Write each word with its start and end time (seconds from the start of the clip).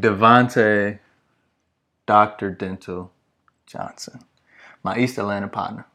Devonte 0.00 0.98
Dr. 2.04 2.50
Dental 2.50 3.10
Johnson, 3.66 4.20
my 4.82 4.98
East 4.98 5.16
Atlanta 5.16 5.48
partner. 5.48 5.86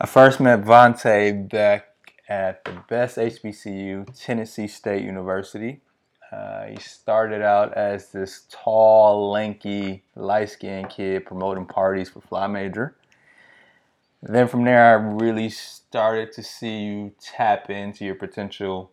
I 0.00 0.06
first 0.06 0.40
met 0.40 0.62
Vontae 0.62 1.48
back 1.48 1.86
at 2.28 2.64
the 2.64 2.72
best 2.88 3.16
HBCU, 3.16 4.08
Tennessee 4.18 4.66
State 4.66 5.04
University. 5.04 5.80
Uh, 6.32 6.66
he 6.66 6.76
started 6.78 7.42
out 7.42 7.74
as 7.74 8.10
this 8.10 8.46
tall, 8.50 9.30
lanky, 9.30 10.02
light 10.16 10.50
skinned 10.50 10.90
kid 10.90 11.26
promoting 11.26 11.64
parties 11.64 12.10
for 12.10 12.20
Fly 12.20 12.48
Major. 12.48 12.96
Then 14.20 14.48
from 14.48 14.64
there, 14.64 14.90
I 14.90 14.92
really 14.94 15.48
started 15.48 16.32
to 16.32 16.42
see 16.42 16.80
you 16.80 17.12
tap 17.20 17.70
into 17.70 18.04
your 18.04 18.16
potential 18.16 18.90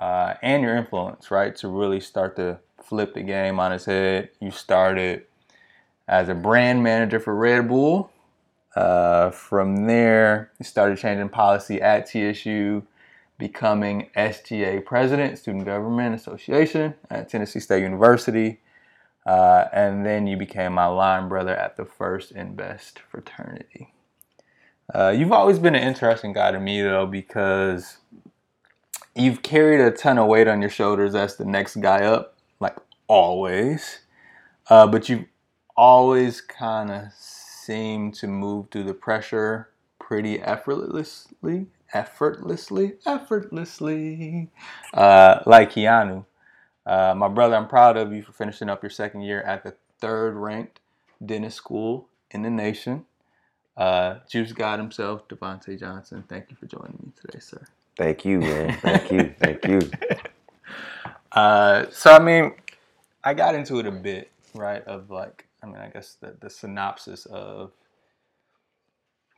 uh, 0.00 0.34
and 0.40 0.62
your 0.62 0.76
influence, 0.76 1.30
right? 1.30 1.54
To 1.56 1.68
really 1.68 2.00
start 2.00 2.36
to 2.36 2.60
flip 2.84 3.14
the 3.14 3.22
game 3.22 3.60
on 3.60 3.72
its 3.72 3.84
head. 3.84 4.30
You 4.40 4.50
started 4.50 5.24
as 6.08 6.28
a 6.28 6.34
brand 6.34 6.82
manager 6.82 7.20
for 7.20 7.34
Red 7.34 7.68
Bull. 7.68 8.10
Uh, 8.74 9.30
from 9.30 9.86
there, 9.86 10.50
you 10.58 10.64
started 10.64 10.98
changing 10.98 11.28
policy 11.28 11.80
at 11.80 12.06
TSU, 12.06 12.82
becoming 13.38 14.08
SGA 14.16 14.84
president, 14.84 15.38
Student 15.38 15.66
Government 15.66 16.14
Association 16.14 16.94
at 17.10 17.28
Tennessee 17.28 17.60
State 17.60 17.82
University. 17.82 18.60
Uh, 19.24 19.66
and 19.72 20.04
then 20.04 20.26
you 20.26 20.36
became 20.36 20.72
my 20.72 20.86
line 20.86 21.28
brother 21.28 21.54
at 21.54 21.76
the 21.76 21.84
First 21.84 22.32
and 22.32 22.56
Best 22.56 22.98
fraternity. 22.98 23.92
Uh, 24.92 25.14
you've 25.16 25.32
always 25.32 25.58
been 25.58 25.74
an 25.74 25.82
interesting 25.82 26.32
guy 26.32 26.50
to 26.50 26.58
me, 26.58 26.82
though, 26.82 27.06
because 27.06 27.98
you've 29.14 29.42
carried 29.42 29.80
a 29.80 29.90
ton 29.90 30.18
of 30.18 30.26
weight 30.26 30.48
on 30.48 30.60
your 30.60 30.70
shoulders 30.70 31.14
as 31.14 31.36
the 31.36 31.44
next 31.44 31.76
guy 31.76 32.04
up, 32.04 32.31
always. 33.06 34.00
Uh, 34.68 34.86
but 34.86 35.08
you've 35.08 35.26
always 35.76 36.40
kind 36.40 36.90
of 36.90 37.12
seemed 37.12 38.14
to 38.14 38.26
move 38.26 38.66
through 38.70 38.84
the 38.84 38.94
pressure 38.94 39.68
pretty 39.98 40.40
effortlessly, 40.40 41.66
effortlessly, 41.92 42.94
effortlessly, 43.06 44.50
uh, 44.94 45.40
like 45.46 45.72
Keanu. 45.72 46.24
Uh, 46.84 47.14
my 47.16 47.28
brother, 47.28 47.54
I'm 47.54 47.68
proud 47.68 47.96
of 47.96 48.12
you 48.12 48.22
for 48.22 48.32
finishing 48.32 48.68
up 48.68 48.82
your 48.82 48.90
second 48.90 49.22
year 49.22 49.42
at 49.42 49.62
the 49.62 49.74
third 50.00 50.34
ranked 50.34 50.80
dentist 51.24 51.56
school 51.56 52.08
in 52.30 52.42
the 52.42 52.50
nation. 52.50 53.04
Uh, 53.76 54.16
Juice 54.28 54.52
God 54.52 54.78
himself, 54.78 55.28
Devonte 55.28 55.78
Johnson. 55.78 56.24
Thank 56.28 56.50
you 56.50 56.56
for 56.56 56.66
joining 56.66 56.98
me 57.02 57.12
today, 57.20 57.38
sir. 57.38 57.64
Thank 57.96 58.24
you, 58.24 58.40
man. 58.40 58.78
Thank 58.80 59.10
you. 59.12 59.34
Thank 59.38 59.64
you. 59.66 59.80
Uh, 61.32 61.86
so 61.90 62.12
I 62.12 62.18
mean, 62.18 62.52
I 63.24 63.34
got 63.34 63.54
into 63.54 63.78
it 63.78 63.86
a 63.86 63.92
bit, 63.92 64.30
right? 64.54 64.84
Of 64.84 65.10
like, 65.10 65.46
I 65.62 65.66
mean, 65.66 65.76
I 65.76 65.88
guess 65.88 66.16
the 66.20 66.36
the 66.40 66.50
synopsis 66.50 67.26
of 67.26 67.72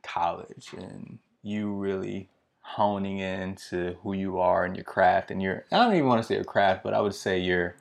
college 0.03 0.69
and 0.77 1.19
you 1.43 1.71
really 1.71 2.29
honing 2.61 3.19
into 3.19 3.95
who 4.01 4.13
you 4.13 4.39
are 4.39 4.65
and 4.65 4.75
your 4.75 4.83
craft 4.83 5.31
and 5.31 5.41
your 5.41 5.65
I 5.71 5.77
don't 5.77 5.93
even 5.93 6.07
want 6.07 6.21
to 6.21 6.27
say 6.27 6.35
your 6.35 6.43
craft, 6.43 6.83
but 6.83 6.93
I 6.93 7.01
would 7.01 7.15
say 7.15 7.39
your 7.39 7.75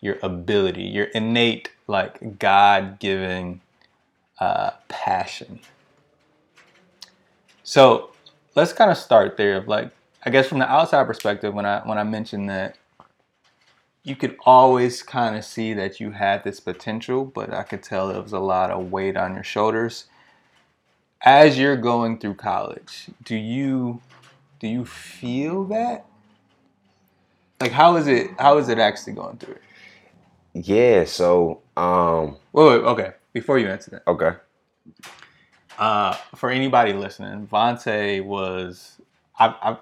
your 0.00 0.18
ability, 0.22 0.82
your 0.82 1.06
innate 1.06 1.70
like 1.86 2.38
God 2.38 2.98
given 2.98 3.60
uh, 4.40 4.72
passion. 4.88 5.60
So 7.62 8.10
let's 8.54 8.72
kind 8.72 8.90
of 8.90 8.96
start 8.96 9.36
there. 9.36 9.56
Of 9.56 9.68
like, 9.68 9.90
I 10.24 10.30
guess 10.30 10.48
from 10.48 10.58
the 10.58 10.70
outside 10.70 11.06
perspective, 11.06 11.54
when 11.54 11.66
I 11.66 11.80
when 11.86 11.98
I 11.98 12.04
mentioned 12.04 12.50
that 12.50 12.76
you 14.06 14.16
could 14.16 14.36
always 14.46 15.02
kind 15.02 15.36
of 15.36 15.44
see 15.44 15.74
that 15.74 16.00
you 16.00 16.12
had 16.12 16.44
this 16.44 16.60
potential, 16.60 17.24
but 17.24 17.52
I 17.52 17.64
could 17.64 17.82
tell 17.82 18.08
there 18.08 18.22
was 18.22 18.32
a 18.32 18.38
lot 18.38 18.70
of 18.70 18.92
weight 18.92 19.16
on 19.16 19.34
your 19.34 19.44
shoulders. 19.44 20.06
As 21.22 21.58
you're 21.58 21.76
going 21.76 22.18
through 22.20 22.34
college, 22.34 23.08
do 23.24 23.34
you 23.36 24.00
do 24.60 24.68
you 24.68 24.84
feel 24.86 25.64
that? 25.66 26.06
Like 27.60 27.72
how 27.72 27.96
is 27.96 28.06
it 28.06 28.30
how 28.38 28.58
is 28.58 28.68
it 28.68 28.78
actually 28.78 29.14
going 29.14 29.38
through 29.38 29.54
it? 29.54 29.62
Yeah, 30.54 31.04
so 31.04 31.62
um 31.76 32.36
Wait, 32.52 32.64
wait, 32.68 32.86
okay. 32.86 33.12
Before 33.32 33.58
you 33.58 33.68
answer 33.68 33.90
that. 33.92 34.06
okay. 34.06 34.32
Uh, 35.78 36.16
for 36.34 36.50
anybody 36.50 36.92
listening, 36.94 37.46
Vontae 37.46 38.24
was 38.24 39.00
I've, 39.38 39.54
I've 39.62 39.78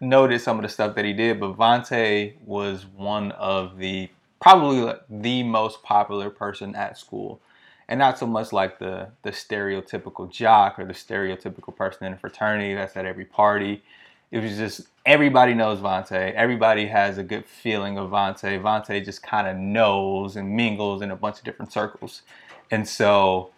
noticed 0.00 0.44
some 0.44 0.58
of 0.58 0.62
the 0.62 0.68
stuff 0.68 0.94
that 0.96 1.04
he 1.04 1.12
did, 1.12 1.40
but 1.40 1.56
Vontae 1.56 2.34
was 2.44 2.86
one 2.86 3.32
of 3.32 3.78
the 3.78 4.10
probably 4.40 4.92
the 5.08 5.42
most 5.42 5.82
popular 5.82 6.28
person 6.28 6.74
at 6.74 6.98
school, 6.98 7.40
and 7.88 7.98
not 7.98 8.18
so 8.18 8.26
much 8.26 8.52
like 8.52 8.78
the 8.78 9.08
the 9.22 9.30
stereotypical 9.30 10.30
jock 10.30 10.78
or 10.78 10.84
the 10.84 10.92
stereotypical 10.92 11.74
person 11.74 12.06
in 12.06 12.12
a 12.12 12.18
fraternity 12.18 12.74
that's 12.74 12.96
at 12.96 13.06
every 13.06 13.24
party. 13.24 13.82
It 14.30 14.42
was 14.42 14.56
just 14.56 14.88
everybody 15.06 15.54
knows 15.54 15.78
Vontae. 15.78 16.34
Everybody 16.34 16.86
has 16.86 17.18
a 17.18 17.22
good 17.22 17.46
feeling 17.46 17.96
of 17.98 18.10
Vontae. 18.10 18.60
Vontae 18.60 19.04
just 19.04 19.22
kind 19.22 19.46
of 19.46 19.56
knows 19.56 20.36
and 20.36 20.54
mingles 20.56 21.02
in 21.02 21.10
a 21.10 21.16
bunch 21.16 21.38
of 21.38 21.44
different 21.44 21.72
circles, 21.72 22.22
and 22.70 22.86
so 22.88 23.53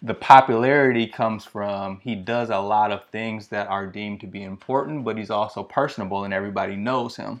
the 0.00 0.14
popularity 0.14 1.06
comes 1.06 1.44
from 1.44 2.00
he 2.00 2.14
does 2.14 2.50
a 2.50 2.58
lot 2.58 2.92
of 2.92 3.04
things 3.10 3.48
that 3.48 3.66
are 3.68 3.86
deemed 3.86 4.20
to 4.20 4.26
be 4.26 4.42
important, 4.42 5.04
but 5.04 5.18
he's 5.18 5.30
also 5.30 5.62
personable 5.62 6.24
and 6.24 6.32
everybody 6.32 6.76
knows 6.76 7.16
him. 7.16 7.40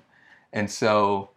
And 0.52 0.68
so, 0.70 1.30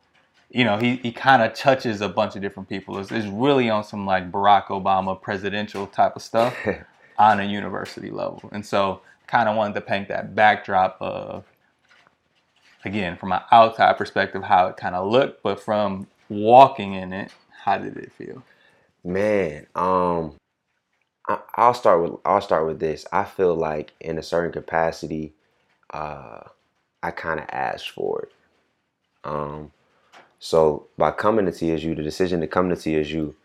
you 0.49 0.63
know, 0.63 0.77
he, 0.77 0.95
he 0.97 1.11
kind 1.11 1.43
of 1.43 1.53
touches 1.53 2.01
a 2.01 2.09
bunch 2.09 2.35
of 2.35 2.41
different 2.41 2.69
people. 2.69 2.97
It's, 2.97 3.11
it's 3.11 3.27
really 3.27 3.69
on 3.69 3.83
some 3.83 4.05
like 4.05 4.31
Barack 4.31 4.67
Obama 4.67 5.19
presidential 5.21 5.85
type 5.85 6.15
of 6.15 6.23
stuff 6.23 6.55
on 7.19 7.39
a 7.39 7.43
university 7.43 8.09
level. 8.09 8.49
And 8.51 8.65
so, 8.65 9.01
kind 9.27 9.47
of 9.47 9.55
wanted 9.55 9.75
to 9.75 9.81
paint 9.81 10.09
that 10.09 10.35
backdrop 10.35 10.97
of, 10.99 11.45
again, 12.83 13.15
from 13.15 13.31
an 13.31 13.39
outside 13.51 13.93
perspective, 13.97 14.43
how 14.43 14.67
it 14.67 14.75
kind 14.75 14.93
of 14.93 15.09
looked, 15.09 15.41
but 15.41 15.57
from 15.57 16.07
walking 16.27 16.95
in 16.95 17.13
it, 17.13 17.31
how 17.63 17.77
did 17.77 17.95
it 17.95 18.11
feel? 18.11 18.43
Man, 19.05 19.67
um 19.75 20.33
I'll 21.55 21.73
start 21.73 22.01
with 22.01 22.19
I'll 22.25 22.41
start 22.41 22.67
with 22.67 22.79
this. 22.79 23.05
I 23.11 23.23
feel 23.23 23.55
like 23.55 23.93
in 23.99 24.17
a 24.17 24.23
certain 24.23 24.51
capacity, 24.51 25.33
uh, 25.91 26.41
I 27.03 27.11
kind 27.11 27.39
of 27.39 27.47
asked 27.51 27.91
for 27.91 28.23
it. 28.23 28.31
Um, 29.23 29.71
so 30.39 30.87
by 30.97 31.11
coming 31.11 31.45
to 31.45 31.51
TSU, 31.51 31.95
the 31.95 32.03
decision 32.03 32.41
to 32.41 32.47
come 32.47 32.69
to 32.69 32.75
TSU, 32.75 33.35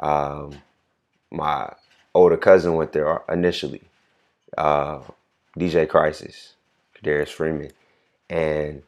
um, 0.00 0.62
my 1.30 1.72
older 2.14 2.36
cousin 2.36 2.74
went 2.74 2.92
there 2.92 3.22
initially, 3.28 3.82
uh, 4.56 5.00
DJ 5.58 5.88
Crisis, 5.88 6.54
Darius 7.02 7.30
Freeman, 7.30 7.72
and 8.30 8.82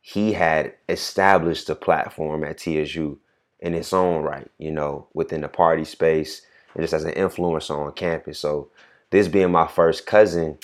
he 0.00 0.32
had 0.32 0.74
established 0.88 1.68
a 1.68 1.74
platform 1.74 2.44
at 2.44 2.58
TSU 2.58 3.18
in 3.60 3.74
its 3.74 3.92
own 3.92 4.22
right, 4.22 4.50
you 4.58 4.70
know, 4.70 5.08
within 5.14 5.42
the 5.42 5.48
party 5.48 5.84
space 5.84 6.42
and 6.76 6.82
just 6.82 6.92
as 6.92 7.04
an 7.04 7.14
influencer 7.14 7.76
on 7.76 7.90
campus. 7.92 8.38
So 8.38 8.68
this 9.10 9.28
being 9.28 9.50
my 9.50 9.66
first 9.66 10.04
cousin, 10.04 10.58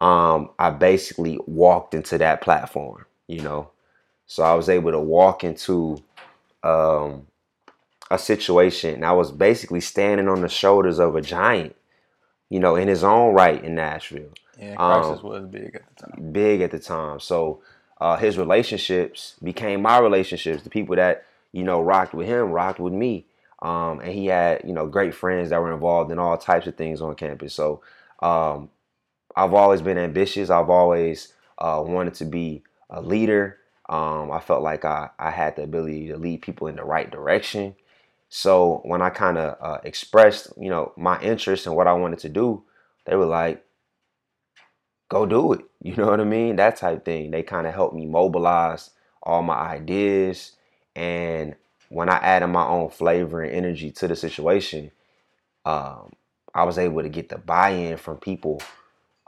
um, 0.00 0.50
I 0.58 0.70
basically 0.70 1.38
walked 1.46 1.94
into 1.94 2.18
that 2.18 2.40
platform, 2.40 3.06
you 3.28 3.40
know. 3.40 3.70
So 4.26 4.42
I 4.42 4.54
was 4.54 4.68
able 4.68 4.90
to 4.90 4.98
walk 4.98 5.44
into 5.44 6.02
um, 6.64 7.28
a 8.10 8.18
situation 8.18 8.96
and 8.96 9.04
I 9.04 9.12
was 9.12 9.30
basically 9.30 9.80
standing 9.80 10.28
on 10.28 10.40
the 10.40 10.48
shoulders 10.48 10.98
of 10.98 11.14
a 11.14 11.20
giant, 11.20 11.76
you 12.50 12.58
know, 12.58 12.74
in 12.74 12.88
his 12.88 13.04
own 13.04 13.32
right 13.32 13.62
in 13.62 13.76
Nashville. 13.76 14.30
Yeah, 14.58 14.74
Crisis 14.74 15.20
um, 15.22 15.28
was 15.28 15.44
big 15.46 15.76
at 15.76 15.82
the 15.96 16.06
time. 16.06 16.32
Big 16.32 16.60
at 16.62 16.72
the 16.72 16.80
time. 16.80 17.20
So 17.20 17.62
uh, 18.00 18.16
his 18.16 18.36
relationships 18.38 19.36
became 19.42 19.82
my 19.82 19.98
relationships. 19.98 20.64
The 20.64 20.70
people 20.70 20.96
that, 20.96 21.24
you 21.52 21.62
know, 21.62 21.80
rocked 21.80 22.12
with 22.12 22.26
him 22.26 22.50
rocked 22.50 22.80
with 22.80 22.92
me. 22.92 23.26
Um, 23.64 24.00
and 24.00 24.12
he 24.12 24.26
had, 24.26 24.62
you 24.64 24.74
know, 24.74 24.86
great 24.86 25.14
friends 25.14 25.50
that 25.50 25.60
were 25.60 25.72
involved 25.72 26.12
in 26.12 26.20
all 26.20 26.38
types 26.38 26.68
of 26.68 26.76
things 26.76 27.00
on 27.00 27.16
campus. 27.16 27.54
So 27.54 27.82
um, 28.22 28.68
I've 29.36 29.54
always 29.54 29.82
been 29.82 29.98
ambitious. 29.98 30.50
I've 30.50 30.70
always 30.70 31.32
uh, 31.58 31.82
wanted 31.84 32.14
to 32.16 32.26
be 32.26 32.62
a 32.90 33.00
leader. 33.00 33.58
Um, 33.88 34.30
I 34.30 34.40
felt 34.40 34.62
like 34.62 34.84
I, 34.84 35.10
I 35.18 35.30
had 35.30 35.56
the 35.56 35.62
ability 35.64 36.08
to 36.08 36.18
lead 36.18 36.42
people 36.42 36.68
in 36.68 36.76
the 36.76 36.84
right 36.84 37.10
direction. 37.10 37.74
So 38.28 38.82
when 38.84 39.02
I 39.02 39.10
kind 39.10 39.38
of 39.38 39.56
uh, 39.60 39.78
expressed, 39.84 40.52
you 40.58 40.70
know, 40.70 40.92
my 40.96 41.20
interest 41.22 41.66
in 41.66 41.74
what 41.74 41.88
I 41.88 41.94
wanted 41.94 42.20
to 42.20 42.28
do, 42.28 42.64
they 43.06 43.16
were 43.16 43.26
like, 43.26 43.64
go 45.08 45.26
do 45.26 45.52
it. 45.54 45.60
You 45.84 45.94
know 45.96 46.06
what 46.06 46.20
I 46.20 46.24
mean? 46.24 46.56
That 46.56 46.76
type 46.76 47.04
thing. 47.04 47.30
They 47.30 47.42
kind 47.42 47.66
of 47.66 47.74
helped 47.74 47.94
me 47.94 48.06
mobilize 48.06 48.88
all 49.22 49.42
my 49.42 49.54
ideas 49.54 50.52
and 50.96 51.56
when 51.94 52.08
I 52.08 52.16
added 52.16 52.48
my 52.48 52.66
own 52.66 52.90
flavor 52.90 53.42
and 53.42 53.52
energy 53.52 53.90
to 53.92 54.08
the 54.08 54.16
situation, 54.16 54.90
um, 55.64 56.12
I 56.54 56.64
was 56.64 56.78
able 56.78 57.02
to 57.02 57.08
get 57.08 57.28
the 57.28 57.38
buy-in 57.38 57.96
from 57.96 58.18
people 58.18 58.62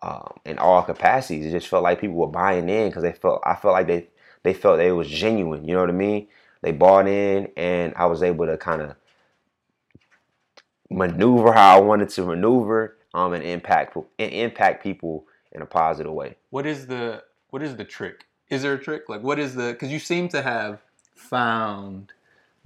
um, 0.02 0.34
in 0.44 0.58
all 0.58 0.82
capacities. 0.82 1.46
It 1.46 1.50
just 1.52 1.68
felt 1.68 1.82
like 1.82 2.00
people 2.00 2.16
were 2.16 2.26
buying 2.26 2.68
in 2.68 2.88
because 2.88 3.02
they 3.02 3.12
felt 3.12 3.42
I 3.44 3.54
felt 3.54 3.72
like 3.74 3.86
they 3.86 4.08
they 4.42 4.54
felt 4.54 4.80
it 4.80 4.92
was 4.92 5.08
genuine. 5.08 5.66
You 5.66 5.74
know 5.74 5.80
what 5.80 5.90
I 5.90 5.94
mean? 5.94 6.28
they 6.62 6.72
bought 6.72 7.06
in, 7.06 7.48
and 7.56 7.94
I 7.96 8.06
was 8.06 8.24
able 8.24 8.46
to 8.46 8.56
kind 8.56 8.82
of 8.82 8.96
maneuver 10.90 11.52
how 11.52 11.76
I 11.76 11.80
wanted 11.80 12.08
to 12.10 12.24
maneuver, 12.24 12.96
um, 13.14 13.32
and 13.32 13.44
impact 13.44 13.96
and 14.18 14.32
impact 14.32 14.82
people 14.82 15.26
in 15.52 15.62
a 15.62 15.66
positive 15.66 16.12
way. 16.12 16.36
What 16.50 16.66
is 16.66 16.88
the 16.88 17.22
what 17.50 17.62
is 17.62 17.76
the 17.76 17.84
trick? 17.84 18.26
Is 18.48 18.62
there 18.62 18.74
a 18.74 18.78
trick? 18.78 19.08
Like, 19.08 19.22
what 19.22 19.38
is 19.38 19.54
the? 19.54 19.72
Because 19.72 19.90
you 19.90 19.98
seem 20.00 20.28
to 20.30 20.42
have 20.42 20.80
found 21.14 22.12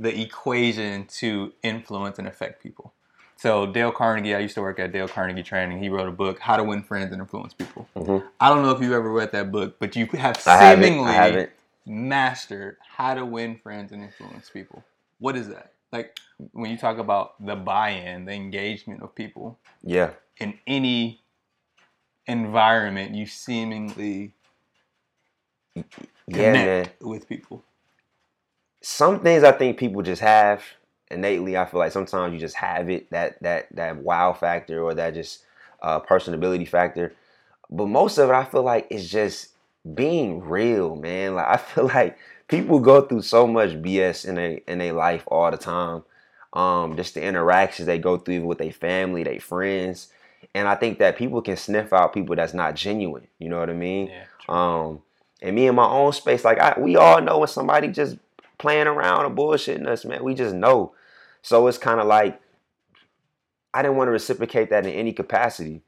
the 0.01 0.19
equation 0.19 1.05
to 1.05 1.53
influence 1.63 2.19
and 2.19 2.27
affect 2.27 2.63
people. 2.63 2.95
So 3.37 3.67
Dale 3.67 3.93
Carnegie, 3.93 4.35
I 4.35 4.39
used 4.39 4.55
to 4.55 4.63
work 4.63 4.79
at 4.79 4.93
Dale 4.93 5.09
Carnegie 5.09 5.43
Training. 5.43 5.83
He 5.83 5.91
wrote 5.91 6.09
a 6.09 6.13
book, 6.13 6.39
How 6.41 6.57
to 6.57 6.65
Win 6.65 6.83
Friends 6.83 7.13
and 7.13 7.21
Influence 7.21 7.53
People. 7.53 7.87
Mm-hmm. 7.95 8.27
I 8.41 8.49
don't 8.49 8.63
know 8.63 8.71
if 8.71 8.81
you've 8.81 8.93
ever 8.93 9.13
read 9.13 9.33
that 9.33 9.53
book, 9.53 9.79
but 9.79 9.95
you 9.97 10.07
have 10.07 10.39
seemingly 10.39 11.13
haven't, 11.13 11.51
mastered 11.87 12.79
how 12.97 13.15
to 13.15 13.27
win 13.27 13.57
friends 13.57 13.93
and 13.93 14.03
influence 14.03 14.49
people. 14.49 14.83
What 15.19 15.37
is 15.37 15.49
that? 15.49 15.75
Like 15.93 16.19
when 16.53 16.71
you 16.71 16.79
talk 16.79 16.99
about 16.99 17.45
the 17.45 17.57
buy-in, 17.57 18.25
the 18.25 18.33
engagement 18.33 19.03
of 19.03 19.15
people. 19.15 19.59
Yeah. 19.83 20.13
In 20.39 20.59
any 20.67 21.21
environment, 22.27 23.15
you 23.15 23.27
seemingly 23.27 24.33
yeah, 25.75 25.83
connect 26.31 27.03
man. 27.03 27.09
with 27.11 27.29
people. 27.29 27.65
Some 28.83 29.21
things 29.21 29.45
I 29.45 29.53
think 29.53 29.79
people 29.79 30.03
just 30.03 30.23
have 30.23 30.63
innately. 31.11 31.57
I 31.57 31.67
feel 31.67 31.81
like 31.81 31.93
sometimes 31.93 32.33
you 32.33 32.39
just 32.39 32.57
have 32.57 32.89
it 32.89 33.11
that 33.11 33.43
that 33.43 33.69
that 33.77 33.97
wow 33.99 34.33
factor 34.33 34.83
or 34.83 34.95
that 34.95 35.15
just 35.15 35.45
uh, 35.83 36.01
personability 36.01 36.67
factor. 36.67 37.15
But 37.71 37.87
most 37.87 38.19
of 38.19 38.31
it, 38.31 38.33
I 38.33 38.45
feel 38.45 38.63
like 38.63 38.87
is 38.91 39.11
just 39.11 39.49
being 39.95 40.41
real, 40.41 40.97
man. 40.97 41.35
Like 41.35 41.47
I 41.47 41.57
feel 41.59 41.87
like 41.87 42.19
people 42.49 42.81
go 42.81 43.03
through 43.03 43.23
so 43.23 43.47
much 43.47 43.71
BS 43.83 44.27
in 44.27 44.39
a 44.39 44.63
in 44.67 44.79
their 44.79 44.93
life 44.93 45.25
all 45.27 45.51
the 45.51 45.57
time. 45.57 46.03
Um, 46.53 46.97
just 46.97 47.15
the 47.15 47.23
interactions 47.23 47.87
they 47.87 47.99
go 47.99 48.17
through 48.17 48.45
with 48.45 48.59
their 48.59 48.73
family, 48.73 49.23
their 49.23 49.39
friends, 49.39 50.09
and 50.53 50.67
I 50.67 50.75
think 50.75 50.99
that 50.99 51.17
people 51.17 51.43
can 51.43 51.57
sniff 51.57 51.93
out 51.93 52.13
people 52.13 52.35
that's 52.35 52.55
not 52.55 52.75
genuine. 52.75 53.29
You 53.39 53.51
know 53.51 53.61
what 53.61 53.71
I 53.71 53.75
mean? 53.75 54.09
Yeah, 54.09 54.25
um, 54.49 55.01
and 55.43 55.55
me 55.55 55.69
in 55.69 55.77
my 55.77 55.87
own 55.87 56.13
space, 56.13 56.45
like 56.45 56.59
I, 56.59 56.75
we 56.79 56.97
all 56.97 57.21
know 57.21 57.39
when 57.39 57.49
somebody 57.49 57.89
just 57.89 58.17
playing 58.61 58.87
around 58.87 59.25
or 59.25 59.31
bullshitting 59.31 59.89
us, 59.89 60.05
man. 60.05 60.23
We 60.23 60.35
just 60.35 60.55
know. 60.55 60.95
So 61.43 61.67
it's 61.67 61.79
kind 61.79 61.99
of 61.99 62.07
like 62.07 62.41
I 63.73 63.83
didn't 63.83 63.97
want 63.97 64.09
to 64.09 64.13
reciprocate 64.13 64.71
that 64.71 64.87
in 64.87 64.93
any 64.93 65.13
capacity. 65.13 65.83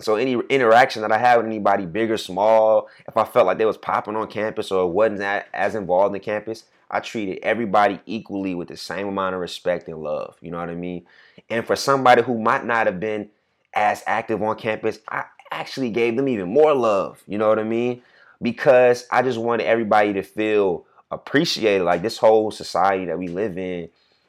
So 0.00 0.16
any 0.16 0.40
interaction 0.48 1.02
that 1.02 1.12
I 1.12 1.18
had 1.18 1.36
with 1.36 1.46
anybody, 1.46 1.84
big 1.84 2.10
or 2.10 2.16
small, 2.16 2.88
if 3.06 3.16
I 3.16 3.24
felt 3.24 3.46
like 3.46 3.58
they 3.58 3.66
was 3.66 3.76
popping 3.76 4.16
on 4.16 4.28
campus 4.28 4.70
or 4.70 4.90
wasn't 4.90 5.20
as 5.52 5.74
involved 5.74 6.14
in 6.14 6.22
campus, 6.22 6.64
I 6.90 7.00
treated 7.00 7.40
everybody 7.42 8.00
equally 8.06 8.54
with 8.54 8.68
the 8.68 8.76
same 8.76 9.08
amount 9.08 9.34
of 9.34 9.40
respect 9.40 9.88
and 9.88 9.98
love. 9.98 10.36
You 10.40 10.50
know 10.50 10.58
what 10.58 10.70
I 10.70 10.74
mean? 10.74 11.06
And 11.50 11.66
for 11.66 11.76
somebody 11.76 12.22
who 12.22 12.38
might 12.38 12.64
not 12.64 12.86
have 12.86 13.00
been 13.00 13.30
as 13.74 14.02
active 14.06 14.42
on 14.42 14.56
campus, 14.56 14.98
I 15.08 15.24
actually 15.50 15.90
gave 15.90 16.16
them 16.16 16.28
even 16.28 16.52
more 16.52 16.74
love. 16.74 17.22
You 17.26 17.38
know 17.38 17.48
what 17.48 17.58
I 17.58 17.64
mean? 17.64 18.02
Because 18.40 19.06
I 19.10 19.22
just 19.22 19.38
wanted 19.38 19.66
everybody 19.66 20.12
to 20.14 20.22
feel 20.22 20.86
appreciated. 21.12 21.84
Like 21.84 22.02
this 22.02 22.18
whole 22.18 22.50
society 22.50 23.04
that 23.06 23.18
we 23.18 23.28
live 23.28 23.58
in 23.58 23.88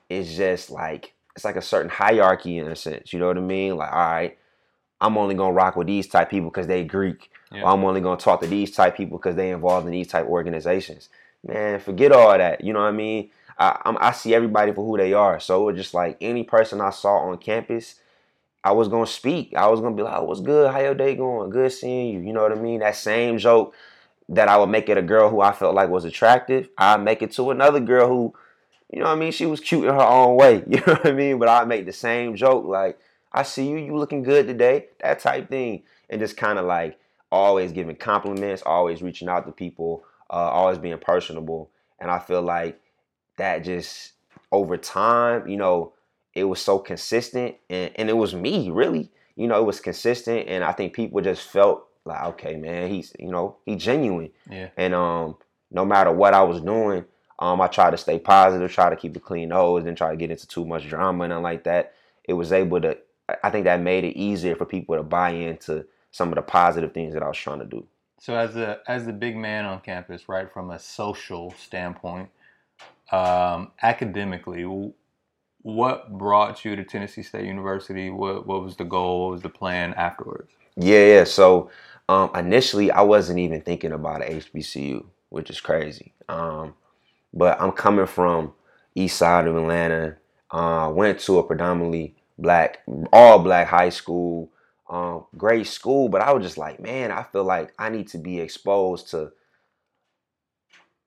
is 0.10 0.36
just 0.36 0.70
like 0.70 1.14
it's 1.36 1.46
like 1.46 1.56
a 1.56 1.62
certain 1.62 1.90
hierarchy 1.90 2.58
in 2.58 2.68
a 2.68 2.76
sense. 2.76 3.14
You 3.14 3.20
know 3.20 3.28
what 3.28 3.38
I 3.38 3.42
mean? 3.42 3.76
Like, 3.76 3.92
all 3.92 3.98
right, 3.98 4.38
I'm 5.02 5.18
only 5.18 5.34
gonna 5.34 5.54
rock 5.54 5.76
with 5.76 5.88
these 5.88 6.08
type 6.08 6.30
people 6.30 6.50
because 6.50 6.68
they 6.68 6.84
Greek. 6.84 7.32
Yeah. 7.52 7.66
I'm 7.66 7.84
only 7.84 8.02
gonna 8.02 8.20
talk 8.20 8.42
to 8.42 8.48
these 8.48 8.72
type 8.72 8.96
people 8.96 9.18
because 9.18 9.36
they 9.36 9.52
involved 9.52 9.88
in 9.88 9.92
these 9.92 10.08
type 10.08 10.28
organizations. 10.28 11.10
Man, 11.46 11.80
forget 11.80 12.12
all 12.12 12.38
that. 12.38 12.64
You 12.64 12.74
know 12.74 12.80
what 12.80 12.90
I 12.90 12.92
mean? 12.92 13.30
I, 13.58 13.80
I'm, 13.86 13.98
I 14.00 14.12
see 14.12 14.34
everybody 14.34 14.72
for 14.72 14.86
who 14.86 14.98
they 14.98 15.14
are. 15.14 15.40
So 15.40 15.62
it 15.62 15.74
was 15.74 15.82
just 15.82 15.94
like 15.94 16.18
any 16.22 16.44
person 16.44 16.82
I 16.82 16.90
saw 16.90 17.18
on 17.18 17.38
campus, 17.38 17.96
I 18.64 18.72
was 18.72 18.88
gonna 18.88 19.08
speak. 19.08 19.54
I 19.56 19.68
was 19.68 19.82
gonna 19.82 19.96
be 19.96 20.04
like, 20.04 20.16
oh, 20.16 20.24
"What's 20.24 20.42
good? 20.42 20.72
How 20.72 20.80
your 20.80 20.96
day 20.96 21.16
going? 21.16 21.50
Good 21.50 21.72
seeing 21.72 22.14
you." 22.14 22.20
You 22.22 22.34
know 22.34 22.42
what 22.42 22.52
I 22.52 22.56
mean? 22.56 22.80
That 22.80 22.96
same 22.96 23.38
joke 23.38 23.74
that 24.30 24.48
I 24.48 24.58
would 24.58 24.70
make 24.70 24.90
it 24.90 24.98
a 24.98 25.02
girl 25.02 25.30
who 25.30 25.42
I 25.42 25.52
felt 25.52 25.76
like 25.76 25.90
was 25.90 26.06
attractive, 26.06 26.70
I'd 26.78 27.04
make 27.04 27.22
it 27.22 27.32
to 27.34 27.52
another 27.52 27.80
girl 27.80 28.08
who 28.08 28.34
you 28.94 29.00
know 29.00 29.06
what 29.06 29.14
I 29.14 29.20
mean? 29.20 29.32
She 29.32 29.48
was 29.48 29.60
cute 29.60 29.86
in 29.86 29.94
her 29.94 30.00
own 30.00 30.36
way. 30.36 30.64
You 30.68 30.78
know 30.78 30.94
what 30.94 31.08
I 31.08 31.12
mean? 31.14 31.40
But 31.40 31.50
I'd 31.50 31.68
make 31.68 31.88
the 31.88 31.92
same 31.92 32.36
joke 32.36 32.66
like, 32.66 33.00
I 33.32 33.42
see 33.42 33.68
you, 33.68 33.78
you 33.78 33.98
looking 33.98 34.22
good 34.22 34.46
today, 34.46 34.90
that 35.02 35.20
type 35.20 35.50
thing. 35.50 35.82
And 36.12 36.22
just 36.22 36.38
kind 36.38 36.60
of 36.60 36.66
like 36.66 37.00
always 37.32 37.72
giving 37.72 37.96
compliments, 37.96 38.62
always 38.64 39.02
reaching 39.02 39.28
out 39.28 39.48
to 39.48 39.52
people, 39.52 40.04
uh, 40.30 40.34
always 40.34 40.78
being 40.78 41.00
personable. 41.00 41.72
And 42.00 42.12
I 42.12 42.20
feel 42.20 42.44
like 42.44 42.80
that 43.38 43.64
just 43.64 44.12
over 44.52 44.78
time, 44.78 45.48
you 45.48 45.58
know, 45.58 45.94
it 46.36 46.44
was 46.44 46.62
so 46.62 46.78
consistent 46.78 47.56
and, 47.72 47.92
and 47.96 48.10
it 48.12 48.18
was 48.18 48.36
me 48.36 48.70
really. 48.70 49.10
You 49.36 49.48
know, 49.48 49.60
it 49.60 49.66
was 49.66 49.80
consistent 49.80 50.48
and 50.48 50.64
I 50.64 50.72
think 50.72 50.94
people 50.94 51.20
just 51.22 51.42
felt 51.50 51.88
like, 52.06 52.24
okay, 52.24 52.56
man, 52.56 52.90
he's 52.90 53.14
you 53.20 53.32
know, 53.32 53.58
he 53.66 53.76
genuine. 53.76 54.32
Yeah. 54.50 54.70
And 54.78 54.94
um 54.94 55.38
no 55.72 55.86
matter 55.86 56.12
what 56.12 56.34
I 56.34 56.44
was 56.44 56.62
doing, 56.62 57.06
um, 57.40 57.60
I 57.60 57.68
tried 57.68 57.92
to 57.92 57.98
stay 57.98 58.20
positive, 58.20 58.72
try 58.72 58.90
to 58.90 58.96
keep 58.96 59.16
a 59.16 59.20
clean 59.20 59.50
nose, 59.50 59.84
didn't 59.84 59.98
try 59.98 60.12
to 60.12 60.18
get 60.18 60.32
into 60.32 60.48
too 60.48 60.66
much 60.66 60.88
drama 60.88 61.26
and 61.26 61.44
like 61.44 61.64
that. 61.64 61.94
It 62.24 62.34
was 62.34 62.54
able 62.54 62.80
to. 62.82 62.98
I 63.44 63.50
think 63.50 63.64
that 63.66 63.82
made 63.82 64.04
it 64.04 64.18
easier 64.18 64.56
for 64.56 64.66
people 64.66 64.96
to 64.96 65.04
buy 65.04 65.32
into 65.32 65.86
some 66.12 66.30
of 66.30 66.36
the 66.36 66.42
positive 66.42 66.94
things 66.94 67.14
that 67.14 67.24
I 67.24 67.28
was 67.28 67.38
trying 67.38 67.60
to 67.60 67.66
do. 67.66 67.86
So 68.20 68.36
as 68.36 68.56
a 68.56 68.80
as 68.88 69.06
the 69.06 69.14
big 69.14 69.36
man 69.36 69.66
on 69.66 69.82
campus, 69.82 70.30
right, 70.30 70.52
from 70.52 70.72
a 70.72 70.80
social 70.80 71.54
standpoint, 71.58 72.30
um, 73.12 73.72
academically, 73.82 74.94
what 75.64 76.12
brought 76.12 76.64
you 76.64 76.76
to 76.76 76.84
Tennessee 76.84 77.24
State 77.24 77.46
University? 77.46 78.10
What 78.10 78.46
what 78.46 78.64
was 78.64 78.76
the 78.76 78.84
goal? 78.84 79.26
What 79.26 79.32
was 79.34 79.42
the 79.42 79.50
plan 79.50 79.94
afterwards? 79.96 80.52
Yeah, 80.76 81.06
yeah. 81.06 81.24
So 81.24 81.72
um, 82.10 82.30
initially, 82.36 82.92
I 82.92 83.02
wasn't 83.02 83.40
even 83.40 83.62
thinking 83.62 83.94
about 83.94 84.22
a 84.22 84.26
HBCU, 84.26 85.06
which 85.30 85.50
is 85.50 85.62
crazy. 85.62 86.14
Um, 86.30 86.76
but 87.34 87.60
I'm 87.60 87.72
coming 87.72 88.06
from 88.06 88.54
east 88.94 89.18
side 89.18 89.48
of 89.48 89.56
Atlanta. 89.56 90.18
Uh, 90.52 90.92
went 90.94 91.20
to 91.22 91.40
a 91.40 91.44
predominantly 91.44 92.16
black, 92.38 92.80
all 93.12 93.40
black 93.40 93.68
high 93.68 93.90
school, 93.90 94.52
um, 94.90 95.26
great 95.38 95.66
school. 95.66 96.10
But 96.10 96.22
I 96.22 96.32
was 96.34 96.44
just 96.44 96.58
like, 96.58 96.80
man, 96.80 97.12
I 97.12 97.24
feel 97.24 97.44
like 97.44 97.74
I 97.80 97.90
need 97.90 98.10
to 98.10 98.18
be 98.18 98.40
exposed 98.40 99.10
to 99.12 99.32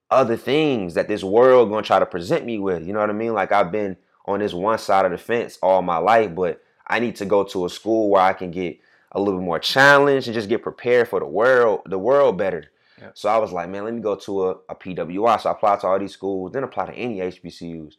other 0.09 0.37
things 0.37 0.95
that 0.95 1.07
this 1.07 1.23
world 1.23 1.69
gonna 1.69 1.83
try 1.83 1.99
to 1.99 2.05
present 2.05 2.43
me 2.45 2.57
with. 2.57 2.85
You 2.87 2.93
know 2.93 2.99
what 2.99 3.09
I 3.09 3.13
mean? 3.13 3.33
Like 3.33 3.51
I've 3.51 3.71
been 3.71 3.97
on 4.27 4.39
this 4.39 4.53
one 4.53 4.77
side 4.77 5.05
of 5.05 5.11
the 5.11 5.17
fence 5.17 5.57
all 5.61 5.81
my 5.81 5.97
life, 5.97 6.35
but 6.35 6.61
I 6.85 6.99
need 6.99 7.15
to 7.17 7.25
go 7.25 7.43
to 7.45 7.65
a 7.65 7.69
school 7.69 8.09
where 8.09 8.21
I 8.21 8.33
can 8.33 8.51
get 8.51 8.79
a 9.11 9.19
little 9.19 9.39
bit 9.39 9.45
more 9.45 9.59
challenged 9.59 10.27
and 10.27 10.35
just 10.35 10.49
get 10.49 10.61
prepared 10.61 11.07
for 11.07 11.19
the 11.19 11.25
world, 11.25 11.81
the 11.85 11.97
world 11.97 12.37
better. 12.37 12.65
So 13.13 13.29
I 13.29 13.37
was 13.37 13.51
like, 13.51 13.69
man, 13.69 13.83
let 13.85 13.93
me 13.93 14.01
go 14.01 14.15
to 14.15 14.47
a, 14.47 14.51
a 14.69 14.75
PWI. 14.75 15.39
So 15.39 15.49
I 15.49 15.51
applied 15.53 15.79
to 15.81 15.87
all 15.87 15.99
these 15.99 16.13
schools, 16.13 16.51
then 16.51 16.63
apply 16.63 16.87
to 16.87 16.93
any 16.93 17.19
HBCUs. 17.19 17.93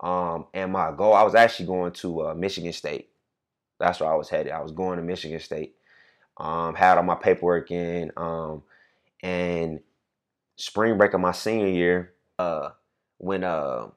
Um, 0.00 0.46
and 0.54 0.72
my 0.72 0.92
goal, 0.92 1.14
I 1.14 1.22
was 1.22 1.34
actually 1.34 1.66
going 1.66 1.92
to 1.94 2.28
uh, 2.28 2.34
Michigan 2.34 2.72
State. 2.72 3.08
That's 3.80 4.00
where 4.00 4.12
I 4.12 4.14
was 4.14 4.28
headed. 4.28 4.52
I 4.52 4.60
was 4.60 4.72
going 4.72 4.98
to 4.98 5.04
Michigan 5.04 5.40
State. 5.40 5.74
Um, 6.36 6.74
had 6.74 6.98
all 6.98 7.04
my 7.04 7.14
paperwork 7.16 7.70
in. 7.70 8.12
Um, 8.16 8.62
and 9.22 9.80
spring 10.56 10.98
break 10.98 11.14
of 11.14 11.20
my 11.20 11.32
senior 11.32 11.68
year, 11.68 12.12
uh, 12.38 12.70
when 13.18 13.42
uh, 13.42 13.88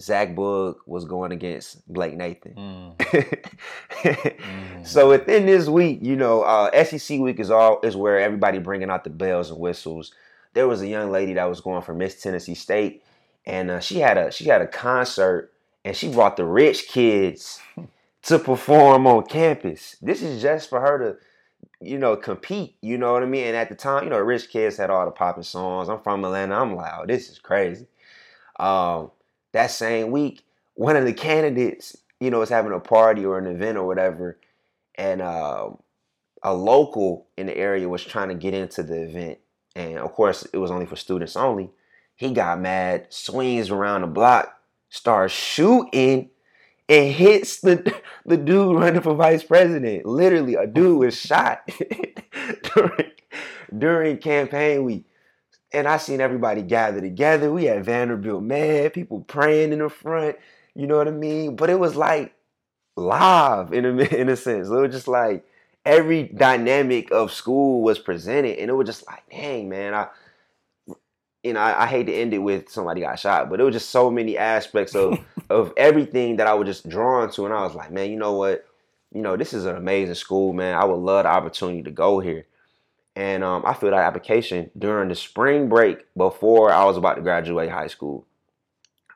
Zach 0.00 0.34
Boog 0.34 0.76
was 0.86 1.04
going 1.04 1.32
against 1.32 1.86
Blake 1.92 2.14
Nathan. 2.14 2.54
Mm. 2.54 2.96
mm. 3.90 4.86
So 4.86 5.08
within 5.08 5.46
this 5.46 5.68
week, 5.68 5.98
you 6.02 6.14
know, 6.14 6.42
uh, 6.42 6.84
SEC 6.84 7.18
week 7.18 7.40
is 7.40 7.50
all 7.50 7.80
is 7.82 7.96
where 7.96 8.20
everybody 8.20 8.58
bringing 8.58 8.90
out 8.90 9.04
the 9.04 9.10
bells 9.10 9.50
and 9.50 9.58
whistles. 9.58 10.12
There 10.54 10.68
was 10.68 10.82
a 10.82 10.88
young 10.88 11.10
lady 11.10 11.34
that 11.34 11.44
was 11.44 11.60
going 11.60 11.82
for 11.82 11.94
Miss 11.94 12.20
Tennessee 12.20 12.54
State, 12.54 13.02
and 13.44 13.70
uh, 13.70 13.80
she 13.80 13.98
had 13.98 14.16
a 14.16 14.30
she 14.30 14.44
had 14.44 14.62
a 14.62 14.66
concert, 14.66 15.52
and 15.84 15.96
she 15.96 16.12
brought 16.12 16.36
the 16.36 16.44
rich 16.44 16.88
kids 16.88 17.60
to 18.22 18.38
perform 18.38 19.06
on 19.06 19.24
campus. 19.26 19.96
This 20.00 20.22
is 20.22 20.40
just 20.40 20.70
for 20.70 20.80
her 20.80 20.98
to, 20.98 21.16
you 21.84 21.98
know, 21.98 22.14
compete. 22.16 22.76
You 22.82 22.98
know 22.98 23.12
what 23.12 23.24
I 23.24 23.26
mean? 23.26 23.46
And 23.46 23.56
at 23.56 23.68
the 23.68 23.74
time, 23.74 24.04
you 24.04 24.10
know, 24.10 24.18
Rich 24.18 24.52
Kidz 24.52 24.78
had 24.78 24.90
all 24.90 25.04
the 25.04 25.10
popping 25.10 25.42
songs. 25.42 25.88
I'm 25.88 26.00
from 26.00 26.24
Atlanta. 26.24 26.54
I'm 26.54 26.76
like, 26.76 26.92
oh, 26.96 27.06
this 27.06 27.28
is 27.30 27.38
crazy. 27.38 27.86
Um, 28.60 29.10
that 29.52 29.70
same 29.70 30.10
week, 30.10 30.44
one 30.74 30.96
of 30.96 31.04
the 31.04 31.12
candidates, 31.12 31.96
you 32.20 32.30
know, 32.30 32.42
is 32.42 32.48
having 32.48 32.72
a 32.72 32.80
party 32.80 33.24
or 33.24 33.38
an 33.38 33.46
event 33.46 33.78
or 33.78 33.86
whatever, 33.86 34.38
and 34.94 35.20
uh, 35.22 35.70
a 36.42 36.54
local 36.54 37.26
in 37.36 37.46
the 37.46 37.56
area 37.56 37.88
was 37.88 38.04
trying 38.04 38.28
to 38.28 38.34
get 38.34 38.54
into 38.54 38.82
the 38.82 39.02
event, 39.02 39.38
and 39.74 39.98
of 39.98 40.12
course, 40.12 40.46
it 40.52 40.58
was 40.58 40.70
only 40.70 40.86
for 40.86 40.96
students 40.96 41.36
only. 41.36 41.70
He 42.16 42.32
got 42.32 42.60
mad, 42.60 43.06
swings 43.10 43.70
around 43.70 44.00
the 44.00 44.08
block, 44.08 44.52
starts 44.88 45.32
shooting, 45.32 46.30
and 46.88 47.12
hits 47.12 47.60
the 47.60 47.94
the 48.26 48.36
dude 48.36 48.76
running 48.76 49.02
for 49.02 49.14
vice 49.14 49.44
president. 49.44 50.06
Literally, 50.06 50.54
a 50.54 50.66
dude 50.66 50.98
was 50.98 51.18
shot 51.18 51.68
during 52.74 53.10
during 53.76 54.18
campaign 54.18 54.84
week. 54.84 55.04
And 55.72 55.86
I 55.86 55.98
seen 55.98 56.20
everybody 56.20 56.62
gather 56.62 57.00
together. 57.00 57.52
We 57.52 57.64
had 57.64 57.84
Vanderbilt, 57.84 58.42
man, 58.42 58.90
people 58.90 59.20
praying 59.22 59.72
in 59.72 59.80
the 59.80 59.88
front. 59.88 60.36
You 60.74 60.86
know 60.86 60.96
what 60.96 61.08
I 61.08 61.12
mean? 61.12 61.56
But 61.56 61.70
it 61.70 61.78
was 61.78 61.96
like 61.96 62.34
live 62.96 63.72
in 63.72 63.84
a 63.86 63.90
in 64.16 64.28
a 64.28 64.36
sense. 64.36 64.68
It 64.68 64.72
was 64.72 64.92
just 64.92 65.08
like 65.08 65.46
every 65.86 66.24
dynamic 66.24 67.10
of 67.12 67.32
school 67.32 67.82
was 67.82 67.98
presented, 67.98 68.58
and 68.58 68.70
it 68.70 68.74
was 68.74 68.86
just 68.86 69.06
like, 69.06 69.24
dang, 69.30 69.68
man, 69.68 69.94
I. 69.94 70.08
You 71.44 71.52
know, 71.52 71.60
I, 71.60 71.84
I 71.84 71.86
hate 71.86 72.04
to 72.06 72.12
end 72.14 72.34
it 72.34 72.38
with 72.38 72.68
somebody 72.68 73.00
got 73.00 73.18
shot, 73.18 73.48
but 73.48 73.60
it 73.60 73.64
was 73.64 73.74
just 73.74 73.90
so 73.90 74.10
many 74.10 74.36
aspects 74.36 74.94
of 74.94 75.18
of 75.50 75.72
everything 75.76 76.36
that 76.36 76.46
I 76.46 76.54
was 76.54 76.66
just 76.66 76.88
drawn 76.88 77.30
to, 77.32 77.44
and 77.44 77.54
I 77.54 77.62
was 77.62 77.74
like, 77.74 77.90
man, 77.92 78.10
you 78.10 78.16
know 78.18 78.32
what? 78.32 78.66
You 79.12 79.22
know, 79.22 79.36
this 79.36 79.54
is 79.54 79.64
an 79.64 79.76
amazing 79.76 80.16
school, 80.16 80.52
man. 80.52 80.74
I 80.76 80.84
would 80.84 80.96
love 80.96 81.24
the 81.24 81.30
opportunity 81.30 81.82
to 81.84 81.90
go 81.90 82.18
here. 82.18 82.46
And 83.18 83.42
um, 83.42 83.64
I 83.66 83.74
filled 83.74 83.94
out 83.94 84.04
application 84.04 84.70
during 84.78 85.08
the 85.08 85.16
spring 85.16 85.68
break 85.68 86.06
before 86.16 86.70
I 86.70 86.84
was 86.84 86.96
about 86.96 87.14
to 87.14 87.20
graduate 87.20 87.68
high 87.68 87.88
school. 87.88 88.24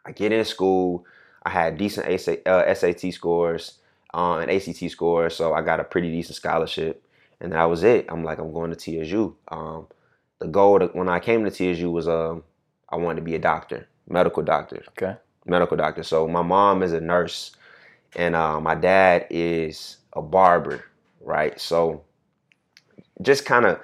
I 0.04 0.10
get 0.10 0.32
in 0.32 0.44
school. 0.44 1.06
I 1.44 1.50
had 1.50 1.78
decent 1.78 2.08
uh, 2.48 2.74
SAT 2.74 3.12
scores 3.12 3.78
uh, 4.12 4.38
and 4.38 4.50
ACT 4.50 4.90
scores, 4.90 5.36
so 5.36 5.54
I 5.54 5.62
got 5.62 5.78
a 5.78 5.84
pretty 5.84 6.10
decent 6.10 6.34
scholarship. 6.34 7.04
And 7.40 7.52
that 7.52 7.62
was 7.66 7.84
it. 7.84 8.06
I'm 8.08 8.24
like, 8.24 8.38
I'm 8.38 8.52
going 8.52 8.74
to 8.74 8.76
TSU. 8.76 9.36
Um, 9.52 9.86
the 10.40 10.48
goal 10.48 10.80
to, 10.80 10.86
when 10.86 11.08
I 11.08 11.20
came 11.20 11.44
to 11.44 11.50
TSU 11.52 11.88
was 11.88 12.08
um, 12.08 12.42
I 12.88 12.96
wanted 12.96 13.20
to 13.20 13.24
be 13.24 13.36
a 13.36 13.38
doctor, 13.38 13.86
medical 14.08 14.42
doctor. 14.42 14.82
Okay. 14.98 15.14
Medical 15.46 15.76
doctor. 15.76 16.02
So 16.02 16.26
my 16.26 16.42
mom 16.42 16.82
is 16.82 16.92
a 16.92 17.00
nurse, 17.00 17.54
and 18.16 18.34
uh, 18.34 18.60
my 18.60 18.74
dad 18.74 19.28
is 19.30 19.98
a 20.12 20.22
barber, 20.22 20.86
right? 21.20 21.60
So 21.60 22.02
just 23.20 23.44
kind 23.44 23.66
of 23.66 23.80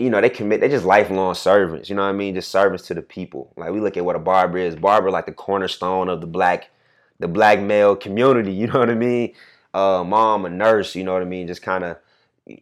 you 0.00 0.10
know, 0.10 0.20
they 0.20 0.30
commit, 0.30 0.60
they 0.60 0.68
just 0.68 0.84
lifelong 0.84 1.34
servants, 1.34 1.90
you 1.90 1.94
know 1.94 2.02
what 2.02 2.08
I 2.08 2.12
mean? 2.12 2.34
Just 2.34 2.50
servants 2.50 2.86
to 2.86 2.94
the 2.94 3.02
people. 3.02 3.52
Like 3.56 3.70
we 3.70 3.80
look 3.80 3.96
at 3.96 4.04
what 4.04 4.16
a 4.16 4.20
barber 4.20 4.58
is. 4.58 4.74
Barber 4.74 5.10
like 5.10 5.26
the 5.26 5.32
cornerstone 5.32 6.08
of 6.08 6.20
the 6.20 6.26
black, 6.26 6.70
the 7.18 7.28
black 7.28 7.60
male 7.60 7.94
community, 7.94 8.52
you 8.60 8.66
know 8.66 8.78
what 8.78 8.90
I 8.90 8.94
mean? 8.94 9.34
Uh, 9.72 10.02
mom, 10.04 10.46
a 10.46 10.50
nurse, 10.50 10.94
you 10.94 11.04
know 11.04 11.12
what 11.12 11.22
I 11.22 11.26
mean? 11.26 11.46
Just 11.46 11.62
kind 11.62 11.84
of 11.84 11.98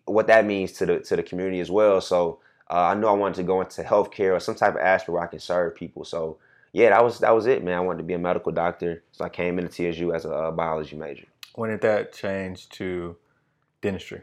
what 0.04 0.26
that 0.26 0.44
means 0.44 0.72
to 0.72 0.86
the 0.86 0.98
to 1.00 1.16
the 1.16 1.22
community 1.22 1.60
as 1.60 1.70
well. 1.70 2.00
So 2.00 2.40
uh, 2.70 2.88
I 2.88 2.94
knew 2.94 3.06
I 3.06 3.12
wanted 3.12 3.36
to 3.36 3.44
go 3.44 3.60
into 3.62 3.82
healthcare 3.82 4.36
or 4.36 4.40
some 4.40 4.54
type 4.54 4.74
of 4.74 4.80
aspect 4.80 5.08
where 5.08 5.22
I 5.22 5.26
can 5.26 5.38
serve 5.38 5.74
people. 5.74 6.04
So 6.04 6.38
yeah, 6.72 6.90
that 6.90 7.02
was 7.02 7.20
that 7.20 7.34
was 7.34 7.46
it, 7.46 7.64
man. 7.64 7.78
I 7.78 7.80
wanted 7.80 7.98
to 7.98 8.04
be 8.04 8.14
a 8.14 8.18
medical 8.18 8.52
doctor, 8.52 9.02
so 9.12 9.24
I 9.24 9.30
came 9.30 9.58
into 9.58 9.70
TSU 9.70 10.12
as 10.12 10.26
a 10.26 10.52
biology 10.54 10.96
major. 10.96 11.24
When 11.54 11.70
did 11.70 11.80
that 11.80 12.12
change 12.12 12.68
to 12.70 13.16
dentistry? 13.80 14.22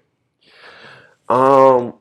Um, 1.30 1.96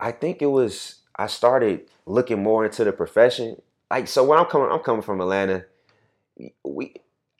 I 0.00 0.12
think 0.12 0.42
it 0.42 0.46
was 0.46 0.96
I 1.16 1.26
started 1.26 1.88
looking 2.06 2.42
more 2.42 2.64
into 2.64 2.84
the 2.84 2.92
profession. 2.92 3.60
Like 3.90 4.08
so 4.08 4.24
when 4.24 4.38
I'm 4.38 4.46
coming 4.46 4.70
I'm 4.70 4.80
coming 4.80 5.02
from 5.02 5.20
Atlanta, 5.20 5.66
we 6.64 6.94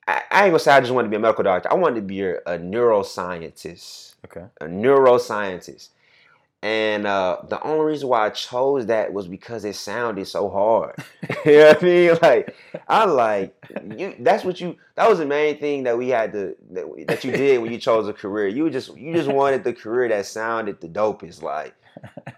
I, 0.07 0.23
I 0.31 0.45
ain't 0.45 0.53
gonna 0.53 0.59
say 0.59 0.73
I 0.73 0.81
just 0.81 0.93
wanted 0.93 1.09
to 1.09 1.11
be 1.11 1.17
a 1.17 1.21
medical 1.21 1.45
doctor. 1.45 1.71
I 1.71 1.75
wanted 1.75 1.97
to 1.97 2.03
be 2.03 2.23
a, 2.23 2.37
a 2.47 2.59
neuroscientist. 2.59 4.15
Okay. 4.27 4.47
A 4.61 4.67
neuroscientist. 4.67 5.91
And 6.65 7.07
uh, 7.07 7.43
the 7.51 7.63
only 7.63 7.85
reason 7.85 8.09
why 8.09 8.25
I 8.25 8.31
chose 8.31 8.87
that 8.87 9.13
was 9.13 9.29
because 9.29 9.67
it 9.67 9.77
sounded 9.77 10.27
so 10.27 10.49
hard. 10.49 10.95
you 11.45 11.59
know 11.59 11.67
what 11.67 11.83
I 11.83 11.85
mean? 11.85 12.19
Like 12.23 12.57
I 12.89 13.05
like 13.05 13.55
you. 13.99 14.15
That's 14.19 14.45
what 14.45 14.59
you. 14.63 14.77
That 14.95 15.11
was 15.11 15.19
the 15.19 15.27
main 15.27 15.59
thing 15.59 15.83
that 15.83 15.99
we 15.99 16.09
had 16.09 16.33
to 16.33 16.57
that, 16.71 17.07
that 17.07 17.23
you 17.23 17.33
did 17.33 17.61
when 17.61 17.71
you 17.71 17.77
chose 17.79 18.09
a 18.09 18.15
career. 18.15 18.49
You 18.49 18.71
just 18.71 18.97
you 18.97 19.13
just 19.13 19.29
wanted 19.29 19.63
the 19.63 19.75
career 19.75 20.09
that 20.09 20.25
sounded 20.25 20.81
the 20.81 20.89
dopest. 20.89 21.43
Like 21.43 21.75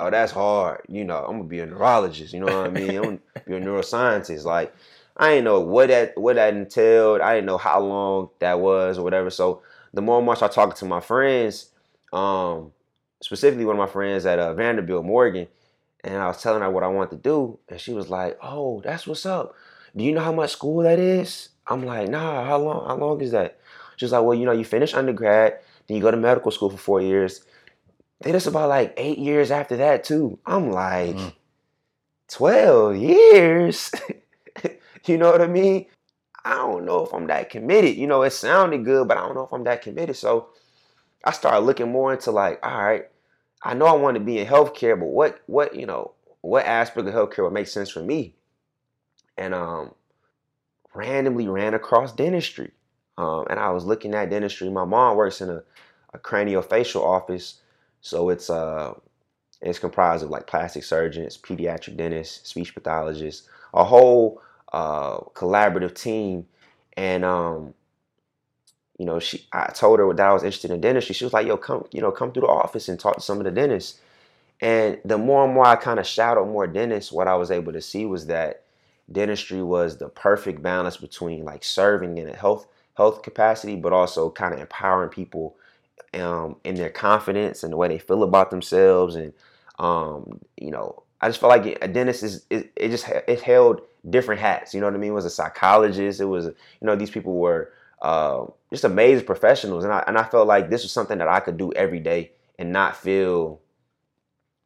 oh, 0.00 0.10
that's 0.10 0.32
hard. 0.32 0.82
You 0.88 1.04
know, 1.04 1.18
I'm 1.18 1.36
gonna 1.36 1.44
be 1.44 1.60
a 1.60 1.66
neurologist. 1.66 2.32
You 2.34 2.40
know 2.40 2.46
what 2.46 2.66
I 2.66 2.70
mean? 2.70 2.96
I'm 2.96 3.02
gonna 3.02 3.18
be 3.46 3.54
a 3.54 3.60
neuroscientist. 3.60 4.44
Like, 4.44 4.74
I 5.16 5.30
didn't 5.30 5.44
know 5.44 5.60
what 5.60 5.86
that 5.88 6.18
what 6.18 6.34
that 6.34 6.52
entailed. 6.52 7.20
I 7.20 7.34
didn't 7.34 7.46
know 7.46 7.58
how 7.58 7.80
long 7.80 8.30
that 8.40 8.58
was 8.58 8.98
or 8.98 9.04
whatever. 9.04 9.30
So 9.30 9.62
the 9.94 10.02
more 10.02 10.18
and 10.18 10.24
more 10.24 10.34
I 10.34 10.36
started 10.36 10.54
talking 10.54 10.76
to 10.76 10.84
my 10.84 11.00
friends, 11.00 11.70
um, 12.12 12.72
specifically 13.22 13.64
one 13.64 13.76
of 13.76 13.80
my 13.80 13.92
friends 13.92 14.26
at 14.26 14.38
uh, 14.38 14.54
Vanderbilt 14.54 15.04
Morgan, 15.04 15.48
and 16.04 16.16
I 16.16 16.28
was 16.28 16.42
telling 16.42 16.62
her 16.62 16.70
what 16.70 16.84
I 16.84 16.88
wanted 16.88 17.10
to 17.10 17.16
do, 17.16 17.58
and 17.68 17.80
she 17.80 17.92
was 17.92 18.08
like, 18.08 18.38
"Oh, 18.42 18.80
that's 18.82 19.06
what's 19.06 19.26
up. 19.26 19.54
Do 19.96 20.04
you 20.04 20.12
know 20.12 20.22
how 20.22 20.32
much 20.32 20.52
school 20.52 20.82
that 20.82 20.98
is?" 20.98 21.50
I'm 21.66 21.84
like, 21.84 22.08
"Nah. 22.08 22.44
How 22.44 22.58
long? 22.58 22.86
How 22.86 22.96
long 22.96 23.20
is 23.20 23.32
that?" 23.32 23.58
She's 23.96 24.12
like, 24.12 24.24
"Well, 24.24 24.34
you 24.34 24.44
know, 24.44 24.52
you 24.52 24.64
finish 24.64 24.94
undergrad, 24.94 25.58
then 25.86 25.96
you 25.96 26.02
go 26.02 26.10
to 26.10 26.16
medical 26.16 26.50
school 26.50 26.70
for 26.70 26.76
four 26.76 27.00
years, 27.00 27.42
then 28.20 28.34
it's 28.34 28.46
about 28.46 28.68
like 28.68 28.94
eight 28.96 29.18
years 29.18 29.50
after 29.50 29.76
that 29.76 30.04
too. 30.04 30.38
I'm 30.46 30.70
like, 30.70 31.16
mm. 31.16 31.32
12 32.28 32.96
years? 32.96 33.90
you 35.06 35.18
know 35.18 35.30
what 35.30 35.42
I 35.42 35.46
mean? 35.46 35.86
I 36.44 36.54
don't 36.54 36.84
know 36.84 37.04
if 37.04 37.12
I'm 37.12 37.26
that 37.26 37.50
committed. 37.50 37.96
You 37.96 38.06
know, 38.06 38.22
it 38.22 38.30
sounded 38.30 38.84
good, 38.84 39.08
but 39.08 39.16
I 39.16 39.20
don't 39.20 39.34
know 39.34 39.44
if 39.44 39.52
I'm 39.52 39.64
that 39.64 39.82
committed. 39.82 40.16
So 40.16 40.48
I 41.26 41.32
started 41.32 41.60
looking 41.60 41.92
more 41.92 42.12
into 42.12 42.30
like, 42.30 42.64
all 42.64 42.82
right, 42.82 43.06
I 43.62 43.74
know 43.74 43.86
I 43.86 43.92
want 43.92 44.16
to 44.16 44.20
be 44.20 44.38
in 44.38 44.46
healthcare, 44.46 44.98
but 44.98 45.06
what 45.08 45.40
what, 45.46 45.74
you 45.76 45.86
know, 45.86 46.12
what 46.42 46.66
aspect 46.66 47.08
of 47.08 47.14
healthcare 47.14 47.44
would 47.44 47.52
make 47.52 47.68
sense 47.68 47.90
for 47.90 48.00
me? 48.02 48.34
And 49.36 49.54
um 49.54 49.94
randomly 50.94 51.48
ran 51.48 51.74
across 51.74 52.12
dentistry. 52.12 52.72
Um, 53.18 53.46
and 53.50 53.60
I 53.60 53.70
was 53.70 53.84
looking 53.84 54.14
at 54.14 54.30
dentistry. 54.30 54.70
My 54.70 54.84
mom 54.84 55.16
works 55.16 55.40
in 55.40 55.50
a, 55.50 55.62
a 56.14 56.18
craniofacial 56.18 57.02
office 57.02 57.60
so 58.00 58.30
it's 58.30 58.50
uh 58.50 58.94
it's 59.62 59.78
comprised 59.78 60.22
of 60.22 60.30
like 60.30 60.46
plastic 60.46 60.84
surgeons, 60.84 61.38
pediatric 61.38 61.96
dentists, 61.96 62.48
speech 62.48 62.74
pathologists, 62.74 63.48
a 63.74 63.84
whole 63.84 64.40
uh, 64.72 65.18
collaborative 65.34 65.94
team. 65.94 66.46
And 66.96 67.24
um, 67.24 67.74
you 68.98 69.04
know, 69.06 69.18
she 69.18 69.46
I 69.52 69.66
told 69.72 69.98
her 69.98 70.12
that 70.14 70.26
I 70.26 70.32
was 70.32 70.42
interested 70.42 70.70
in 70.70 70.80
dentistry. 70.80 71.14
She 71.14 71.24
was 71.24 71.32
like, 71.32 71.46
"Yo, 71.46 71.56
come, 71.56 71.86
you 71.92 72.00
know, 72.00 72.10
come 72.10 72.32
through 72.32 72.42
the 72.42 72.48
office 72.48 72.88
and 72.88 72.98
talk 72.98 73.16
to 73.16 73.20
some 73.22 73.38
of 73.38 73.44
the 73.44 73.50
dentists." 73.50 74.00
And 74.60 74.98
the 75.04 75.18
more 75.18 75.44
and 75.44 75.54
more 75.54 75.66
I 75.66 75.76
kind 75.76 75.98
of 76.00 76.06
shadowed 76.06 76.48
more 76.48 76.66
dentists, 76.66 77.12
what 77.12 77.28
I 77.28 77.34
was 77.36 77.50
able 77.50 77.72
to 77.72 77.82
see 77.82 78.06
was 78.06 78.26
that 78.26 78.62
dentistry 79.12 79.62
was 79.62 79.98
the 79.98 80.08
perfect 80.08 80.62
balance 80.62 80.96
between 80.96 81.44
like 81.44 81.62
serving 81.64 82.18
in 82.18 82.28
a 82.28 82.36
health 82.36 82.66
health 82.96 83.22
capacity, 83.22 83.76
but 83.76 83.92
also 83.92 84.30
kind 84.30 84.54
of 84.54 84.60
empowering 84.60 85.10
people 85.10 85.56
um, 86.14 86.56
in 86.64 86.74
their 86.74 86.90
confidence 86.90 87.62
and 87.62 87.72
the 87.72 87.76
way 87.76 87.88
they 87.88 87.98
feel 87.98 88.22
about 88.22 88.50
themselves. 88.50 89.16
And, 89.16 89.32
um, 89.78 90.40
you 90.56 90.70
know, 90.70 91.02
I 91.20 91.28
just 91.28 91.40
felt 91.40 91.50
like 91.50 91.78
a 91.82 91.88
dentist 91.88 92.22
is, 92.22 92.46
it, 92.50 92.72
it 92.76 92.88
just, 92.90 93.06
it 93.08 93.40
held 93.40 93.82
different 94.08 94.40
hats. 94.40 94.72
You 94.72 94.80
know 94.80 94.86
what 94.86 94.94
I 94.94 94.98
mean? 94.98 95.10
It 95.10 95.14
was 95.14 95.26
a 95.26 95.30
psychologist. 95.30 96.20
It 96.20 96.26
was, 96.26 96.46
you 96.46 96.54
know, 96.86 96.96
these 96.96 97.10
people 97.10 97.34
were 97.34 97.72
uh, 98.02 98.46
just 98.70 98.84
amazing 98.84 99.26
professionals. 99.26 99.84
And 99.84 99.92
I, 99.92 100.04
and 100.06 100.18
I 100.18 100.24
felt 100.24 100.46
like 100.46 100.70
this 100.70 100.82
was 100.82 100.92
something 100.92 101.18
that 101.18 101.28
I 101.28 101.40
could 101.40 101.56
do 101.56 101.72
every 101.72 102.00
day 102.00 102.32
and 102.58 102.72
not 102.72 102.96
feel 102.96 103.60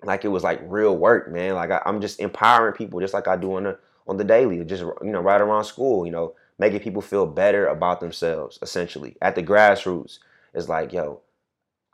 like 0.02 0.24
it 0.24 0.28
was 0.28 0.42
like 0.42 0.60
real 0.64 0.96
work, 0.96 1.30
man. 1.30 1.54
Like 1.54 1.70
I, 1.70 1.82
am 1.84 2.00
just 2.00 2.20
empowering 2.20 2.74
people 2.74 3.00
just 3.00 3.14
like 3.14 3.28
I 3.28 3.36
do 3.36 3.56
on 3.56 3.64
the, 3.64 3.78
on 4.06 4.16
the 4.16 4.24
daily, 4.24 4.64
just, 4.64 4.82
you 4.82 5.10
know, 5.10 5.20
right 5.20 5.40
around 5.40 5.64
school, 5.64 6.06
you 6.06 6.12
know, 6.12 6.34
making 6.58 6.80
people 6.80 7.02
feel 7.02 7.26
better 7.26 7.66
about 7.66 8.00
themselves, 8.00 8.58
essentially 8.62 9.16
at 9.22 9.34
the 9.34 9.42
grassroots. 9.42 10.18
It's 10.54 10.68
like, 10.68 10.92
yo, 10.92 11.20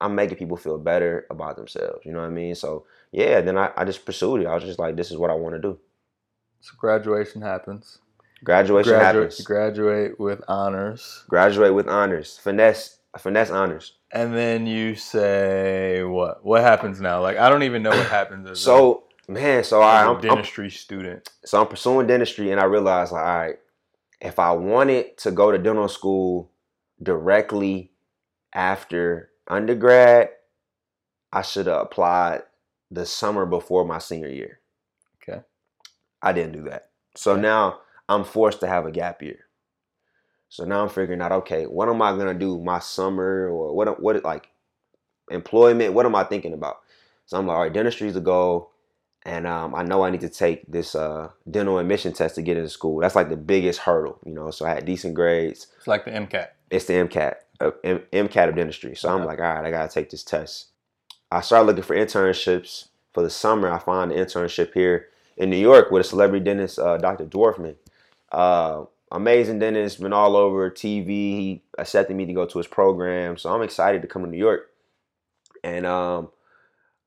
I'm 0.01 0.15
making 0.15 0.39
people 0.39 0.57
feel 0.57 0.79
better 0.79 1.27
about 1.31 1.57
themselves. 1.57 2.05
You 2.05 2.13
know 2.13 2.21
what 2.21 2.27
I 2.27 2.31
mean? 2.31 2.55
So 2.55 2.87
yeah, 3.13 3.41
then 3.41 3.59
I, 3.59 3.73
I 3.77 3.85
just 3.85 4.05
pursued 4.05 4.43
it. 4.43 4.47
I 4.47 4.55
was 4.55 4.65
just 4.65 4.79
like, 4.79 4.97
this 4.97 5.11
is 5.11 5.17
what 5.17 5.31
I 5.31 5.35
want 5.35 5.55
to 5.57 5.61
do. 5.61 5.79
So 6.61 6.73
graduation 6.79 7.43
happens. 7.43 7.99
Graduation 8.45 8.93
graduate, 8.93 9.25
happens. 9.25 9.40
Graduate 9.40 10.21
with 10.21 10.43
honors. 10.49 11.25
Graduate 11.28 11.75
with 11.75 11.88
honors. 11.88 12.38
Finesse 12.38 12.99
finesse 13.19 13.50
honors. 13.50 13.95
And 14.12 14.35
then 14.35 14.66
you 14.66 14.95
say 14.95 16.02
what? 16.05 16.45
What 16.45 16.62
happens 16.62 17.00
now? 17.00 17.23
Like 17.23 17.38
I 17.38 17.49
don't 17.49 17.62
even 17.62 17.83
know 17.83 17.90
what 17.90 18.07
happens. 18.07 18.61
so 18.61 19.05
a, 19.28 19.33
man, 19.33 19.64
so 19.64 19.81
I, 19.81 20.02
am 20.02 20.21
dentistry 20.21 20.66
I'm, 20.66 20.71
student. 20.71 21.31
So 21.45 21.61
I'm 21.61 21.66
pursuing 21.66 22.07
dentistry, 22.07 22.50
and 22.50 22.61
I 22.61 22.64
realized 22.64 23.12
like, 23.12 23.25
all 23.25 23.38
right, 23.38 23.59
if 24.21 24.38
I 24.38 24.52
wanted 24.52 25.16
to 25.19 25.31
go 25.31 25.50
to 25.50 25.59
dental 25.59 25.88
school 25.88 26.50
directly 27.02 27.93
after 28.52 29.31
undergrad, 29.49 30.31
I 31.33 31.43
should 31.43 31.66
have 31.66 31.83
applied 31.83 32.43
the 32.90 33.07
summer 33.07 33.47
before 33.47 33.85
my 33.85 33.99
senior 33.99 34.28
year. 34.28 34.61
Okay. 35.23 35.43
I 36.23 36.33
didn't 36.33 36.52
do 36.52 36.62
that. 36.71 36.90
So 37.14 37.33
okay. 37.33 37.43
now 37.43 37.81
I'm 38.09 38.25
forced 38.25 38.61
to 38.61 38.67
have 38.67 38.87
a 38.87 38.91
gap 38.91 39.23
year. 39.23 39.41
So 40.49 40.65
now 40.65 40.83
I'm 40.83 40.89
figuring 40.89 41.21
out, 41.21 41.33
okay, 41.33 41.65
what 41.65 41.89
am 41.89 42.01
I 42.03 42.17
gonna 42.17 42.35
do 42.35 42.61
my 42.61 42.79
summer 42.79 43.49
or 43.49 43.75
what 43.75 44.01
what 44.01 44.23
like 44.25 44.49
employment? 45.31 45.95
What 45.95 46.07
am 46.07 46.15
I 46.15 46.25
thinking 46.25 46.53
about? 46.53 46.79
So 47.27 47.37
I'm 47.37 47.47
like, 47.47 47.57
all 47.57 47.63
right, 47.63 47.73
dentistry 47.73 48.09
is 48.09 48.15
the 48.15 48.21
goal, 48.21 48.71
and 49.25 49.47
um, 49.47 49.75
I 49.75 49.83
know 49.83 50.05
I 50.05 50.11
need 50.11 50.21
to 50.21 50.29
take 50.29 50.71
this 50.71 50.95
uh, 50.95 51.31
dental 51.51 51.79
admission 51.79 52.13
test 52.13 52.37
to 52.37 52.43
get 52.43 52.57
into 52.57 52.69
school. 52.69 53.01
That's 53.01 53.17
like 53.17 53.29
the 53.29 53.37
biggest 53.37 53.81
hurdle, 53.81 54.21
you 54.25 54.33
know. 54.33 54.51
So 54.53 54.65
I 54.65 54.71
had 54.75 54.85
decent 54.85 55.15
grades. 55.15 55.67
It's 55.79 55.89
like 55.89 56.05
the 56.05 56.13
MCAT. 56.13 56.49
It's 56.71 56.85
the 56.87 56.95
MCAT. 56.95 57.35
M- 57.83 58.03
MCAT 58.13 58.49
of 58.51 58.55
dentistry. 58.55 58.95
So 58.95 59.09
I'm 59.09 59.25
like, 59.25 59.41
all 59.41 59.45
right, 59.45 59.65
I 59.65 59.71
gotta 59.71 59.93
take 59.93 60.11
this 60.11 60.23
test. 60.23 60.67
I 61.33 61.41
started 61.41 61.67
looking 61.67 61.83
for 61.83 61.97
internships 61.97 62.89
for 63.13 63.23
the 63.23 63.31
summer. 63.31 63.73
I 63.73 63.81
found 63.81 64.13
an 64.13 64.19
internship 64.19 64.73
here 64.75 65.09
in 65.37 65.51
New 65.51 65.57
York 65.57 65.91
with 65.91 66.07
a 66.07 66.09
celebrity 66.09 66.45
dentist, 66.45 66.79
uh, 66.79 66.97
Dr. 66.99 67.25
Dorfman. 67.27 67.75
Uh, 68.37 68.85
amazing 69.11 69.59
dentist, 69.59 69.99
been 69.99 70.12
all 70.12 70.37
over 70.37 70.71
TV. 70.71 71.07
He 71.09 71.62
accepted 71.78 72.14
me 72.14 72.26
to 72.26 72.35
go 72.35 72.45
to 72.45 72.59
his 72.59 72.66
program, 72.66 73.38
so 73.38 73.50
I'm 73.50 73.62
excited 73.62 74.02
to 74.02 74.09
come 74.09 74.23
to 74.23 74.28
New 74.28 74.37
York. 74.37 74.69
And 75.64 75.87
um, 75.87 76.28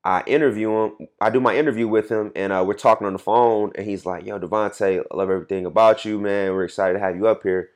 I 0.03 0.23
interview 0.25 0.71
him. 0.71 1.07
I 1.21 1.29
do 1.29 1.39
my 1.39 1.55
interview 1.55 1.87
with 1.87 2.09
him, 2.09 2.31
and 2.35 2.51
uh, 2.51 2.63
we're 2.65 2.73
talking 2.73 3.05
on 3.05 3.13
the 3.13 3.19
phone. 3.19 3.71
And 3.75 3.85
he's 3.85 4.07
like, 4.07 4.25
"Yo, 4.25 4.39
Devonte, 4.39 5.03
I 5.11 5.15
love 5.15 5.29
everything 5.29 5.67
about 5.67 6.03
you, 6.03 6.19
man. 6.19 6.51
We're 6.51 6.63
excited 6.63 6.93
to 6.93 6.99
have 6.99 7.15
you 7.15 7.27
up 7.27 7.43
here." 7.43 7.69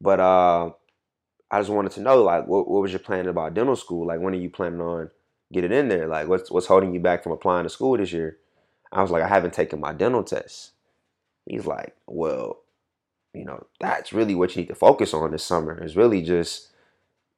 But 0.00 0.20
uh, 0.20 0.70
I 1.50 1.60
just 1.60 1.70
wanted 1.70 1.92
to 1.92 2.00
know, 2.00 2.22
like, 2.22 2.46
what, 2.46 2.68
what 2.68 2.80
was 2.80 2.90
your 2.90 3.00
plan 3.00 3.28
about 3.28 3.52
dental 3.52 3.76
school? 3.76 4.06
Like, 4.06 4.20
when 4.20 4.32
are 4.34 4.38
you 4.38 4.48
planning 4.48 4.80
on 4.80 5.10
getting 5.52 5.72
in 5.72 5.88
there? 5.88 6.08
Like, 6.08 6.26
what's 6.26 6.50
what's 6.50 6.68
holding 6.68 6.94
you 6.94 7.00
back 7.00 7.22
from 7.22 7.32
applying 7.32 7.64
to 7.64 7.70
school 7.70 7.98
this 7.98 8.14
year? 8.14 8.38
I 8.90 9.02
was 9.02 9.10
like, 9.10 9.22
I 9.22 9.28
haven't 9.28 9.52
taken 9.52 9.78
my 9.78 9.92
dental 9.92 10.24
test. 10.24 10.72
He's 11.44 11.66
like, 11.66 11.94
well, 12.06 12.63
you 13.34 13.44
know, 13.44 13.66
that's 13.80 14.12
really 14.12 14.34
what 14.34 14.54
you 14.54 14.62
need 14.62 14.68
to 14.68 14.74
focus 14.74 15.12
on 15.12 15.32
this 15.32 15.44
summer. 15.44 15.82
Is 15.82 15.96
really 15.96 16.22
just 16.22 16.68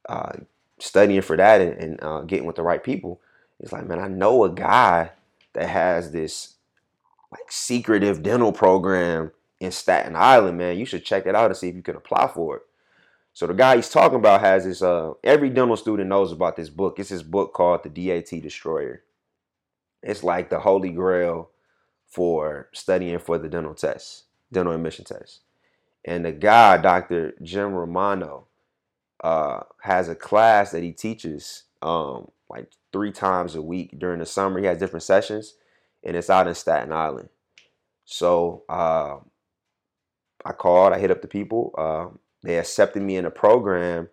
uh, 0.08 0.32
studying 0.78 1.22
for 1.22 1.36
that 1.36 1.60
and, 1.60 1.72
and 1.78 2.02
uh, 2.02 2.20
getting 2.22 2.46
with 2.46 2.56
the 2.56 2.62
right 2.62 2.82
people. 2.82 3.20
It's 3.58 3.72
like, 3.72 3.86
man, 3.86 3.98
I 3.98 4.08
know 4.08 4.44
a 4.44 4.50
guy 4.50 5.12
that 5.54 5.68
has 5.68 6.12
this 6.12 6.54
like 7.32 7.50
secretive 7.50 8.22
dental 8.22 8.52
program 8.52 9.32
in 9.58 9.72
Staten 9.72 10.14
Island, 10.14 10.58
man. 10.58 10.78
You 10.78 10.84
should 10.84 11.04
check 11.04 11.26
it 11.26 11.34
out 11.34 11.50
and 11.50 11.56
see 11.56 11.68
if 11.68 11.74
you 11.74 11.82
can 11.82 11.96
apply 11.96 12.28
for 12.28 12.58
it. 12.58 12.62
So 13.32 13.46
the 13.46 13.54
guy 13.54 13.76
he's 13.76 13.90
talking 13.90 14.18
about 14.18 14.40
has 14.40 14.64
this. 14.64 14.82
Uh, 14.82 15.12
every 15.24 15.50
dental 15.50 15.76
student 15.76 16.08
knows 16.08 16.32
about 16.32 16.56
this 16.56 16.70
book. 16.70 16.98
It's 16.98 17.10
this 17.10 17.22
book 17.22 17.52
called 17.52 17.82
The 17.82 17.90
DAT 17.90 18.42
Destroyer. 18.42 19.02
It's 20.02 20.22
like 20.22 20.50
the 20.50 20.60
holy 20.60 20.90
grail 20.90 21.50
for 22.06 22.68
studying 22.72 23.18
for 23.18 23.38
the 23.38 23.48
dental 23.48 23.74
test, 23.74 24.24
dental 24.52 24.74
admission 24.74 25.04
test. 25.04 25.40
And 26.06 26.24
the 26.24 26.32
guy, 26.32 26.78
Dr. 26.78 27.34
Jim 27.42 27.74
Romano, 27.74 28.46
uh, 29.22 29.60
has 29.82 30.08
a 30.08 30.14
class 30.14 30.70
that 30.70 30.82
he 30.82 30.92
teaches 30.92 31.64
um, 31.82 32.30
like 32.48 32.70
three 32.92 33.12
times 33.12 33.56
a 33.56 33.62
week 33.62 33.98
during 33.98 34.20
the 34.20 34.26
summer. 34.26 34.60
He 34.60 34.66
has 34.66 34.78
different 34.78 35.02
sessions, 35.02 35.54
and 36.04 36.16
it's 36.16 36.30
out 36.30 36.46
in 36.46 36.54
Staten 36.54 36.92
Island. 36.92 37.28
So 38.04 38.62
uh, 38.68 39.16
I 40.44 40.52
called, 40.52 40.92
I 40.92 40.98
hit 41.00 41.10
up 41.10 41.22
the 41.22 41.28
people. 41.28 41.74
Uh, 41.76 42.16
they 42.42 42.58
accepted 42.58 43.02
me 43.02 43.16
in 43.16 43.24
the 43.24 43.30
program, 43.30 44.08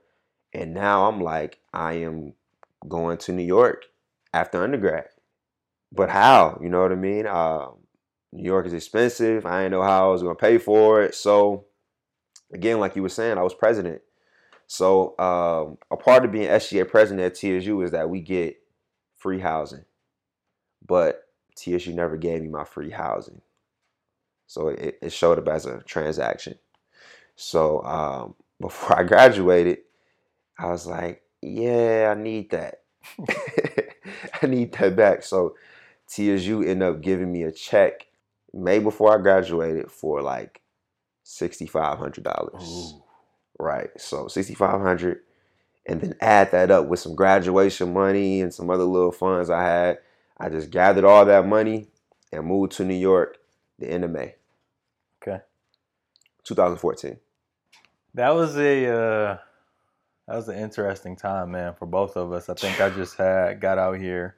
and 0.51 0.73
now 0.73 1.07
I'm 1.07 1.21
like, 1.21 1.59
I 1.73 1.93
am 1.93 2.33
going 2.87 3.17
to 3.19 3.33
New 3.33 3.43
York 3.43 3.85
after 4.33 4.63
undergrad. 4.63 5.05
But 5.91 6.09
how? 6.09 6.59
You 6.61 6.69
know 6.69 6.81
what 6.81 6.91
I 6.91 6.95
mean? 6.95 7.27
Uh, 7.27 7.67
New 8.31 8.43
York 8.43 8.65
is 8.65 8.73
expensive. 8.73 9.45
I 9.45 9.61
didn't 9.61 9.73
know 9.73 9.83
how 9.83 10.09
I 10.09 10.11
was 10.11 10.23
going 10.23 10.35
to 10.35 10.41
pay 10.41 10.57
for 10.57 11.03
it. 11.03 11.13
So, 11.13 11.65
again, 12.53 12.79
like 12.79 12.95
you 12.95 13.01
were 13.01 13.09
saying, 13.09 13.37
I 13.37 13.43
was 13.43 13.53
president. 13.53 14.01
So, 14.67 15.17
um, 15.19 15.77
a 15.91 15.97
part 15.97 16.25
of 16.25 16.31
being 16.31 16.47
SGA 16.47 16.87
president 16.87 17.25
at 17.25 17.35
TSU 17.35 17.81
is 17.81 17.91
that 17.91 18.09
we 18.09 18.21
get 18.21 18.57
free 19.17 19.39
housing. 19.39 19.85
But 20.85 21.23
TSU 21.55 21.93
never 21.93 22.17
gave 22.17 22.41
me 22.41 22.47
my 22.47 22.63
free 22.63 22.91
housing. 22.91 23.41
So, 24.47 24.69
it, 24.69 24.99
it 25.01 25.11
showed 25.11 25.37
up 25.39 25.47
as 25.47 25.65
a 25.65 25.81
transaction. 25.83 26.57
So, 27.35 27.83
um, 27.83 28.35
before 28.61 28.99
I 28.99 29.03
graduated, 29.03 29.79
I 30.57 30.67
was 30.67 30.87
like, 30.87 31.23
yeah, 31.41 32.13
I 32.15 32.19
need 32.19 32.51
that. 32.51 32.81
I 34.41 34.47
need 34.47 34.71
that 34.73 34.95
back. 34.95 35.23
So, 35.23 35.55
TSU 36.07 36.61
ended 36.61 36.83
up 36.83 37.01
giving 37.01 37.31
me 37.31 37.43
a 37.43 37.51
check 37.51 38.07
May 38.53 38.79
before 38.79 39.17
I 39.17 39.21
graduated 39.21 39.91
for 39.91 40.21
like 40.21 40.61
sixty 41.33 41.65
five 41.65 41.97
hundred 41.97 42.23
dollars. 42.23 42.95
Right. 43.59 43.89
So 43.97 44.27
sixty 44.27 44.53
five 44.53 44.81
hundred 44.81 45.21
and 45.85 45.99
then 45.99 46.15
add 46.21 46.51
that 46.51 46.71
up 46.71 46.87
with 46.87 46.99
some 46.99 47.15
graduation 47.15 47.93
money 47.93 48.41
and 48.41 48.53
some 48.53 48.69
other 48.69 48.85
little 48.85 49.11
funds 49.11 49.49
I 49.49 49.63
had. 49.63 49.97
I 50.37 50.49
just 50.49 50.69
gathered 50.69 51.03
all 51.03 51.25
that 51.25 51.45
money 51.45 51.87
and 52.31 52.45
moved 52.45 52.73
to 52.73 52.85
New 52.85 52.95
York 52.95 53.37
the 53.79 53.89
end 53.89 54.03
of 54.03 54.11
May. 54.11 54.35
Okay. 55.21 55.41
2014. 56.43 57.17
That 58.13 58.29
was 58.35 58.55
a 58.57 58.87
uh, 58.87 59.37
that 60.27 60.35
was 60.35 60.47
an 60.47 60.57
interesting 60.57 61.15
time, 61.15 61.51
man, 61.51 61.73
for 61.73 61.85
both 61.85 62.15
of 62.15 62.31
us. 62.31 62.47
I 62.47 62.53
think 62.53 62.79
I 62.79 62.89
just 62.89 63.17
had 63.17 63.59
got 63.59 63.77
out 63.77 63.97
here. 63.97 64.37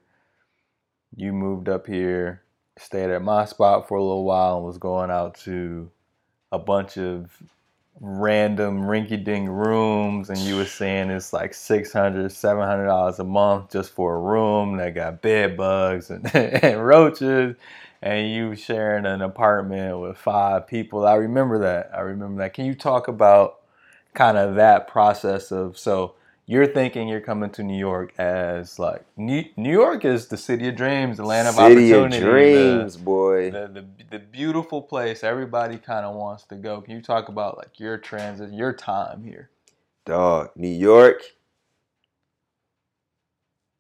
You 1.16 1.32
moved 1.34 1.70
up 1.70 1.88
here 1.88 2.46
stayed 2.78 3.10
at 3.10 3.22
my 3.22 3.46
spot 3.46 3.88
for 3.88 3.98
a 3.98 4.04
little 4.04 4.26
while 4.26 4.58
and 4.58 4.66
was 4.66 4.78
going 4.78 5.10
out 5.10 5.36
to 5.36 5.90
a 6.56 6.60
bunch 6.60 6.98
of 6.98 7.32
random 8.02 8.84
rinky-dink 8.84 9.50
rooms 9.50 10.30
and 10.30 10.40
you 10.40 10.58
were 10.58 10.66
saying 10.66 11.10
it's 11.12 11.34
like 11.34 11.54
600 11.54 12.32
700 12.32 12.86
dollars 12.88 13.20
a 13.20 13.26
month 13.26 13.72
just 13.72 13.92
for 13.92 14.16
a 14.16 14.20
room 14.20 14.78
that 14.78 14.96
got 14.96 15.22
bed 15.22 15.58
bugs 15.58 16.12
and, 16.12 16.34
and 16.36 16.86
roaches. 16.86 17.56
And 18.02 18.32
you 18.32 18.56
sharing 18.56 19.06
an 19.08 19.24
apartment 19.24 20.00
with 20.00 20.18
five 20.18 20.68
people. 20.68 21.08
I 21.08 21.16
remember 21.16 21.60
that. 21.60 21.92
I 21.96 22.02
remember 22.02 22.44
that. 22.44 22.54
Can 22.54 22.66
you 22.66 22.76
talk 22.76 23.08
about 23.10 23.62
kind 24.16 24.38
of 24.38 24.56
that 24.56 24.88
process 24.88 25.52
of 25.52 25.78
so 25.80 26.16
you're 26.48 26.68
thinking 26.68 27.08
you're 27.08 27.22
coming 27.22 27.50
to 27.52 27.64
New 27.64 27.78
York 27.78 28.14
as 28.20 28.78
like 28.78 29.04
New, 29.18 29.46
New 29.58 29.72
York 29.72 30.06
is 30.06 30.28
the 30.28 30.38
city 30.38 30.68
of 30.68 30.76
dreams, 30.76 31.18
the 31.18 31.26
land 31.26 31.48
of 31.48 31.56
city 31.56 31.94
opportunity, 31.94 32.18
of 32.18 32.24
dreams, 32.24 32.98
the, 32.98 33.04
boy, 33.04 33.52
the, 33.52 33.68
the, 33.68 33.86
the 34.12 34.20
beautiful 34.20 34.82
place 34.82 35.24
everybody 35.24 35.78
kind 35.78 36.06
of 36.06 36.16
wants 36.16 36.44
to 36.46 36.56
go. 36.56 36.82
Can 36.82 36.96
you 36.96 37.02
talk 37.02 37.30
about 37.30 37.58
like 37.58 37.80
your 37.80 37.98
transit, 37.98 38.54
your 38.54 38.74
time 38.74 39.24
here? 39.24 39.50
Dog, 40.06 40.52
New 40.56 40.68
York 40.70 41.24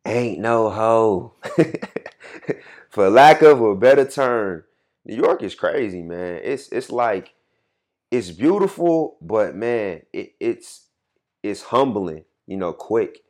ain't 0.06 0.39
no 0.39 0.69
hoe. 0.69 1.34
For 2.89 3.10
lack 3.10 3.41
of 3.41 3.62
a 3.62 3.75
better 3.75 4.06
term, 4.06 4.63
New 5.06 5.15
York 5.15 5.43
is 5.43 5.54
crazy, 5.56 6.01
man. 6.01 6.41
It's 6.43 6.69
it's 6.69 6.91
like 6.91 7.34
it's 8.12 8.32
beautiful, 8.32 9.17
but 9.21 9.56
man, 9.56 10.04
it, 10.13 10.34
it's 10.39 10.88
it's 11.43 11.63
humbling 11.63 12.25
you 12.47 12.58
know, 12.58 12.73
quick. 12.73 13.21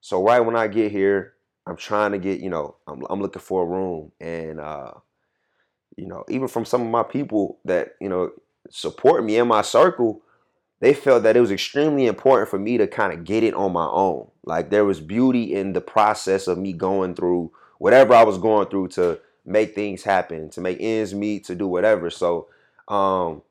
So 0.00 0.22
right 0.22 0.40
when 0.40 0.56
I 0.56 0.68
get 0.68 0.92
here, 0.92 1.34
I'm 1.66 1.76
trying 1.76 2.12
to 2.12 2.18
get, 2.18 2.40
you 2.40 2.50
know, 2.50 2.76
I'm, 2.86 3.04
I'm 3.08 3.22
looking 3.22 3.42
for 3.42 3.62
a 3.62 3.66
room. 3.66 4.12
And, 4.20 4.60
uh, 4.60 4.92
you 5.96 6.06
know, 6.06 6.24
even 6.28 6.48
from 6.48 6.64
some 6.64 6.82
of 6.82 6.88
my 6.88 7.02
people 7.02 7.58
that, 7.64 7.94
you 8.00 8.08
know, 8.08 8.30
support 8.70 9.24
me 9.24 9.36
in 9.36 9.48
my 9.48 9.62
circle, 9.62 10.22
they 10.80 10.92
felt 10.92 11.22
that 11.22 11.36
it 11.36 11.40
was 11.40 11.50
extremely 11.50 12.06
important 12.06 12.50
for 12.50 12.58
me 12.58 12.76
to 12.76 12.86
kind 12.86 13.12
of 13.12 13.24
get 13.24 13.42
it 13.42 13.54
on 13.54 13.72
my 13.72 13.86
own. 13.86 14.28
Like 14.44 14.70
there 14.70 14.84
was 14.84 15.00
beauty 15.00 15.54
in 15.54 15.72
the 15.72 15.80
process 15.80 16.46
of 16.46 16.58
me 16.58 16.72
going 16.72 17.14
through 17.14 17.52
whatever 17.78 18.14
I 18.14 18.24
was 18.24 18.38
going 18.38 18.68
through 18.68 18.88
to 18.88 19.20
make 19.46 19.74
things 19.74 20.02
happen, 20.02 20.50
to 20.50 20.60
make 20.60 20.78
ends 20.80 21.14
meet, 21.14 21.44
to 21.44 21.54
do 21.54 21.68
whatever. 21.68 22.10
So, 22.10 22.48
um, 22.88 23.42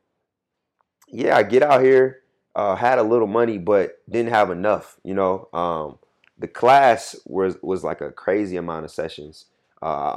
yeah, 1.07 1.35
I 1.37 1.43
get 1.43 1.63
out 1.63 1.81
here 1.81 2.22
uh, 2.55 2.75
had 2.75 2.99
a 2.99 3.03
little 3.03 3.27
money 3.27 3.57
but 3.57 3.99
didn't 4.09 4.31
have 4.31 4.51
enough. 4.51 4.99
You 5.03 5.13
know, 5.13 5.49
um, 5.53 5.97
the 6.37 6.47
class 6.47 7.15
was 7.25 7.57
was 7.61 7.83
like 7.83 8.01
a 8.01 8.11
crazy 8.11 8.57
amount 8.57 8.85
of 8.85 8.91
sessions, 8.91 9.45
uh, 9.81 10.13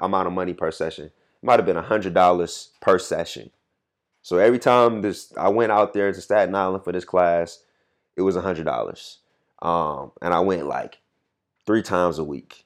amount 0.00 0.26
of 0.26 0.32
money 0.32 0.54
per 0.54 0.70
session. 0.70 1.06
It 1.06 1.12
might 1.46 1.58
have 1.58 1.66
been 1.66 1.76
a 1.76 1.82
hundred 1.82 2.14
dollars 2.14 2.70
per 2.80 2.98
session. 2.98 3.50
So 4.22 4.38
every 4.38 4.58
time 4.58 5.02
this, 5.02 5.32
I 5.36 5.48
went 5.48 5.72
out 5.72 5.92
there 5.92 6.10
to 6.10 6.20
Staten 6.20 6.54
Island 6.54 6.82
for 6.82 6.92
this 6.92 7.04
class, 7.04 7.62
it 8.16 8.22
was 8.22 8.36
a 8.36 8.40
hundred 8.40 8.64
dollars, 8.64 9.18
um, 9.60 10.12
and 10.22 10.32
I 10.32 10.40
went 10.40 10.66
like 10.66 11.00
three 11.66 11.82
times 11.82 12.18
a 12.18 12.24
week. 12.24 12.64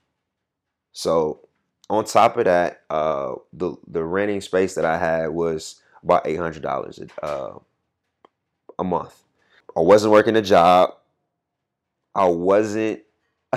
So 0.92 1.48
on 1.90 2.04
top 2.04 2.36
of 2.36 2.44
that, 2.44 2.82
uh, 2.90 3.34
the 3.52 3.76
the 3.86 4.04
renting 4.04 4.40
space 4.40 4.74
that 4.74 4.84
I 4.84 4.98
had 4.98 5.30
was 5.30 5.80
about 6.02 6.26
eight 6.26 6.38
hundred 6.38 6.62
dollars 6.62 7.00
uh, 7.22 7.54
a 8.78 8.84
month. 8.84 9.22
I 9.76 9.80
wasn't 9.80 10.12
working 10.12 10.36
a 10.36 10.42
job. 10.42 10.94
I 12.14 12.26
wasn't. 12.26 13.00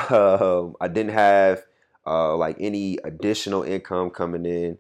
Um, 0.10 0.78
I 0.80 0.88
didn't 0.88 1.12
have 1.12 1.64
uh, 2.08 2.38
like 2.38 2.56
any 2.62 2.98
additional 3.04 3.64
income 3.64 4.10
coming 4.10 4.46
in. 4.46 4.78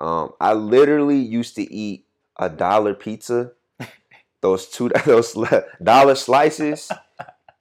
Um, 0.00 0.32
I 0.40 0.54
literally 0.54 1.18
used 1.18 1.54
to 1.54 1.72
eat 1.72 2.06
a 2.36 2.48
dollar 2.48 2.94
pizza, 2.94 3.52
those 4.40 4.66
two 4.66 4.88
those 5.06 5.36
dollar 5.80 6.16
slices, 6.16 6.90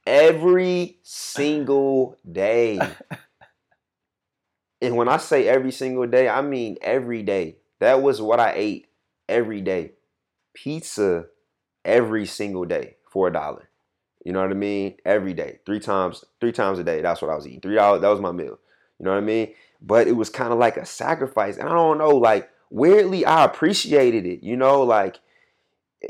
every 0.08 0.98
single 1.04 2.18
day. 2.30 2.80
And 4.82 4.96
when 4.96 5.10
I 5.10 5.18
say 5.18 5.48
every 5.48 5.72
single 5.72 6.08
day, 6.08 6.28
I 6.28 6.42
mean 6.42 6.78
every 6.82 7.22
day. 7.22 7.58
That 7.80 8.02
was 8.02 8.22
what 8.22 8.40
I 8.40 8.54
ate 8.56 8.88
every 9.28 9.62
day. 9.62 9.92
Pizza 10.54 11.26
every 11.86 12.26
single 12.26 12.66
day 12.66 12.96
for 13.10 13.28
a 13.28 13.34
dollar. 13.34 13.70
You 14.24 14.34
know 14.34 14.42
what 14.42 14.52
I 14.52 14.56
mean? 14.56 14.96
Every 15.06 15.34
day, 15.34 15.60
three 15.66 15.80
times, 15.80 16.26
three 16.42 16.52
times 16.52 16.78
a 16.80 16.84
day. 16.84 17.02
That's 17.02 17.22
what 17.22 17.32
I 17.32 17.36
was 17.36 17.48
eating. 17.48 17.62
Three 17.62 17.76
dollars. 17.76 18.02
That 18.02 18.10
was 18.10 18.20
my 18.20 18.32
meal. 18.32 18.60
You 19.00 19.06
know 19.06 19.12
what 19.12 19.18
I 19.18 19.22
mean? 19.22 19.54
But 19.82 20.08
it 20.08 20.14
was 20.14 20.30
kind 20.30 20.52
of 20.52 20.60
like 20.60 20.78
a 20.78 20.86
sacrifice, 20.86 21.58
and 21.58 21.70
I 21.70 21.72
don't 21.72 21.98
know, 21.98 22.10
like 22.10 22.50
weirdly 22.70 23.26
I 23.26 23.46
appreciated 23.46 24.26
it. 24.26 24.44
You 24.44 24.58
know, 24.58 24.84
like 24.84 25.20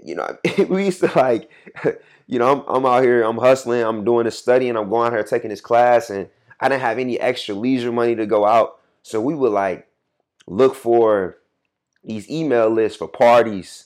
you 0.03 0.15
know, 0.15 0.38
we 0.69 0.86
used 0.86 1.01
to 1.01 1.12
like, 1.15 1.49
you 2.27 2.39
know, 2.39 2.63
I'm, 2.67 2.75
I'm 2.75 2.86
out 2.86 3.03
here, 3.03 3.23
I'm 3.23 3.38
hustling, 3.38 3.84
I'm 3.84 4.03
doing 4.03 4.25
this 4.25 4.38
study, 4.38 4.69
and 4.69 4.77
I'm 4.77 4.89
going 4.89 5.08
out 5.08 5.13
here 5.13 5.23
taking 5.23 5.49
this 5.49 5.62
class, 5.62 6.10
and 6.10 6.29
I 6.60 6.69
didn't 6.69 6.82
have 6.82 6.99
any 6.99 7.19
extra 7.19 7.55
leisure 7.55 7.91
money 7.91 8.15
to 8.15 8.25
go 8.25 8.45
out, 8.45 8.79
so 9.03 9.21
we 9.21 9.36
would 9.36 9.51
like 9.51 9.88
look 10.47 10.75
for 10.75 11.38
these 12.03 12.29
email 12.29 12.69
lists 12.69 12.97
for 12.97 13.08
parties 13.08 13.86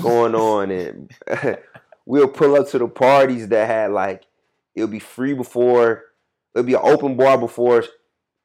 going 0.00 0.34
on, 0.34 0.70
and 0.70 1.12
we'll 2.06 2.28
pull 2.28 2.56
up 2.56 2.68
to 2.70 2.78
the 2.78 2.88
parties 2.88 3.48
that 3.48 3.66
had 3.66 3.90
like 3.90 4.24
it'll 4.74 4.88
be 4.88 4.98
free 4.98 5.34
before 5.34 6.04
it'll 6.54 6.66
be 6.66 6.74
an 6.74 6.80
open 6.82 7.16
bar 7.16 7.38
before 7.38 7.84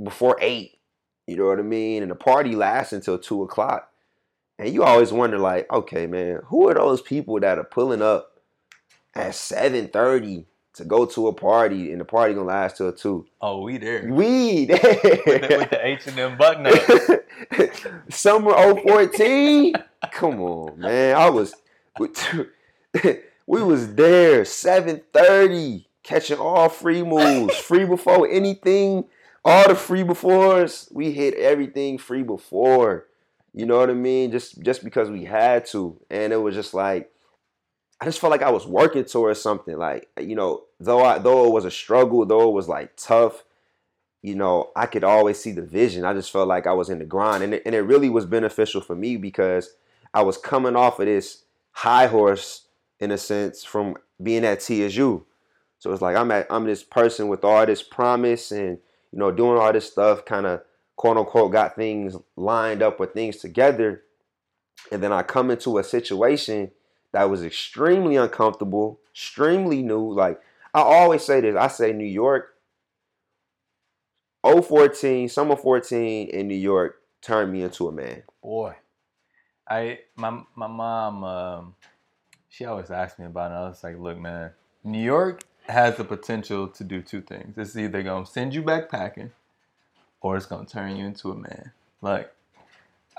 before 0.02 0.38
eight. 0.42 0.78
You 1.28 1.38
know 1.38 1.46
what 1.46 1.60
I 1.60 1.64
mean? 1.64 2.02
And 2.02 2.12
the 2.12 2.16
party 2.16 2.56
lasts 2.56 2.94
until 2.94 3.20
two 3.20 3.44
o'clock. 3.44 3.90
And 4.58 4.74
you 4.74 4.84
always 4.84 5.14
wonder, 5.14 5.38
like, 5.38 5.72
okay, 5.72 6.06
man, 6.06 6.42
who 6.48 6.68
are 6.68 6.74
those 6.74 7.02
people 7.02 7.40
that 7.40 7.58
are 7.58 7.64
pulling 7.64 8.02
up 8.02 8.42
at 9.16 9.36
seven 9.36 9.88
thirty 9.88 10.48
to 10.74 10.86
go 10.86 11.06
to 11.06 11.28
a 11.28 11.34
party, 11.34 11.92
and 11.92 12.02
the 12.02 12.06
party 12.06 12.34
gonna 12.34 12.48
last 12.48 12.78
till 12.78 12.92
two? 12.92 13.26
Oh, 13.42 13.62
we 13.62 13.78
there. 13.78 14.08
We 14.12 14.66
there 14.66 14.80
with 14.82 15.70
the 15.70 15.80
H 15.82 16.08
and 16.08 16.20
M 16.20 16.38
button 16.38 16.68
up. 16.68 18.10
Summer 18.10 18.54
014. 18.54 19.76
Come 20.12 20.42
on, 20.42 20.80
man. 20.80 21.16
I 21.16 21.30
was 21.30 21.54
we 22.00 22.08
was 23.64 23.96
there 23.96 24.44
7:30 24.44 25.86
catching 26.04 26.38
all 26.40 26.70
free 26.70 27.04
moves, 27.04 27.58
free 27.58 27.86
before 27.86 28.28
anything, 28.28 29.06
all 29.44 29.68
the 29.68 29.76
free 29.76 30.04
befores. 30.04 30.92
We 30.94 31.12
hit 31.12 31.34
everything 31.36 31.98
free 31.98 32.24
before. 32.24 33.06
You 33.54 33.66
know 33.66 33.78
what 33.78 33.90
I 33.90 33.94
mean? 33.94 34.32
Just 34.32 34.62
just 34.62 34.84
because 34.84 35.10
we 35.10 35.26
had 35.26 35.66
to. 35.68 36.00
And 36.10 36.32
it 36.32 36.38
was 36.38 36.56
just 36.56 36.74
like 36.74 37.12
I 38.02 38.06
just 38.06 38.20
felt 38.20 38.32
like 38.32 38.44
I 38.44 38.52
was 38.52 38.66
working 38.66 39.04
towards 39.04 39.42
something. 39.42 39.78
Like, 39.78 40.08
you 40.20 40.36
know, 40.36 40.64
though 40.80 41.04
I 41.04 41.20
though 41.20 41.48
it 41.48 41.54
was 41.54 41.66
a 41.66 41.72
struggle, 41.72 42.26
though 42.26 42.50
it 42.50 42.54
was 42.54 42.70
like 42.70 42.96
tough, 42.96 43.44
you 44.22 44.36
know, 44.36 44.72
I 44.76 44.86
could 44.86 45.04
always 45.04 45.40
see 45.42 45.52
the 45.52 45.62
vision. 45.62 46.06
I 46.06 46.14
just 46.14 46.32
felt 46.32 46.48
like 46.48 46.68
I 46.68 46.74
was 46.74 46.90
in 46.90 47.00
the 47.00 47.06
grind. 47.06 47.44
And 47.44 47.56
it, 47.56 47.64
and 47.66 47.76
it 47.76 47.82
really 47.82 48.10
was 48.10 48.26
beneficial 48.26 48.82
for 48.82 48.96
me 48.96 49.18
because 49.18 49.76
I 50.14 50.22
was 50.22 50.38
coming 50.38 50.76
off 50.76 51.00
of 51.00 51.06
this 51.06 51.44
high 51.72 52.08
horse 52.08 52.68
in 53.00 53.12
a 53.12 53.18
sense 53.18 53.64
from 53.64 53.96
being 54.22 54.46
at 54.46 54.62
TSU. 54.62 55.26
So 55.80 55.92
it's 55.92 56.02
like 56.02 56.16
I'm 56.16 56.32
at 56.32 56.48
I'm 56.50 56.66
this 56.66 56.84
person 56.84 57.28
with 57.28 57.44
all 57.44 57.66
this 57.66 57.82
promise 57.82 58.52
and 58.52 58.78
you 59.12 59.20
know 59.20 59.32
doing 59.32 59.58
all 59.58 59.72
this 59.72 59.92
stuff 59.92 60.26
kind 60.26 60.46
of 60.46 60.62
quote 60.96 61.18
unquote 61.18 61.52
got 61.52 61.76
things 61.76 62.16
lined 62.36 62.82
up 62.82 63.00
with 63.00 63.14
things 63.14 63.38
together. 63.38 64.04
And 64.92 65.02
then 65.02 65.14
I 65.14 65.24
come 65.24 65.52
into 65.52 65.78
a 65.78 65.84
situation 65.84 66.72
that 67.12 67.30
was 67.30 67.44
extremely 67.44 68.16
uncomfortable, 68.16 69.00
extremely 69.12 69.82
new. 69.82 70.14
Like 70.14 70.42
I 70.74 70.82
always 70.82 71.24
say 71.24 71.42
this, 71.42 71.56
I 71.56 71.68
say 71.68 71.94
New 71.94 72.06
York 72.06 72.56
014, 74.44 75.30
summer 75.30 75.56
14 75.56 76.30
in 76.30 76.48
New 76.48 76.56
York 76.56 76.96
turned 77.22 77.52
me 77.52 77.62
into 77.62 77.88
a 77.88 77.92
man. 77.92 78.24
Boy. 78.42 78.76
I 79.70 80.00
my 80.16 80.42
my 80.56 80.68
mom 80.68 81.24
um, 81.24 81.76
she 82.50 82.66
always 82.66 82.92
asked 82.92 83.20
me 83.20 83.26
about 83.26 83.52
it. 83.52 83.56
I 83.56 83.70
was 83.70 83.84
like, 83.84 84.00
look, 84.00 84.18
man, 84.18 84.52
New 84.84 85.04
York 85.04 85.44
has 85.68 85.98
the 85.98 86.04
potential 86.04 86.68
to 86.68 86.84
do 86.84 87.02
two 87.02 87.22
things. 87.22 87.58
It's 87.58 87.76
either 87.78 88.04
gonna 88.04 88.26
send 88.26 88.54
you 88.54 88.64
back 88.64 88.90
packing 88.90 89.32
or 90.22 90.38
it's 90.38 90.46
gonna 90.46 90.66
turn 90.66 90.98
you 90.98 91.06
into 91.06 91.32
a 91.32 91.36
man. 91.36 91.72
Like 92.02 92.34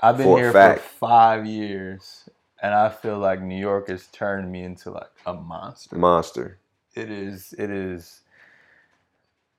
I've 0.01 0.17
been 0.17 0.27
for 0.27 0.37
here 0.37 0.51
for 0.51 0.77
five 0.77 1.45
years, 1.45 2.29
and 2.61 2.73
I 2.73 2.89
feel 2.89 3.19
like 3.19 3.41
New 3.41 3.59
York 3.59 3.89
has 3.89 4.07
turned 4.07 4.51
me 4.51 4.63
into 4.63 4.91
like 4.91 5.11
a 5.25 5.33
monster. 5.33 5.95
Monster. 5.95 6.57
It 6.95 7.09
is. 7.09 7.53
It 7.57 7.69
is. 7.69 8.21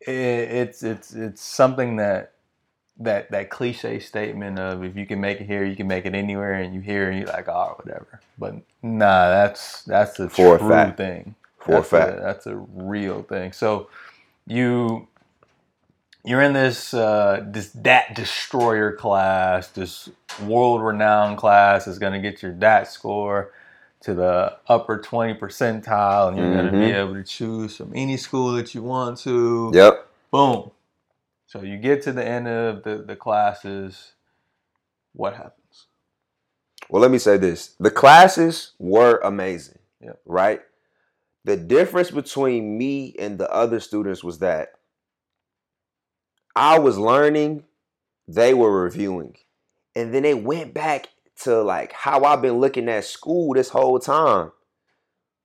It, 0.01 0.11
it's 0.11 0.83
it's 0.83 1.15
it's 1.15 1.43
something 1.43 1.97
that 1.97 2.33
that 2.99 3.31
that 3.31 3.51
cliche 3.51 3.99
statement 3.99 4.59
of 4.59 4.85
if 4.85 4.97
you 4.97 5.07
can 5.07 5.21
make 5.21 5.41
it 5.41 5.47
here, 5.47 5.65
you 5.65 5.77
can 5.77 5.87
make 5.87 6.07
it 6.07 6.15
anywhere, 6.15 6.55
and 6.55 6.75
you 6.75 6.81
hear 6.81 7.11
and 7.11 7.19
you're 7.19 7.29
like, 7.29 7.49
oh, 7.49 7.75
whatever. 7.83 8.21
But 8.39 8.57
nah, 8.83 9.29
that's 9.29 9.83
that's 9.83 10.17
the 10.17 10.29
For 10.29 10.59
true 10.59 10.73
a 10.73 10.93
thing. 10.93 11.35
For 11.59 11.73
that's 11.73 11.87
a 11.87 11.91
fact, 11.91 12.19
a, 12.19 12.21
that's 12.21 12.47
a 12.47 12.57
real 12.57 13.23
thing. 13.23 13.53
So 13.53 13.89
you 14.47 15.09
you're 16.25 16.43
in 16.43 16.53
this 16.53 16.95
uh, 16.95 17.45
this 17.47 17.73
DAT 17.73 18.15
destroyer 18.15 18.93
class, 18.93 19.69
this 19.69 20.09
world 20.43 20.83
renowned 20.83 21.39
class 21.39 21.87
is 21.87 21.99
going 21.99 22.13
to 22.13 22.21
get 22.21 22.43
your 22.43 22.53
DAT 22.53 22.89
score 22.91 23.53
to 24.03 24.15
the 24.15 24.57
upper 24.67 24.99
20 24.99 25.35
percentile, 25.35 26.29
and 26.29 26.37
you're 26.37 26.47
mm-hmm. 26.47 26.71
going 26.71 26.73
to 26.73 26.79
be 26.79 26.93
able 26.93 27.15
to 27.15 27.23
choose 27.25 27.77
from 27.77 27.93
any 27.95 28.17
school 28.17 28.53
that 28.53 28.75
you 28.75 28.83
want 28.83 29.19
to. 29.19 29.71
Yep. 29.75 30.09
Boom. 30.31 30.71
So 31.53 31.61
you 31.61 31.77
get 31.77 32.01
to 32.05 32.13
the 32.13 32.27
end 32.27 32.49
of 32.49 32.83
the, 32.83 33.05
the 33.07 33.15
classes. 33.15 34.15
What 35.13 35.35
happens? 35.35 35.89
Well, 36.89 37.03
let 37.03 37.11
me 37.11 37.19
say 37.19 37.37
this 37.37 37.75
the 37.79 37.91
classes 37.91 38.73
were 38.79 39.19
amazing. 39.19 39.79
Yep. 40.01 40.21
Right? 40.25 40.63
The 41.45 41.59
difference 41.59 42.11
between 42.11 42.79
me 42.79 43.15
and 43.19 43.37
the 43.37 43.53
other 43.53 43.81
students 43.81 44.25
was 44.25 44.39
that 44.39 44.73
I 46.57 46.79
was 46.79 46.97
learning, 46.97 47.65
they 48.27 48.55
were 48.55 48.83
reviewing. 48.85 49.37
And 49.95 50.15
then 50.15 50.23
they 50.23 50.33
went 50.33 50.73
back 50.73 51.09
to 51.43 51.61
like 51.61 51.93
how 51.93 52.25
I've 52.25 52.41
been 52.41 52.61
looking 52.61 52.89
at 52.89 53.05
school 53.05 53.53
this 53.53 53.69
whole 53.69 53.99
time. 53.99 54.53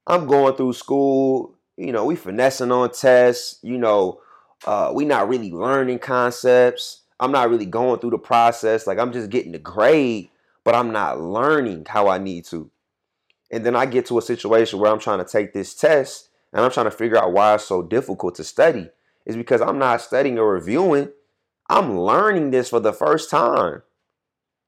I'm 0.06 0.26
going 0.26 0.56
through 0.56 0.72
school, 0.72 1.58
you 1.76 1.92
know, 1.92 2.06
we 2.06 2.16
finessing 2.16 2.72
on 2.72 2.94
tests, 2.94 3.60
you 3.62 3.78
know, 3.78 4.22
uh, 4.66 4.92
we 4.94 5.06
not 5.06 5.30
really 5.30 5.52
learning 5.52 6.00
concepts. 6.00 7.02
I'm 7.20 7.32
not 7.32 7.50
really 7.50 7.66
going 7.66 8.00
through 8.00 8.12
the 8.12 8.18
process. 8.18 8.88
Like 8.88 9.00
I'm 9.00 9.12
just 9.12 9.30
getting 9.30 9.52
the 9.52 9.60
grade, 9.60 10.30
but 10.64 10.76
I'm 10.76 10.92
not 10.92 11.20
learning 11.20 11.86
how 11.90 12.08
I 12.08 12.18
need 12.18 12.46
to. 12.46 12.70
And 13.52 13.66
then 13.66 13.76
I 13.76 13.86
get 13.86 14.06
to 14.08 14.18
a 14.18 14.22
situation 14.22 14.80
where 14.80 14.92
I'm 14.92 15.00
trying 15.00 15.20
to 15.20 15.32
take 15.32 15.54
this 15.54 15.74
test 15.74 16.30
and 16.52 16.64
I'm 16.64 16.72
trying 16.72 16.86
to 16.86 16.92
figure 16.92 17.18
out 17.18 17.34
why 17.34 17.56
it's 17.56 17.66
so 17.66 17.82
difficult 17.82 18.36
to 18.36 18.44
study 18.44 18.90
is 19.26 19.36
because 19.36 19.62
I'm 19.62 19.80
not 19.80 20.02
studying 20.02 20.38
or 20.38 20.54
reviewing. 20.54 21.12
I'm 21.70 22.00
learning 22.00 22.52
this 22.52 22.70
for 22.70 22.80
the 22.80 22.94
first 22.94 23.30
time. 23.30 23.84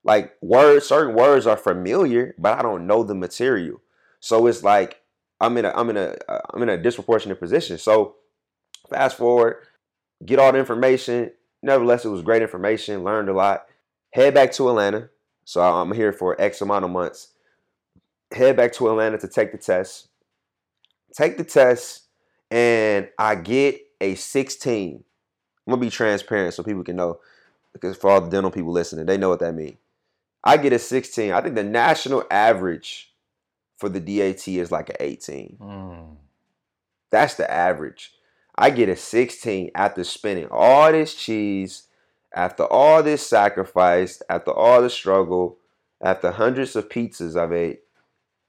Like 0.03 0.33
words, 0.41 0.85
certain 0.87 1.15
words 1.15 1.45
are 1.45 1.57
familiar, 1.57 2.35
but 2.37 2.57
I 2.57 2.61
don't 2.61 2.87
know 2.87 3.03
the 3.03 3.15
material. 3.15 3.81
So 4.19 4.47
it's 4.47 4.63
like 4.63 5.01
I'm 5.39 5.57
in 5.57 5.65
a 5.65 5.71
I'm 5.75 5.89
in 5.89 5.97
a 5.97 6.15
I'm 6.53 6.61
in 6.61 6.69
a 6.69 6.77
disproportionate 6.77 7.39
position. 7.39 7.77
So 7.77 8.15
fast 8.89 9.17
forward, 9.17 9.57
get 10.25 10.39
all 10.39 10.51
the 10.51 10.59
information. 10.59 11.31
Nevertheless, 11.61 12.05
it 12.05 12.09
was 12.09 12.21
great 12.21 12.41
information. 12.41 13.03
Learned 13.03 13.29
a 13.29 13.33
lot. 13.33 13.65
Head 14.11 14.33
back 14.33 14.51
to 14.53 14.69
Atlanta. 14.69 15.09
So 15.45 15.61
I'm 15.61 15.91
here 15.91 16.13
for 16.13 16.39
X 16.39 16.61
amount 16.61 16.85
of 16.85 16.91
months. 16.91 17.29
Head 18.31 18.55
back 18.55 18.73
to 18.73 18.89
Atlanta 18.89 19.17
to 19.17 19.27
take 19.27 19.51
the 19.51 19.57
test. 19.57 20.09
Take 21.13 21.37
the 21.37 21.43
test, 21.43 22.03
and 22.51 23.09
I 23.17 23.33
get 23.33 23.81
a 23.99 24.13
16. 24.13 25.03
I'm 25.65 25.71
gonna 25.71 25.81
be 25.81 25.89
transparent 25.89 26.53
so 26.53 26.61
people 26.61 26.83
can 26.83 26.95
know, 26.95 27.19
because 27.73 27.97
for 27.97 28.11
all 28.11 28.21
the 28.21 28.29
dental 28.29 28.51
people 28.51 28.71
listening, 28.71 29.07
they 29.07 29.17
know 29.17 29.29
what 29.29 29.39
that 29.39 29.55
means. 29.55 29.77
I 30.43 30.57
get 30.57 30.71
a 30.71 30.79
16. 30.79 31.31
I 31.31 31.41
think 31.41 31.55
the 31.55 31.63
national 31.63 32.23
average 32.29 33.11
for 33.77 33.89
the 33.89 33.99
DAT 33.99 34.47
is 34.47 34.71
like 34.71 34.89
an 34.89 34.97
18. 34.99 35.57
Mm. 35.59 36.15
That's 37.09 37.35
the 37.35 37.49
average. 37.49 38.13
I 38.59 38.71
get 38.71 38.89
a 38.89 38.95
16 38.97 39.71
after 39.73 40.03
spending 40.03 40.49
all 40.51 40.91
this 40.91 41.15
cheese, 41.15 41.83
after 42.35 42.65
all 42.65 43.01
this 43.01 43.25
sacrifice, 43.25 44.21
after 44.29 44.51
all 44.51 44.81
the 44.81 44.89
struggle, 44.89 45.57
after 46.01 46.29
hundreds 46.29 46.75
of 46.75 46.89
pizzas 46.89 47.39
I've 47.39 47.53
ate. 47.53 47.79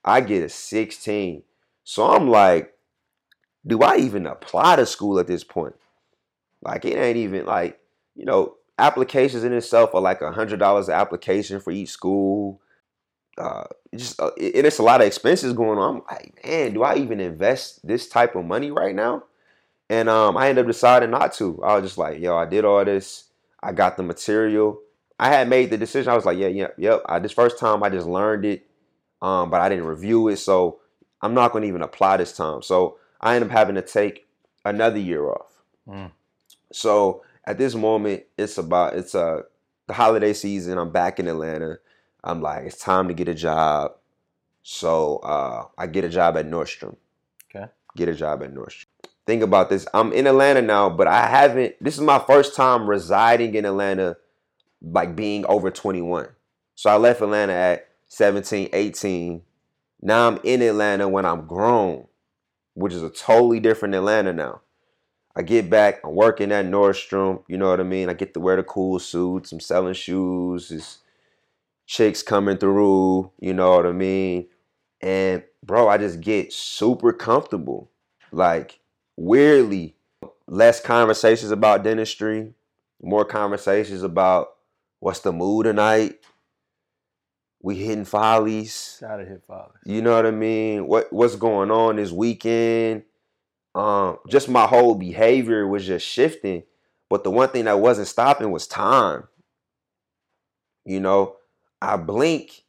I 0.04 0.20
get 0.20 0.42
a 0.42 0.48
16. 0.48 1.44
So 1.84 2.10
I'm 2.10 2.28
like, 2.28 2.74
do 3.64 3.82
I 3.82 3.98
even 3.98 4.26
apply 4.26 4.76
to 4.76 4.86
school 4.86 5.20
at 5.20 5.28
this 5.28 5.44
point? 5.44 5.76
Like 6.60 6.84
it 6.84 6.98
ain't 6.98 7.16
even 7.16 7.46
like, 7.46 7.78
you 8.16 8.24
know, 8.24 8.56
applications 8.78 9.44
in 9.44 9.52
itself 9.52 9.94
are 9.94 10.00
like 10.00 10.22
a 10.22 10.32
hundred 10.32 10.58
dollars 10.58 10.88
an 10.88 10.94
application 10.94 11.60
for 11.60 11.70
each 11.70 11.90
school. 11.90 12.60
Uh, 13.38 13.64
just 13.94 14.20
uh, 14.20 14.32
and 14.40 14.66
it's 14.66 14.78
a 14.78 14.82
lot 14.82 15.02
of 15.02 15.06
expenses 15.06 15.52
going 15.52 15.78
on. 15.78 15.96
I'm 15.96 16.02
like, 16.10 16.44
man, 16.44 16.74
do 16.74 16.82
I 16.82 16.96
even 16.96 17.20
invest 17.20 17.86
this 17.86 18.08
type 18.08 18.34
of 18.34 18.44
money 18.44 18.72
right 18.72 18.94
now? 18.94 19.22
And 19.90 20.08
um, 20.08 20.36
I 20.36 20.48
ended 20.48 20.64
up 20.64 20.68
deciding 20.68 21.10
not 21.10 21.34
to. 21.34 21.60
I 21.64 21.74
was 21.74 21.82
just 21.82 21.98
like, 21.98 22.20
yo, 22.20 22.36
I 22.36 22.46
did 22.46 22.64
all 22.64 22.84
this. 22.84 23.24
I 23.60 23.72
got 23.72 23.96
the 23.96 24.04
material. 24.04 24.80
I 25.18 25.28
had 25.28 25.48
made 25.48 25.70
the 25.70 25.76
decision. 25.76 26.10
I 26.10 26.14
was 26.14 26.24
like, 26.24 26.38
yeah, 26.38 26.46
yeah, 26.46 26.68
yep. 26.78 27.02
I, 27.06 27.18
this 27.18 27.32
first 27.32 27.58
time 27.58 27.82
I 27.82 27.90
just 27.90 28.06
learned 28.06 28.44
it, 28.44 28.66
um, 29.20 29.50
but 29.50 29.60
I 29.60 29.68
didn't 29.68 29.84
review 29.84 30.28
it, 30.28 30.36
so 30.36 30.78
I'm 31.20 31.34
not 31.34 31.52
going 31.52 31.62
to 31.62 31.68
even 31.68 31.82
apply 31.82 32.18
this 32.18 32.34
time. 32.34 32.62
So 32.62 32.98
I 33.20 33.34
ended 33.34 33.50
up 33.50 33.56
having 33.56 33.74
to 33.74 33.82
take 33.82 34.28
another 34.64 34.98
year 34.98 35.28
off. 35.28 35.60
Mm. 35.86 36.12
So 36.72 37.24
at 37.44 37.58
this 37.58 37.74
moment, 37.74 38.22
it's 38.38 38.58
about 38.58 38.94
it's 38.94 39.14
uh 39.14 39.42
the 39.88 39.94
holiday 39.94 40.32
season. 40.32 40.78
I'm 40.78 40.92
back 40.92 41.18
in 41.18 41.26
Atlanta. 41.26 41.78
I'm 42.22 42.40
like, 42.40 42.64
it's 42.64 42.78
time 42.78 43.08
to 43.08 43.14
get 43.14 43.26
a 43.28 43.34
job. 43.34 43.92
So 44.62 45.16
uh, 45.16 45.66
I 45.76 45.88
get 45.88 46.04
a 46.04 46.08
job 46.08 46.36
at 46.36 46.46
Nordstrom. 46.46 46.96
Okay. 47.52 47.66
Get 47.96 48.08
a 48.08 48.14
job 48.14 48.44
at 48.44 48.54
Nordstrom. 48.54 48.86
Think 49.30 49.44
about 49.44 49.70
this. 49.70 49.86
I'm 49.94 50.12
in 50.12 50.26
Atlanta 50.26 50.60
now, 50.60 50.90
but 50.90 51.06
I 51.06 51.28
haven't. 51.28 51.76
This 51.80 51.94
is 51.94 52.00
my 52.00 52.18
first 52.18 52.56
time 52.56 52.90
residing 52.90 53.54
in 53.54 53.64
Atlanta, 53.64 54.16
like 54.82 55.14
being 55.14 55.46
over 55.46 55.70
21. 55.70 56.26
So 56.74 56.90
I 56.90 56.96
left 56.96 57.22
Atlanta 57.22 57.52
at 57.52 57.88
17, 58.08 58.70
18. 58.72 59.42
Now 60.02 60.26
I'm 60.26 60.40
in 60.42 60.62
Atlanta 60.62 61.08
when 61.08 61.24
I'm 61.24 61.46
grown, 61.46 62.08
which 62.74 62.92
is 62.92 63.04
a 63.04 63.08
totally 63.08 63.60
different 63.60 63.94
Atlanta 63.94 64.32
now. 64.32 64.62
I 65.36 65.42
get 65.42 65.70
back, 65.70 66.00
I'm 66.02 66.16
working 66.16 66.50
at 66.50 66.66
Nordstrom, 66.66 67.44
you 67.46 67.56
know 67.56 67.70
what 67.70 67.78
I 67.78 67.84
mean? 67.84 68.08
I 68.08 68.14
get 68.14 68.34
to 68.34 68.40
wear 68.40 68.56
the 68.56 68.64
cool 68.64 68.98
suits, 68.98 69.52
I'm 69.52 69.60
selling 69.60 69.94
shoes, 69.94 70.72
it's 70.72 70.98
chicks 71.86 72.20
coming 72.20 72.58
through, 72.58 73.30
you 73.38 73.54
know 73.54 73.76
what 73.76 73.86
I 73.86 73.92
mean? 73.92 74.48
And 75.00 75.44
bro, 75.62 75.88
I 75.88 75.98
just 75.98 76.20
get 76.20 76.52
super 76.52 77.12
comfortable. 77.12 77.92
Like 78.32 78.80
weirdly, 79.20 79.94
less 80.46 80.80
conversations 80.80 81.50
about 81.50 81.84
dentistry, 81.84 82.54
more 83.02 83.24
conversations 83.24 84.02
about 84.02 84.48
what's 84.98 85.20
the 85.20 85.32
mood 85.32 85.64
tonight. 85.64 86.14
We 87.62 87.76
hitting 87.76 88.06
follies. 88.06 88.96
Gotta 89.00 89.26
hit 89.26 89.44
fathers. 89.46 89.82
You 89.84 90.00
know 90.00 90.16
what 90.16 90.24
I 90.24 90.30
mean? 90.30 90.86
What 90.86 91.12
what's 91.12 91.36
going 91.36 91.70
on 91.70 91.96
this 91.96 92.10
weekend? 92.10 93.02
Um, 93.74 94.16
just 94.28 94.48
my 94.48 94.66
whole 94.66 94.94
behavior 94.94 95.66
was 95.68 95.86
just 95.86 96.06
shifting. 96.06 96.62
But 97.10 97.22
the 97.22 97.30
one 97.30 97.50
thing 97.50 97.66
that 97.66 97.78
wasn't 97.78 98.08
stopping 98.08 98.50
was 98.50 98.66
time. 98.66 99.24
You 100.86 101.00
know, 101.00 101.36
I 101.82 101.98
blink 101.98 102.62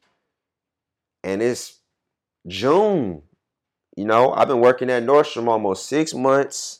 and 1.23 1.41
it's 1.41 1.79
June. 2.45 3.21
You 3.95 4.05
know, 4.05 4.33
I've 4.33 4.47
been 4.47 4.61
working 4.61 4.89
at 4.89 5.03
Nordstrom 5.03 5.47
almost 5.47 5.87
six 5.87 6.13
months. 6.13 6.79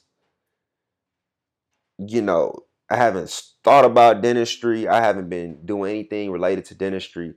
You 1.98 2.22
know, 2.22 2.64
I 2.90 2.96
haven't 2.96 3.30
thought 3.64 3.86
about 3.86 4.22
dentistry. 4.22 4.88
I 4.88 5.02
haven't 5.02 5.30
been 5.30 5.66
doing 5.66 5.92
anything 5.92 6.32
related 6.32 6.66
to 6.66 6.76
dentistry. 6.76 7.34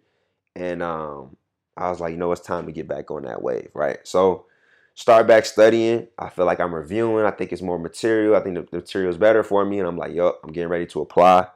And 0.55 0.83
um, 0.83 1.37
I 1.77 1.91
was 1.91 2.01
like, 2.01 2.13
you 2.13 2.17
know, 2.17 2.33
it's 2.33 2.41
time 2.41 2.67
to 2.67 2.73
get 2.73 2.89
back 2.89 3.11
on 3.11 3.23
that 3.25 3.43
wave, 3.43 3.71
right? 3.75 3.99
So 4.05 4.47
start 4.95 5.27
back 5.27 5.45
studying. 5.45 6.07
I 6.19 6.31
feel 6.31 6.47
like 6.47 6.61
I'm 6.61 6.75
reviewing. 6.75 7.25
I 7.25 7.31
think 7.33 7.53
it's 7.53 7.63
more 7.63 7.79
material. 7.79 8.37
I 8.37 8.41
think 8.41 8.55
the, 8.55 8.63
the 8.63 8.79
material 8.79 9.11
is 9.11 9.17
better 9.19 9.43
for 9.43 9.65
me. 9.65 9.81
And 9.81 9.89
I'm 9.89 9.99
like, 9.99 10.15
yup, 10.15 10.41
I'm 10.45 10.53
getting 10.53 10.71
ready 10.71 10.87
to 10.87 11.01
apply, 11.01 11.49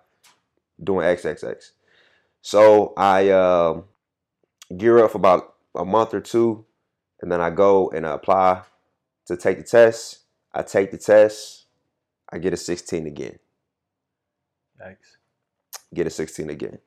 doing 0.83 1.07
XXX. 1.07 1.71
So 2.43 2.95
I 2.97 3.31
um, 3.31 3.85
gear 4.77 5.03
up 5.05 5.13
for 5.13 5.19
about 5.19 5.55
a 5.75 5.85
month 5.85 6.15
or 6.15 6.21
two, 6.21 6.65
and 7.21 7.31
then 7.31 7.41
I 7.41 7.51
go 7.51 7.91
and 7.91 8.07
I 8.07 8.13
apply 8.13 8.63
to 9.27 9.37
take 9.37 9.59
the 9.59 9.65
test. 9.65 10.21
I 10.53 10.63
take 10.63 10.91
the 10.91 10.99
test. 10.99 11.67
I 12.31 12.39
get 12.39 12.53
a 12.53 12.57
16 12.57 13.07
again. 13.07 13.39
Yikes. 14.81 15.17
Get 15.95 16.07
a 16.07 16.11
16 16.11 16.51
again. 16.51 16.79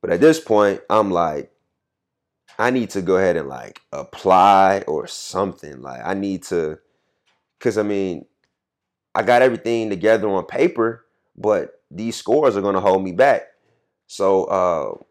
But 0.00 0.10
at 0.10 0.20
this 0.20 0.40
point, 0.40 0.80
I'm 0.88 1.10
like, 1.10 1.52
I 2.58 2.70
need 2.70 2.90
to 2.90 3.02
go 3.02 3.16
ahead 3.16 3.36
and 3.36 3.48
like 3.48 3.80
apply 3.92 4.84
or 4.86 5.06
something. 5.06 5.82
Like 5.82 6.00
I 6.04 6.14
need 6.14 6.42
to, 6.44 6.78
cause 7.60 7.76
I 7.76 7.82
mean, 7.82 8.26
I 9.14 9.22
got 9.22 9.42
everything 9.42 9.90
together 9.90 10.28
on 10.28 10.44
paper, 10.46 11.04
but 11.36 11.82
these 11.90 12.16
scores 12.16 12.56
are 12.56 12.62
gonna 12.62 12.80
hold 12.80 13.02
me 13.02 13.12
back. 13.12 13.42
So 14.06 14.44
uh 14.44 15.02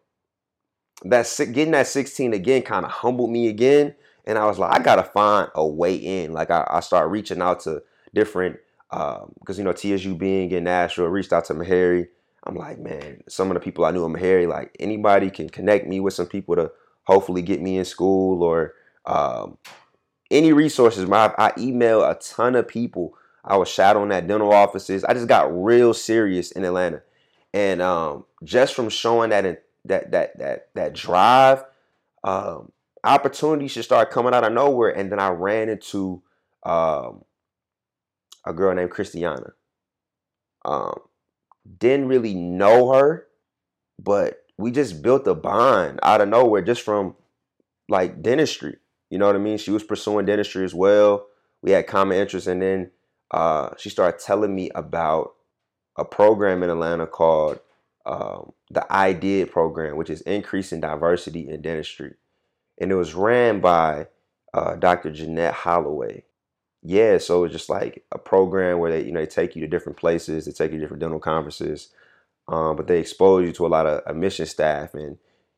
that 1.03 1.27
getting 1.51 1.71
that 1.71 1.87
16 1.87 2.33
again 2.33 2.61
kind 2.61 2.85
of 2.85 2.91
humbled 2.91 3.31
me 3.31 3.47
again. 3.47 3.95
And 4.25 4.37
I 4.37 4.45
was 4.45 4.57
like, 4.57 4.79
I 4.79 4.83
gotta 4.83 5.03
find 5.03 5.49
a 5.55 5.65
way 5.65 5.95
in. 5.95 6.33
Like 6.33 6.49
I, 6.49 6.65
I 6.69 6.79
start 6.79 7.11
reaching 7.11 7.41
out 7.41 7.59
to 7.61 7.83
different 8.13 8.57
um, 8.91 9.33
because 9.39 9.57
you 9.57 9.63
know 9.63 9.73
TSU 9.73 10.15
being 10.15 10.51
in 10.51 10.63
Nashville, 10.63 11.07
reached 11.07 11.33
out 11.33 11.45
to 11.45 11.53
Meharry. 11.53 12.07
I'm 12.43 12.55
like, 12.55 12.79
man, 12.79 13.21
some 13.27 13.49
of 13.49 13.55
the 13.55 13.59
people 13.59 13.85
I 13.85 13.91
knew 13.91 14.05
in 14.05 14.13
Meharry, 14.13 14.47
like 14.47 14.75
anybody 14.79 15.29
can 15.29 15.49
connect 15.49 15.87
me 15.87 15.99
with 15.99 16.13
some 16.13 16.27
people 16.27 16.55
to 16.55 16.71
hopefully 17.03 17.41
get 17.41 17.61
me 17.61 17.77
in 17.77 17.85
school 17.85 18.43
or 18.43 18.73
um, 19.05 19.57
any 20.31 20.53
resources. 20.53 21.07
My 21.07 21.33
I 21.37 21.51
email 21.57 22.03
a 22.03 22.15
ton 22.15 22.55
of 22.55 22.67
people. 22.67 23.15
I 23.43 23.57
was 23.57 23.69
shadowing 23.69 24.11
at 24.11 24.27
dental 24.27 24.51
offices. 24.51 25.03
I 25.03 25.13
just 25.13 25.27
got 25.27 25.51
real 25.51 25.93
serious 25.93 26.51
in 26.51 26.65
Atlanta, 26.65 27.03
and 27.53 27.81
um, 27.81 28.25
just 28.43 28.73
from 28.73 28.89
showing 28.89 29.29
that 29.31 29.45
that 29.87 30.11
that 30.11 30.37
that 30.39 30.69
that 30.75 30.93
drive, 30.93 31.63
um, 32.23 32.71
opportunities 33.03 33.71
should 33.71 33.85
start 33.85 34.11
coming 34.11 34.33
out 34.33 34.43
of 34.43 34.53
nowhere. 34.53 34.89
And 34.89 35.11
then 35.11 35.19
I 35.19 35.29
ran 35.29 35.69
into 35.69 36.21
um, 36.63 37.23
a 38.45 38.53
girl 38.53 38.73
named 38.73 38.91
Christiana. 38.91 39.53
Um, 40.63 40.99
didn't 41.77 42.07
really 42.07 42.33
know 42.33 42.93
her, 42.93 43.27
but 43.99 44.43
we 44.57 44.71
just 44.71 45.01
built 45.01 45.27
a 45.27 45.35
bond 45.35 45.99
out 46.03 46.21
of 46.21 46.29
nowhere 46.29 46.61
just 46.61 46.81
from 46.81 47.15
like 47.89 48.21
dentistry. 48.21 48.77
You 49.09 49.19
know 49.19 49.27
what 49.27 49.35
I 49.35 49.39
mean? 49.39 49.57
She 49.57 49.71
was 49.71 49.83
pursuing 49.83 50.25
dentistry 50.25 50.65
as 50.65 50.73
well. 50.73 51.27
We 51.61 51.71
had 51.71 51.87
common 51.87 52.17
interests, 52.17 52.47
and 52.47 52.61
then 52.61 52.91
uh, 53.31 53.69
she 53.77 53.89
started 53.89 54.19
telling 54.19 54.53
me 54.53 54.69
about 54.75 55.33
a 55.97 56.05
program 56.05 56.63
in 56.63 56.69
Atlanta 56.69 57.07
called 57.07 57.59
um, 58.05 58.51
the 58.69 58.85
I 58.89 59.13
Did 59.13 59.51
program, 59.51 59.97
which 59.97 60.09
is 60.09 60.21
increasing 60.21 60.79
diversity 60.79 61.49
in 61.49 61.61
dentistry, 61.61 62.15
and 62.79 62.91
it 62.91 62.95
was 62.95 63.13
ran 63.13 63.61
by 63.61 64.07
uh, 64.53 64.75
Dr. 64.75 65.11
Jeanette 65.11 65.53
Holloway. 65.53 66.23
Yeah, 66.81 67.17
so 67.17 67.43
it's 67.43 67.53
just 67.53 67.69
like 67.69 68.03
a 68.11 68.19
program 68.19 68.77
where 68.77 68.91
they, 68.91 69.03
you 69.03 69.11
know, 69.11 69.19
they 69.19 69.25
take 69.25 69.55
you 69.55 69.61
to 69.61 69.67
different 69.67 69.97
places, 69.97 70.45
they 70.45 70.51
take 70.51 70.71
you 70.71 70.77
to 70.77 70.83
different 70.83 71.01
dental 71.01 71.19
conferences, 71.19 71.89
um, 72.47 72.75
but 72.75 72.85
they 72.85 72.99
expose 72.99 73.47
you 73.47 73.53
to 73.53 73.65
a 73.65 73.69
lot 73.69 73.87
of 73.87 74.03
admission 74.05 74.45
staff, 74.45 74.93
and 74.93 75.17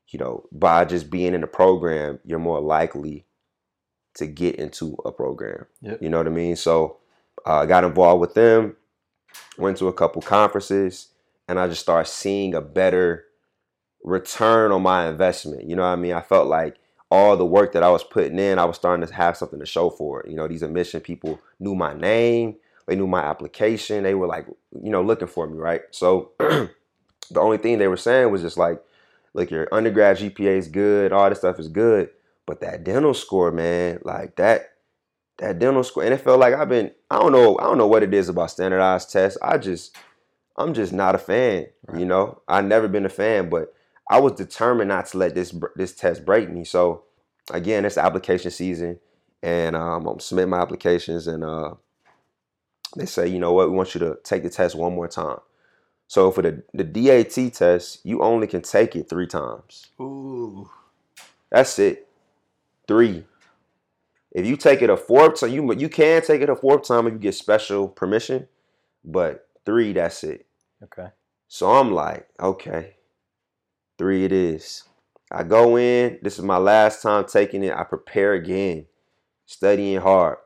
you 0.09 0.19
know, 0.19 0.45
by 0.51 0.85
just 0.85 1.09
being 1.09 1.33
in 1.33 1.41
the 1.41 1.47
program, 1.47 2.19
you're 2.23 2.39
more 2.39 2.61
likely 2.61 3.25
to 4.15 4.25
get 4.25 4.55
into 4.55 4.95
a 5.05 5.11
program. 5.11 5.65
Yep. 5.81 6.01
You 6.01 6.09
know 6.09 6.17
what 6.17 6.27
I 6.27 6.31
mean? 6.31 6.55
So 6.55 6.97
I 7.45 7.59
uh, 7.59 7.65
got 7.65 7.83
involved 7.83 8.21
with 8.21 8.33
them, 8.33 8.75
went 9.57 9.77
to 9.77 9.87
a 9.87 9.93
couple 9.93 10.21
conferences, 10.21 11.09
and 11.47 11.59
I 11.59 11.67
just 11.67 11.81
started 11.81 12.09
seeing 12.09 12.53
a 12.53 12.61
better 12.61 13.25
return 14.03 14.71
on 14.71 14.81
my 14.81 15.07
investment. 15.07 15.67
You 15.67 15.75
know 15.75 15.83
what 15.83 15.89
I 15.89 15.95
mean? 15.95 16.13
I 16.13 16.21
felt 16.21 16.47
like 16.47 16.77
all 17.09 17.37
the 17.37 17.45
work 17.45 17.73
that 17.73 17.83
I 17.83 17.89
was 17.89 18.03
putting 18.03 18.39
in, 18.39 18.59
I 18.59 18.65
was 18.65 18.75
starting 18.75 19.05
to 19.05 19.13
have 19.13 19.37
something 19.37 19.59
to 19.59 19.65
show 19.65 19.89
for 19.89 20.21
it. 20.21 20.29
You 20.29 20.35
know, 20.35 20.47
these 20.47 20.61
admission 20.61 21.01
people 21.01 21.39
knew 21.59 21.75
my 21.75 21.93
name, 21.93 22.55
they 22.87 22.95
knew 22.95 23.07
my 23.07 23.21
application, 23.21 24.03
they 24.03 24.15
were 24.15 24.27
like, 24.27 24.47
you 24.81 24.89
know, 24.89 25.01
looking 25.01 25.27
for 25.27 25.47
me, 25.47 25.57
right? 25.57 25.81
So 25.91 26.31
the 26.39 26.69
only 27.37 27.57
thing 27.57 27.77
they 27.77 27.87
were 27.87 27.97
saying 27.97 28.31
was 28.31 28.41
just 28.41 28.57
like, 28.57 28.81
look, 29.33 29.51
your 29.51 29.67
undergrad 29.71 30.17
GPA 30.17 30.57
is 30.57 30.67
good, 30.67 31.13
all 31.13 31.29
this 31.29 31.39
stuff 31.39 31.59
is 31.59 31.69
good, 31.69 32.09
but 32.45 32.59
that 32.61 32.83
dental 32.83 33.13
score, 33.13 33.51
man, 33.51 33.99
like 34.03 34.35
that, 34.35 34.71
that 35.37 35.59
dental 35.59 35.83
score, 35.83 36.03
and 36.03 36.13
it 36.13 36.21
felt 36.21 36.39
like 36.39 36.53
I've 36.53 36.69
been, 36.69 36.91
I 37.09 37.19
don't 37.19 37.31
know, 37.31 37.57
I 37.59 37.63
don't 37.63 37.77
know 37.77 37.87
what 37.87 38.03
it 38.03 38.13
is 38.13 38.27
about 38.29 38.51
standardized 38.51 39.11
tests. 39.11 39.37
I 39.41 39.57
just, 39.57 39.95
I'm 40.57 40.73
just 40.73 40.93
not 40.93 41.15
a 41.15 41.19
fan. 41.19 41.67
Right. 41.87 41.99
You 41.99 42.05
know, 42.05 42.41
I've 42.47 42.65
never 42.65 42.87
been 42.87 43.05
a 43.05 43.09
fan, 43.09 43.49
but 43.49 43.73
I 44.09 44.19
was 44.19 44.33
determined 44.33 44.89
not 44.89 45.07
to 45.07 45.17
let 45.17 45.35
this 45.35 45.55
this 45.75 45.93
test 45.93 46.25
break 46.25 46.49
me. 46.49 46.63
So 46.63 47.03
again, 47.51 47.85
it's 47.85 47.97
application 47.97 48.51
season, 48.51 48.99
and 49.43 49.75
um, 49.75 50.07
I'm 50.07 50.19
submitting 50.19 50.51
my 50.51 50.61
applications, 50.61 51.27
and 51.27 51.43
uh, 51.43 51.75
they 52.95 53.05
say, 53.05 53.27
you 53.27 53.39
know 53.39 53.53
what, 53.53 53.69
we 53.69 53.75
want 53.75 53.93
you 53.93 53.99
to 53.99 54.17
take 54.23 54.43
the 54.43 54.49
test 54.49 54.75
one 54.75 54.95
more 54.95 55.07
time. 55.07 55.39
So 56.07 56.31
for 56.31 56.41
the, 56.41 56.63
the 56.73 56.85
DAT 56.85 57.53
test, 57.53 57.99
you 58.05 58.21
only 58.21 58.47
can 58.47 58.61
take 58.61 58.95
it 58.95 59.09
three 59.09 59.27
times. 59.27 59.87
Ooh. 59.99 60.69
That's 61.51 61.77
it. 61.79 62.07
Three. 62.87 63.25
If 64.31 64.45
you 64.45 64.55
take 64.55 64.81
it 64.81 64.89
a 64.89 64.97
fourth 64.97 65.39
time, 65.39 65.51
you 65.51 65.73
you 65.73 65.89
can 65.89 66.21
take 66.21 66.41
it 66.41 66.49
a 66.49 66.55
fourth 66.55 66.87
time 66.87 67.07
if 67.07 67.13
you 67.13 67.19
get 67.19 67.35
special 67.35 67.87
permission, 67.87 68.47
but 69.03 69.47
three, 69.65 69.93
that's 69.93 70.23
it. 70.23 70.46
Okay. 70.83 71.07
So 71.47 71.71
I'm 71.71 71.91
like, 71.91 72.27
okay, 72.39 72.95
three 73.97 74.25
it 74.25 74.31
is. 74.31 74.83
I 75.31 75.43
go 75.43 75.77
in. 75.77 76.19
This 76.21 76.37
is 76.37 76.45
my 76.45 76.57
last 76.57 77.01
time 77.01 77.25
taking 77.25 77.63
it. 77.63 77.73
I 77.73 77.83
prepare 77.83 78.33
again, 78.33 78.85
studying 79.45 79.99
hard. 79.99 80.37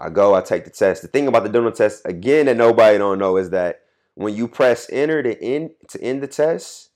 I 0.00 0.10
go. 0.10 0.34
I 0.34 0.40
take 0.40 0.64
the 0.64 0.70
test. 0.70 1.02
The 1.02 1.08
thing 1.08 1.28
about 1.28 1.44
the 1.44 1.48
dental 1.48 1.70
test, 1.70 2.02
again, 2.04 2.46
that 2.46 2.56
nobody 2.56 2.98
don't 2.98 3.18
know 3.18 3.36
is 3.36 3.50
that 3.50 3.82
when 4.14 4.34
you 4.34 4.48
press 4.48 4.88
enter 4.90 5.22
to 5.22 5.40
end 5.42 5.70
to 5.88 6.00
end 6.02 6.22
the 6.22 6.26
test, 6.26 6.90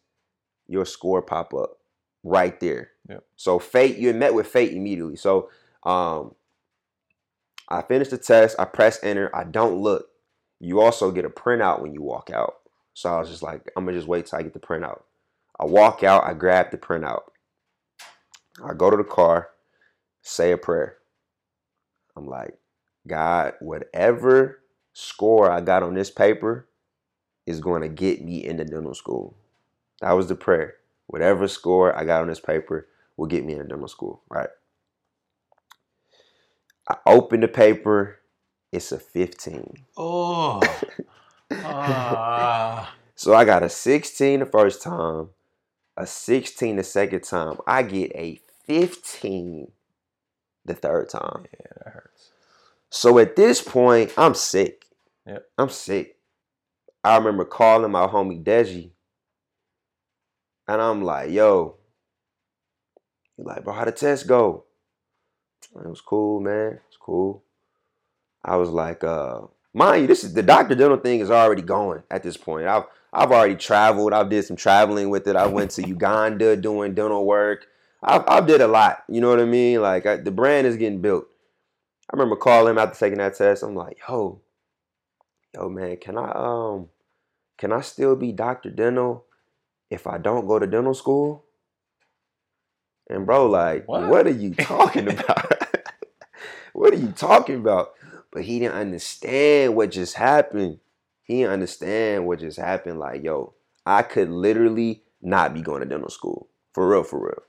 your 0.67 0.85
score 0.85 1.23
pop 1.23 1.55
up 1.55 1.79
right 2.25 2.59
there. 2.61 2.91
Yep. 3.09 3.25
So 3.37 3.59
fate, 3.59 3.99
you're 3.99 4.15
met 4.15 4.35
with 4.35 4.49
fate 4.49 4.73
immediately. 4.73 5.17
So 5.17 5.51
um, 5.85 6.35
I 7.69 7.83
finish 7.83 8.09
the 8.09 8.19
test. 8.19 8.57
I 8.59 8.65
press 8.65 8.99
enter. 9.03 9.35
I 9.35 9.45
don't 9.45 9.79
look. 9.79 10.09
You 10.61 10.81
also 10.81 11.11
get 11.11 11.25
a 11.25 11.31
printout 11.31 11.83
when 11.83 11.95
you 11.95 12.03
walk 12.03 12.31
out. 12.31 12.57
So 12.95 13.13
I 13.15 13.19
was 13.21 13.29
just 13.29 13.43
like, 13.43 13.71
I'm 13.77 13.85
gonna 13.85 13.97
just 13.97 14.09
wait 14.09 14.27
till 14.27 14.39
I 14.39 14.43
get 14.43 14.55
the 14.55 14.61
printout. 14.61 15.03
I 15.61 15.65
walk 15.67 16.03
out, 16.03 16.25
I 16.25 16.35
grab 16.35 16.71
the 16.71 16.79
printout. 16.79 17.23
I 18.65 18.75
go 18.75 18.91
to 18.91 18.97
the 18.97 19.05
car, 19.05 19.51
say 20.23 20.53
a 20.53 20.59
prayer. 20.59 20.97
I'm 22.17 22.27
like, 22.27 22.59
God, 23.07 23.55
whatever 23.61 24.61
score 24.93 25.51
I 25.51 25.61
got 25.61 25.83
on 25.83 25.95
this 25.95 26.11
paper 26.11 26.69
is 27.47 27.61
going 27.61 27.83
to 27.83 27.89
get 27.89 28.25
me 28.25 28.45
into 28.45 28.65
dental 28.65 28.95
school. 28.95 29.37
That 30.01 30.13
was 30.13 30.29
the 30.29 30.35
prayer. 30.35 30.75
Whatever 31.07 31.49
score 31.49 31.97
I 31.97 32.05
got 32.05 32.23
on 32.23 32.29
this 32.29 32.41
paper 32.41 32.89
will 33.17 33.27
get 33.27 33.45
me 33.45 33.53
into 33.55 33.65
dental 33.65 33.89
school, 33.89 34.23
right? 34.29 34.49
I 36.89 36.97
open 37.07 37.41
the 37.41 37.49
paper, 37.49 38.21
it's 38.73 38.93
a 38.93 38.99
15. 38.99 39.85
Oh. 39.97 40.61
Ah. 41.53 42.95
So 43.19 43.33
I 43.33 43.47
got 43.47 43.63
a 43.63 43.71
16 43.71 44.41
the 44.41 44.47
first 44.47 44.83
time, 44.83 45.31
a 45.97 46.07
16 46.07 46.77
the 46.77 46.83
second 46.83 47.23
time. 47.23 47.57
I 47.67 47.83
get 47.83 48.13
a 48.15 48.39
15 48.67 49.73
the 50.67 50.75
third 50.75 51.09
time. 51.09 51.47
yeah, 51.51 51.67
that 51.79 51.93
hurts. 51.95 52.31
So 52.91 53.19
at 53.19 53.35
this 53.35 53.63
point, 53.63 54.13
I'm 54.19 54.35
sick. 54.35 54.85
Yep. 55.27 55.47
I'm 55.57 55.71
sick. 55.71 56.19
I 57.03 57.17
remember 57.17 57.47
calling 57.47 57.91
my 57.91 58.07
homie 58.07 58.45
Deji, 58.45 58.91
and 60.69 60.83
I'm 60.83 61.03
like, 61.03 61.31
"Yo," 61.31 61.77
he 63.35 63.45
like, 63.45 63.65
"Bro, 63.65 63.73
how 63.73 63.87
the 63.87 63.93
test 63.93 64.27
go?" 64.27 64.65
It 65.75 65.89
was 65.89 66.03
cool, 66.03 66.41
man. 66.41 66.81
It's 66.89 66.99
cool. 66.99 67.45
I 68.47 68.57
was 68.57 68.71
like, 68.71 69.05
uh, 69.05 69.43
mind 69.75 70.03
you, 70.03 70.09
this 70.09 70.25
is 70.25 70.35
the 70.35 70.45
doctor 70.45 70.77
dental 70.77 70.99
thing 70.99 71.21
is 71.21 71.33
already 71.33 71.63
going 71.63 72.05
at 72.11 72.23
this 72.25 72.39
point. 72.39 72.69
I've 72.69 72.85
I've 73.13 73.33
already 73.33 73.57
traveled. 73.57 74.15
I've 74.15 74.31
did 74.31 74.45
some 74.47 74.57
traveling 74.57 75.11
with 75.11 75.27
it. 75.29 75.37
I 75.37 75.47
went 75.49 75.73
to 75.73 75.87
Uganda 75.87 76.57
doing 76.57 76.95
dental 76.95 77.27
work. 77.27 77.67
I've 78.03 78.25
I've 78.29 78.47
did 78.47 78.63
a 78.63 78.69
lot. 78.69 79.05
You 79.11 79.21
know 79.21 79.31
what 79.31 79.41
I 79.41 79.47
mean? 79.47 79.83
Like 79.83 80.07
I, 80.07 80.17
the 80.19 80.31
brand 80.31 80.67
is 80.69 80.77
getting 80.79 81.03
built. 81.03 81.27
I 82.11 82.17
remember 82.17 82.37
calling 82.37 82.73
him 82.73 82.79
after 82.79 82.99
taking 82.99 83.19
that 83.19 83.37
test. 83.37 83.65
I'm 83.65 83.75
like, 83.75 83.99
yo, 84.09 84.41
yo, 85.55 85.69
man, 85.69 85.97
can 85.99 86.17
I 86.17 86.31
um, 86.35 86.89
can 87.59 87.73
I 87.73 87.81
still 87.81 88.17
be 88.17 88.33
Doctor 88.33 88.71
Dental 88.71 89.25
if 89.91 90.07
I 90.07 90.19
don't 90.19 90.47
go 90.47 90.61
to 90.61 90.69
dental 90.69 90.95
school? 90.95 91.45
And 93.09 93.27
bro, 93.27 93.49
like, 93.49 93.87
What? 93.89 94.09
what, 94.09 94.27
are 94.27 94.31
you 94.31 94.55
talking 94.55 95.09
about? 95.13 95.53
what 96.73 96.93
are 96.93 96.97
you 96.99 97.13
talking 97.13 97.57
about? 97.57 97.93
But 98.37 98.45
he 98.45 98.59
didn't 98.59 98.75
understand 98.75 99.75
what 99.77 99.93
just 99.93 100.15
happened. 100.15 100.79
He 101.23 101.39
didn't 101.39 101.55
understand 101.55 102.27
what 102.27 102.41
just 102.41 102.59
happened. 102.59 102.99
Like, 102.99 103.25
yo, 103.25 103.55
I 103.87 104.03
could 104.03 104.29
literally 104.29 105.05
not 105.23 105.55
be 105.55 105.63
going 105.63 105.81
to 105.81 105.89
dental 105.89 106.11
school. 106.11 106.51
For 106.75 106.87
real, 106.87 107.03
for 107.03 107.19
real. 107.19 107.43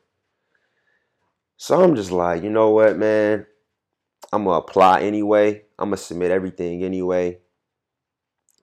So 1.57 1.83
I'm 1.83 1.93
just 1.93 2.09
like, 2.09 2.41
you 2.41 2.49
know 2.49 2.69
what, 2.69 2.97
man? 2.97 3.47
I'm 4.31 4.45
gonna 4.45 4.59
apply 4.59 5.01
anyway. 5.01 5.63
I'm 5.77 5.89
gonna 5.89 5.97
submit 5.97 6.31
everything 6.31 6.85
anyway. 6.85 7.39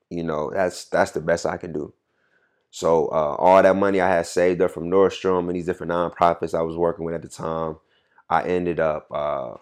You 0.09 0.23
know, 0.23 0.51
that's 0.51 0.87
that's 0.87 1.11
the 1.11 1.21
best 1.21 1.45
I 1.45 1.59
can 1.59 1.75
do. 1.75 1.93
So 2.71 3.09
uh, 3.09 3.37
all 3.39 3.63
that 3.63 3.77
money 3.77 4.01
I 4.01 4.09
had 4.09 4.27
saved 4.27 4.63
up 4.63 4.71
from 4.71 4.91
Nordstrom 4.91 5.49
and 5.49 5.57
these 5.57 5.67
different 5.67 5.93
nonprofits 5.93 6.59
I 6.59 6.63
was 6.63 6.79
working 6.79 7.05
with 7.05 7.15
at 7.15 7.21
the 7.21 7.29
time, 7.29 7.77
I 8.31 8.45
ended 8.45 8.81
up 8.81 9.09
uh, 9.13 9.57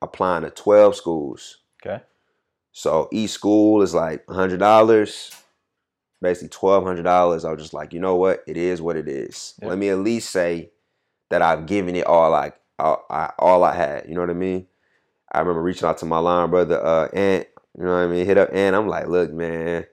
applying 0.00 0.44
to 0.44 0.50
12 0.50 0.96
schools. 0.96 1.58
Okay. 1.84 2.02
So 2.72 3.08
each 3.12 3.30
school 3.30 3.82
is 3.82 3.94
like 3.94 4.24
hundred 4.28 4.58
dollars, 4.58 5.30
basically 6.20 6.48
twelve 6.48 6.84
hundred 6.84 7.02
dollars. 7.02 7.44
I 7.44 7.50
was 7.50 7.60
just 7.60 7.74
like, 7.74 7.92
you 7.92 8.00
know 8.00 8.16
what? 8.16 8.42
It 8.46 8.56
is 8.56 8.80
what 8.80 8.96
it 8.96 9.08
is. 9.08 9.54
Yeah. 9.60 9.68
Let 9.68 9.78
me 9.78 9.88
at 9.90 9.98
least 9.98 10.30
say 10.30 10.70
that 11.30 11.42
I've 11.42 11.66
given 11.66 11.96
it 11.96 12.06
all 12.06 12.32
I, 12.34 12.52
all 12.78 13.04
I 13.10 13.32
all 13.38 13.64
I 13.64 13.74
had. 13.74 14.08
You 14.08 14.14
know 14.14 14.20
what 14.20 14.30
I 14.30 14.34
mean? 14.34 14.66
I 15.30 15.40
remember 15.40 15.62
reaching 15.62 15.88
out 15.88 15.98
to 15.98 16.06
my 16.06 16.18
line 16.18 16.50
brother, 16.50 16.84
uh, 16.84 17.08
Ant. 17.08 17.46
You 17.76 17.84
know 17.84 17.94
what 17.94 18.02
I 18.02 18.06
mean? 18.06 18.26
Hit 18.26 18.38
up 18.38 18.50
Ant. 18.52 18.76
I'm 18.76 18.86
like, 18.86 19.08
look, 19.08 19.32
man, 19.32 19.86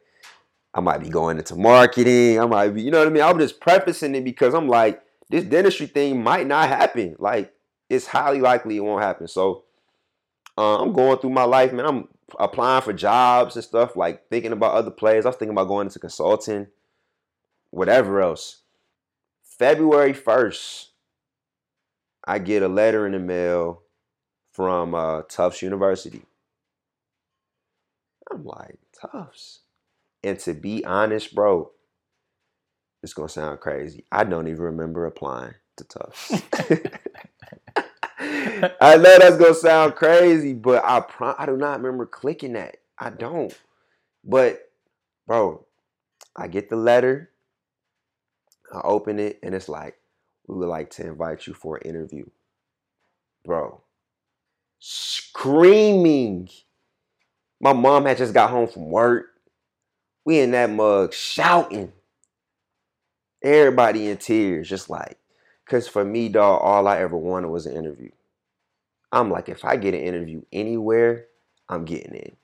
I 0.73 0.82
might 0.82 0.99
be 0.99 1.10
going 1.10 1.38
into 1.38 1.56
marketing. 1.56 2.39
I 2.39 2.45
might 2.45 2.69
be, 2.69 2.82
you 2.82 2.91
know 2.91 2.99
what 2.99 3.08
I 3.08 3.12
mean? 3.12 3.23
I'm 3.23 3.39
just 3.39 3.60
prefacing 3.62 4.15
it 4.15 4.23
because 4.23 4.54
I'm 4.54 4.67
like, 4.67 5.02
this 5.30 5.45
dentistry 5.45 5.88
thing 5.88 6.21
might 6.21 6.45
not 6.45 6.67
happen. 6.67 7.15
Like, 7.19 7.54
it's 7.89 8.06
highly 8.06 8.41
likely 8.41 8.78
it 8.78 8.82
won't 8.82 9.02
happen. 9.02 9.28
So, 9.30 9.63
uh, 10.60 10.82
I'm 10.84 10.91
going 10.91 11.17
through 11.19 11.30
my 11.30 11.45
life, 11.45 11.72
man. 11.72 11.86
I'm 11.86 12.08
applying 12.38 12.82
for 12.82 12.91
jobs 12.91 13.56
and 13.56 13.63
stuff, 13.63 13.95
like 13.95 14.28
thinking 14.30 14.52
about 14.52 14.74
other 14.74 14.91
plays. 14.91 15.26
I 15.26 15.30
was 15.30 15.38
thinking 15.38 15.54
about 15.56 15.69
going 15.69 15.88
into 15.88 16.00
consulting, 16.00 16.67
whatever 17.72 18.19
else. 18.22 18.63
February 19.41 20.13
1st, 20.13 20.88
I 22.28 22.39
get 22.39 22.62
a 22.62 22.67
letter 22.67 23.06
in 23.06 23.13
the 23.13 23.19
mail 23.19 23.84
from 24.52 24.93
uh, 24.93 25.22
Tufts 25.30 25.62
University. 25.62 26.24
I'm 28.30 28.43
like, 28.43 28.80
Tufts. 29.00 29.62
And 30.26 30.38
to 30.39 30.54
be 30.54 30.84
honest, 30.84 31.34
bro, 31.34 31.72
it's 33.02 33.13
gonna 33.13 33.30
sound 33.30 33.62
crazy. 33.62 34.04
I 34.12 34.26
don't 34.26 34.50
even 34.50 34.62
remember 34.63 35.06
applying 35.06 35.54
to 35.78 35.86
Tufts. 35.86 36.43
I 38.82 38.98
know 38.98 39.20
that's 39.20 39.38
gonna 39.38 39.54
sound 39.54 39.96
crazy, 39.96 40.54
but 40.54 40.84
I 40.86 41.02
pro- 41.02 41.36
I 41.38 41.46
do 41.46 41.58
not 41.58 41.82
remember 41.82 42.06
clicking 42.06 42.54
that. 42.54 42.78
I 42.98 43.10
don't. 43.10 43.58
But 44.24 44.72
bro, 45.28 45.65
I 46.36 46.48
get 46.48 46.70
the 46.70 46.76
letter, 46.76 47.32
I 48.74 48.82
open 48.84 49.20
it, 49.20 49.39
and 49.44 49.56
it's 49.56 49.70
like, 49.70 49.96
we 50.48 50.56
would 50.56 50.70
like 50.70 50.89
to 50.92 51.08
invite 51.08 51.48
you 51.48 51.54
for 51.54 51.78
an 51.78 51.89
interview. 51.89 52.26
Bro, 53.46 53.82
screaming. 54.80 56.50
My 57.62 57.74
mom 57.74 58.06
had 58.06 58.18
just 58.18 58.34
got 58.34 58.50
home 58.50 58.68
from 58.68 58.89
work. 58.89 59.28
We 60.26 60.39
in 60.39 60.52
that 60.52 60.70
mug 60.70 61.13
shouting. 61.13 61.94
Everybody 63.44 64.10
in 64.10 64.18
tears, 64.18 64.70
just 64.70 64.89
like, 64.89 65.18
cause 65.68 65.88
for 65.88 66.04
me, 66.04 66.30
dog, 66.30 66.62
all 66.62 66.88
I 66.88 67.00
ever 67.00 67.18
wanted 67.18 67.50
was 67.50 67.65
an 67.65 67.76
interview. 67.76 68.12
I'm 69.12 69.32
like, 69.32 69.50
if 69.50 69.65
I 69.65 69.76
get 69.78 69.93
an 69.93 70.02
interview 70.02 70.41
anywhere, 70.52 71.26
I'm 71.67 71.86
getting 71.86 72.15
in. 72.15 72.36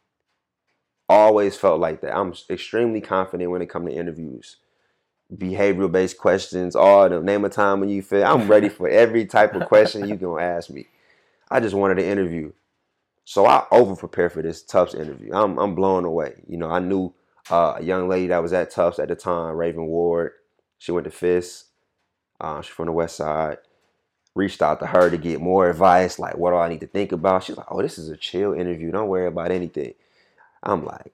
Always 1.08 1.56
felt 1.58 1.80
like 1.80 2.02
that. 2.02 2.18
I'm 2.18 2.34
extremely 2.50 3.02
confident 3.02 3.52
when 3.52 3.62
it 3.62 3.70
comes 3.70 3.90
to 3.90 3.96
interviews. 3.96 4.58
Behavioral 5.34 5.92
based 5.92 6.18
questions, 6.18 6.76
all 6.76 7.10
the 7.10 7.22
name 7.22 7.46
of 7.46 7.52
time 7.52 7.80
when 7.80 7.90
you 7.90 8.02
feel 8.02 8.24
I'm 8.24 8.48
ready 8.48 8.70
for 8.70 8.88
every 8.88 9.26
type 9.26 9.56
of 9.56 9.68
question 9.68 10.08
you 10.08 10.18
can 10.18 10.38
ask 10.40 10.70
me. 10.70 10.88
I 11.50 11.60
just 11.60 11.76
wanted 11.76 12.00
an 12.00 12.06
interview. 12.06 12.52
So 13.26 13.46
I 13.46 13.66
over 13.72 13.96
prepared 13.96 14.34
for 14.34 14.42
this 14.44 14.64
Tufts 14.64 14.94
interview. 14.96 15.34
I'm 15.34 15.58
I'm 15.58 15.76
blown 15.76 16.06
away. 16.06 16.44
You 16.48 16.58
know, 16.58 16.70
I 16.70 16.80
knew 16.80 17.14
uh, 17.50 17.76
a 17.78 17.84
young 17.84 18.08
lady 18.08 18.28
that 18.28 18.42
was 18.42 18.54
at 18.54 18.72
Tufts 18.72 19.00
at 19.00 19.08
the 19.10 19.16
time, 19.16 19.56
Raven 19.56 19.88
Ward. 19.88 20.34
She 20.78 20.92
went 20.92 21.06
to 21.06 21.12
FIS. 21.12 21.66
Uh, 22.40 22.62
she's 22.62 22.74
from 22.74 22.88
the 22.88 22.92
West 22.92 23.18
Side. 23.18 23.58
Reached 24.36 24.62
out 24.62 24.80
to 24.82 24.86
her 24.86 25.10
to 25.10 25.18
get 25.18 25.40
more 25.40 25.70
advice, 25.70 26.20
like 26.20 26.38
what 26.38 26.52
do 26.52 26.58
I 26.58 26.68
need 26.68 26.82
to 26.82 26.88
think 26.88 27.14
about? 27.14 27.44
She's 27.44 27.56
like, 27.56 27.72
"Oh, 27.72 27.82
this 27.82 27.98
is 27.98 28.10
a 28.10 28.18
chill 28.18 28.54
interview. 28.54 28.92
Don't 28.92 29.08
worry 29.08 29.28
about 29.28 29.52
anything." 29.52 29.94
I'm 30.62 30.84
like, 30.84 31.14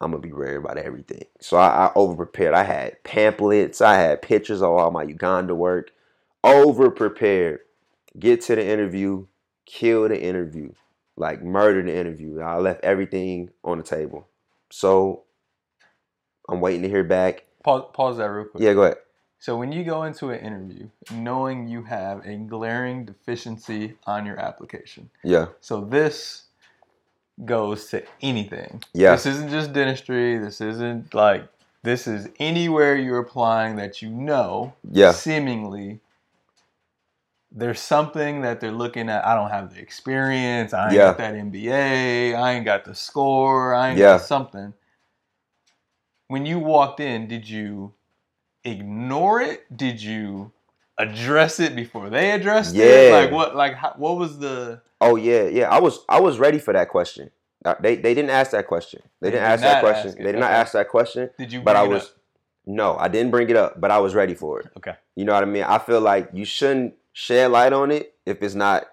"I'm 0.00 0.10
gonna 0.10 0.20
be 0.20 0.32
worried 0.32 0.56
about 0.56 0.76
everything." 0.76 1.26
So 1.40 1.58
I, 1.58 1.86
I 1.86 1.92
over 1.94 2.16
prepared. 2.16 2.54
I 2.54 2.64
had 2.64 3.02
pamphlets. 3.04 3.80
I 3.80 3.94
had 3.94 4.20
pictures 4.20 4.62
of 4.62 4.70
all 4.70 4.90
my 4.90 5.04
Uganda 5.04 5.54
work. 5.54 5.92
Over 6.42 6.90
prepared. 6.90 7.60
Get 8.18 8.40
to 8.42 8.56
the 8.56 8.66
interview. 8.66 9.26
Kill 9.64 10.08
the 10.08 10.20
interview. 10.20 10.72
Like 11.16 11.42
murder 11.42 11.82
the 11.82 11.96
interview. 11.96 12.40
I 12.40 12.58
left 12.58 12.84
everything 12.84 13.50
on 13.62 13.78
the 13.78 13.84
table. 13.84 14.26
So 14.70 15.22
I'm 16.48 16.60
waiting 16.60 16.82
to 16.82 16.88
hear 16.88 17.04
back. 17.04 17.44
Pause, 17.62 17.84
pause 17.92 18.16
that 18.18 18.26
real 18.26 18.46
quick. 18.46 18.62
Yeah, 18.62 18.74
go 18.74 18.82
ahead. 18.82 18.98
So 19.38 19.56
when 19.56 19.72
you 19.72 19.84
go 19.84 20.04
into 20.04 20.30
an 20.30 20.40
interview, 20.40 20.88
knowing 21.12 21.68
you 21.68 21.84
have 21.84 22.26
a 22.26 22.36
glaring 22.36 23.04
deficiency 23.04 23.96
on 24.06 24.26
your 24.26 24.38
application, 24.38 25.10
Yeah, 25.24 25.48
so 25.60 25.82
this 25.82 26.44
goes 27.44 27.86
to 27.88 28.02
anything. 28.22 28.82
Yeah. 28.94 29.12
This 29.12 29.26
isn't 29.26 29.50
just 29.50 29.72
dentistry. 29.72 30.38
This 30.38 30.60
isn't 30.60 31.14
like 31.14 31.48
this 31.82 32.06
is 32.06 32.28
anywhere 32.40 32.96
you're 32.96 33.18
applying 33.20 33.76
that 33.76 34.02
you 34.02 34.10
know 34.10 34.74
yeah, 34.90 35.12
seemingly 35.12 36.00
there's 37.52 37.80
something 37.80 38.42
that 38.42 38.60
they're 38.60 38.72
looking 38.72 39.08
at. 39.08 39.24
I 39.26 39.34
don't 39.34 39.50
have 39.50 39.74
the 39.74 39.80
experience. 39.80 40.74
I 40.74 40.88
ain't 40.90 40.96
Yeah. 40.96 41.08
got 41.08 41.18
that 41.18 41.34
MBA. 41.34 42.34
I 42.34 42.52
ain't 42.52 42.64
got 42.64 42.84
the 42.84 42.94
score. 42.94 43.74
I 43.74 43.90
ain't 43.90 43.98
Yeah. 43.98 44.18
got 44.18 44.22
something. 44.22 44.74
When 46.28 46.46
you 46.46 46.58
walked 46.60 47.00
in, 47.00 47.28
did 47.28 47.48
you 47.48 47.94
ignore 48.66 49.40
it? 49.40 49.64
Did 49.74 50.02
you 50.02 50.52
address 50.98 51.60
it 51.60 51.76
before 51.76 52.10
they 52.10 52.32
addressed 52.32 52.74
it? 52.76 53.12
Like 53.12 53.30
what? 53.30 53.56
Like 53.56 53.74
how, 53.74 53.94
what 53.96 54.16
was 54.16 54.38
the? 54.38 54.80
Oh 55.00 55.16
yeah, 55.16 55.44
yeah. 55.44 55.68
I 55.70 55.80
was 55.80 56.00
I 56.08 56.20
was 56.20 56.38
ready 56.38 56.58
for 56.58 56.72
that 56.72 56.88
question. 56.88 57.30
Uh, 57.64 57.74
They 57.80 57.96
they 57.96 58.14
didn't 58.14 58.30
ask 58.30 58.50
that 58.52 58.66
question. 58.66 59.02
They, 59.20 59.28
They 59.28 59.36
didn't 59.36 59.44
did 59.44 59.52
ask 59.52 59.62
that 59.62 59.80
question. 59.82 60.08
ask 60.08 60.16
They 60.18 60.32
did 60.32 60.38
not 60.40 60.50
ask 60.50 60.72
that 60.72 60.88
question. 60.88 61.30
Did 61.38 61.52
you? 61.52 61.60
But 61.62 61.76
I 61.76 61.84
it 61.84 61.88
was 61.88 62.02
up? 62.04 62.08
No, 62.66 62.96
I 62.96 63.08
didn't 63.08 63.30
bring 63.30 63.48
it 63.48 63.56
up, 63.56 63.80
but 63.80 63.90
I 63.90 63.98
was 63.98 64.14
ready 64.14 64.34
for 64.34 64.60
it. 64.60 64.66
Okay. 64.76 64.94
You 65.14 65.24
know 65.24 65.34
what 65.34 65.42
I 65.44 65.46
mean? 65.46 65.62
I 65.62 65.78
feel 65.78 66.00
like 66.00 66.30
you 66.32 66.44
shouldn't 66.44 66.94
shed 67.12 67.50
light 67.50 67.72
on 67.72 67.90
it 67.90 68.14
if 68.26 68.42
it's 68.42 68.54
not 68.54 68.86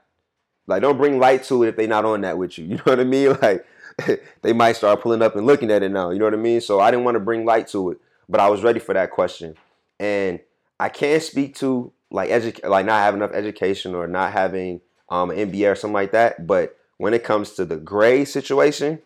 like 0.67 0.82
don't 0.82 0.97
bring 0.97 1.19
light 1.19 1.43
to 1.45 1.63
it 1.63 1.69
if 1.69 1.76
they're 1.76 1.88
not 1.88 2.05
on 2.05 2.21
that 2.21 2.38
with 2.38 2.57
you. 2.57 2.65
You 2.69 2.76
know 2.78 2.84
what 2.86 2.99
I 2.99 3.03
mean? 3.03 3.38
Like 3.41 3.65
they 4.41 4.53
might 4.53 4.74
start 4.76 5.01
pulling 5.01 5.21
up 5.21 5.36
and 5.36 5.45
looking 5.45 5.71
at 5.71 5.84
it 5.84 5.89
now. 5.89 6.11
You 6.11 6.19
know 6.19 6.26
what 6.26 6.34
I 6.34 6.38
mean? 6.38 6.61
So 6.61 6.80
I 6.80 6.91
didn't 6.91 7.05
want 7.05 7.15
to 7.15 7.19
bring 7.19 7.45
light 7.45 7.67
to 7.69 7.91
it, 7.91 7.97
but 8.30 8.39
I 8.39 8.49
was 8.49 8.63
ready 8.63 8.80
for 8.80 8.93
that 8.93 9.11
question. 9.11 9.55
And 10.04 10.41
I 10.82 10.89
can't 10.89 11.24
speak 11.24 11.56
to 11.56 11.93
like 12.12 12.30
edu- 12.30 12.68
like 12.68 12.86
not 12.86 12.99
having 12.99 13.22
enough 13.22 13.34
education 13.34 13.95
or 13.95 14.06
not 14.06 14.34
having 14.34 14.82
um, 15.10 15.32
an 15.32 15.49
MBA 15.49 15.72
or 15.72 15.76
something 15.76 15.93
like 15.93 16.12
that. 16.12 16.45
But 16.45 16.76
when 16.97 17.14
it 17.14 17.24
comes 17.24 17.51
to 17.51 17.64
the 17.64 17.78
grade 17.78 18.28
situation, 18.28 18.99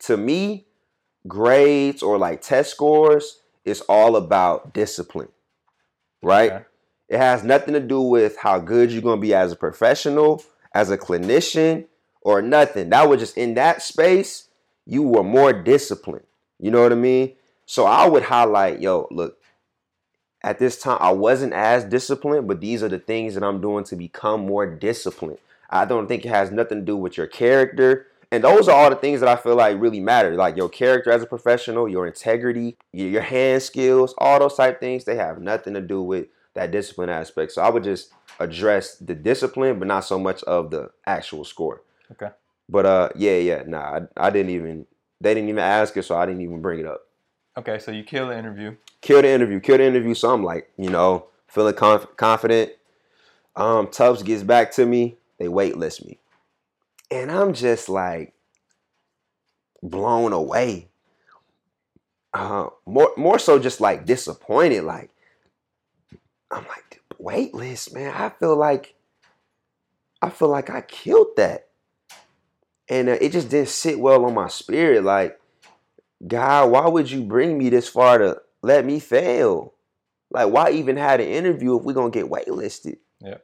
to 0.00 0.16
me, 0.16 0.66
grades 1.28 2.02
or 2.02 2.18
like 2.18 2.40
test 2.40 2.72
scores 2.72 3.38
is 3.64 3.82
all 3.82 4.16
about 4.16 4.74
discipline, 4.74 5.28
right? 6.24 6.50
Okay. 6.50 6.64
It 7.08 7.18
has 7.18 7.44
nothing 7.44 7.74
to 7.74 7.80
do 7.80 8.00
with 8.00 8.36
how 8.38 8.58
good 8.58 8.90
you're 8.90 9.02
gonna 9.02 9.20
be 9.20 9.32
as 9.32 9.52
a 9.52 9.56
professional, 9.56 10.42
as 10.74 10.90
a 10.90 10.98
clinician, 10.98 11.86
or 12.20 12.42
nothing. 12.42 12.90
That 12.90 13.08
was 13.08 13.20
just 13.20 13.36
in 13.36 13.54
that 13.54 13.80
space, 13.80 14.48
you 14.86 15.04
were 15.04 15.22
more 15.22 15.52
disciplined. 15.52 16.26
You 16.58 16.72
know 16.72 16.82
what 16.82 16.92
I 16.92 16.96
mean? 16.96 17.36
So 17.66 17.86
I 17.86 18.08
would 18.08 18.24
highlight, 18.24 18.80
yo, 18.80 19.06
look, 19.12 19.39
at 20.42 20.58
this 20.58 20.78
time 20.78 20.98
I 21.00 21.12
wasn't 21.12 21.52
as 21.52 21.84
disciplined, 21.84 22.48
but 22.48 22.60
these 22.60 22.82
are 22.82 22.88
the 22.88 22.98
things 22.98 23.34
that 23.34 23.44
I'm 23.44 23.60
doing 23.60 23.84
to 23.84 23.96
become 23.96 24.46
more 24.46 24.66
disciplined. 24.66 25.38
I 25.68 25.84
don't 25.84 26.06
think 26.06 26.24
it 26.24 26.30
has 26.30 26.50
nothing 26.50 26.78
to 26.78 26.84
do 26.84 26.96
with 26.96 27.16
your 27.16 27.26
character. 27.26 28.06
And 28.32 28.44
those 28.44 28.68
are 28.68 28.76
all 28.76 28.90
the 28.90 28.96
things 28.96 29.20
that 29.20 29.28
I 29.28 29.36
feel 29.36 29.56
like 29.56 29.80
really 29.80 30.00
matter. 30.00 30.34
Like 30.36 30.56
your 30.56 30.68
character 30.68 31.10
as 31.10 31.22
a 31.22 31.26
professional, 31.26 31.88
your 31.88 32.06
integrity, 32.06 32.76
your 32.92 33.22
hand 33.22 33.62
skills, 33.62 34.14
all 34.18 34.38
those 34.38 34.56
type 34.56 34.78
things, 34.78 35.04
they 35.04 35.16
have 35.16 35.40
nothing 35.40 35.74
to 35.74 35.80
do 35.80 36.02
with 36.02 36.28
that 36.54 36.70
discipline 36.70 37.08
aspect. 37.08 37.52
So 37.52 37.62
I 37.62 37.70
would 37.70 37.84
just 37.84 38.12
address 38.38 38.96
the 38.96 39.14
discipline, 39.14 39.78
but 39.78 39.88
not 39.88 40.04
so 40.04 40.18
much 40.18 40.42
of 40.44 40.70
the 40.70 40.90
actual 41.06 41.44
score. 41.44 41.82
Okay. 42.12 42.30
But 42.68 42.86
uh 42.86 43.08
yeah, 43.16 43.36
yeah, 43.36 43.62
nah, 43.66 44.00
I, 44.16 44.28
I 44.28 44.30
didn't 44.30 44.50
even 44.50 44.86
they 45.20 45.34
didn't 45.34 45.48
even 45.48 45.62
ask 45.62 45.96
it, 45.96 46.04
so 46.04 46.16
I 46.16 46.24
didn't 46.24 46.42
even 46.42 46.62
bring 46.62 46.80
it 46.80 46.86
up. 46.86 47.06
Okay, 47.60 47.78
so 47.78 47.90
you 47.90 48.04
kill 48.04 48.28
the 48.28 48.38
interview. 48.38 48.74
Kill 49.02 49.20
the 49.20 49.28
interview, 49.28 49.60
kill 49.60 49.76
the 49.76 49.84
interview. 49.84 50.14
So 50.14 50.32
I'm 50.32 50.42
like, 50.42 50.70
you 50.78 50.88
know, 50.88 51.26
feeling 51.46 51.74
conf- 51.74 52.16
confident. 52.16 52.72
Um, 53.54 53.88
Tufts 53.88 54.22
gets 54.22 54.42
back 54.42 54.72
to 54.72 54.86
me. 54.86 55.18
They 55.38 55.46
waitlist 55.46 56.06
me, 56.06 56.18
and 57.10 57.30
I'm 57.30 57.52
just 57.52 57.90
like 57.90 58.32
blown 59.82 60.32
away. 60.32 60.88
Uh, 62.32 62.68
more 62.86 63.12
more 63.18 63.38
so, 63.38 63.58
just 63.58 63.80
like 63.80 64.06
disappointed. 64.06 64.84
Like 64.84 65.10
I'm 66.50 66.64
like 66.66 67.02
waitlist, 67.20 67.92
man. 67.92 68.14
I 68.14 68.30
feel 68.30 68.56
like 68.56 68.94
I 70.22 70.30
feel 70.30 70.48
like 70.48 70.70
I 70.70 70.80
killed 70.80 71.36
that, 71.36 71.68
and 72.88 73.10
uh, 73.10 73.18
it 73.20 73.32
just 73.32 73.50
didn't 73.50 73.68
sit 73.68 74.00
well 74.00 74.24
on 74.24 74.34
my 74.34 74.48
spirit. 74.48 75.04
Like, 75.04 75.39
God, 76.26 76.70
why 76.70 76.86
would 76.88 77.10
you 77.10 77.22
bring 77.22 77.56
me 77.58 77.68
this 77.70 77.88
far 77.88 78.18
to 78.18 78.40
let 78.62 78.84
me 78.84 79.00
fail? 79.00 79.74
Like, 80.30 80.52
why 80.52 80.70
even 80.72 80.96
have 80.96 81.20
an 81.20 81.26
interview 81.26 81.78
if 81.78 81.84
we're 81.84 81.92
gonna 81.94 82.10
get 82.10 82.26
waitlisted? 82.26 82.98
Yeah. 83.20 83.38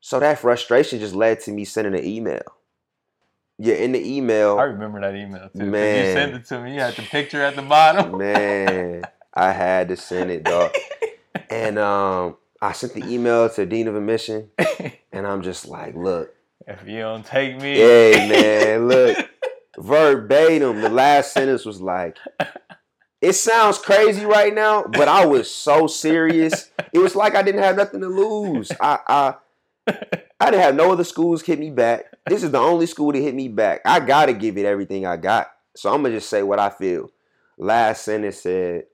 So 0.00 0.20
that 0.20 0.38
frustration 0.38 1.00
just 1.00 1.14
led 1.14 1.40
to 1.40 1.50
me 1.52 1.64
sending 1.64 1.94
an 1.94 2.04
email. 2.04 2.42
Yeah, 3.58 3.76
in 3.76 3.92
the 3.92 4.16
email. 4.16 4.58
I 4.58 4.64
remember 4.64 5.00
that 5.00 5.14
email 5.14 5.48
too. 5.48 5.58
'cause 5.70 5.94
You 5.94 6.04
sent 6.12 6.34
it 6.34 6.44
to 6.46 6.60
me. 6.60 6.74
You 6.74 6.80
had 6.80 6.94
the 6.94 7.02
picture 7.02 7.42
at 7.42 7.56
the 7.56 7.62
bottom. 7.62 8.16
man, 8.18 9.04
I 9.34 9.52
had 9.52 9.88
to 9.88 9.96
send 9.96 10.30
it, 10.30 10.44
dog. 10.44 10.72
And 11.50 11.78
um, 11.78 12.36
I 12.60 12.72
sent 12.72 12.94
the 12.94 13.04
email 13.12 13.48
to 13.48 13.56
the 13.62 13.66
Dean 13.66 13.88
of 13.88 13.96
Admission, 13.96 14.50
and 15.12 15.26
I'm 15.26 15.42
just 15.42 15.66
like, 15.66 15.94
look, 15.94 16.34
if 16.66 16.86
you 16.86 17.00
don't 17.00 17.24
take 17.24 17.56
me, 17.60 17.74
hey 17.76 18.28
man, 18.28 18.88
look, 18.88 19.16
verbatim. 19.78 20.80
The 20.80 20.88
last 20.88 21.32
sentence 21.32 21.64
was 21.64 21.80
like, 21.80 22.16
it 23.20 23.32
sounds 23.32 23.78
crazy 23.78 24.24
right 24.24 24.54
now, 24.54 24.84
but 24.84 25.08
I 25.08 25.26
was 25.26 25.50
so 25.50 25.86
serious. 25.86 26.70
It 26.92 26.98
was 26.98 27.16
like 27.16 27.34
I 27.34 27.42
didn't 27.42 27.62
have 27.62 27.76
nothing 27.76 28.00
to 28.00 28.08
lose. 28.08 28.70
I 28.80 28.98
I 29.08 29.34
I 30.40 30.50
didn't 30.50 30.62
have 30.62 30.74
no 30.74 30.92
other 30.92 31.04
schools 31.04 31.42
hit 31.42 31.58
me 31.58 31.70
back. 31.70 32.04
This 32.26 32.42
is 32.42 32.50
the 32.50 32.58
only 32.58 32.86
school 32.86 33.12
that 33.12 33.20
hit 33.20 33.34
me 33.34 33.48
back. 33.48 33.80
I 33.84 34.00
gotta 34.00 34.32
give 34.32 34.58
it 34.58 34.66
everything 34.66 35.06
I 35.06 35.16
got. 35.16 35.50
So 35.76 35.92
I'm 35.92 36.02
gonna 36.02 36.14
just 36.14 36.28
say 36.28 36.42
what 36.42 36.58
I 36.58 36.70
feel. 36.70 37.10
Last 37.58 38.04
sentence 38.04 38.42
said, 38.42 38.84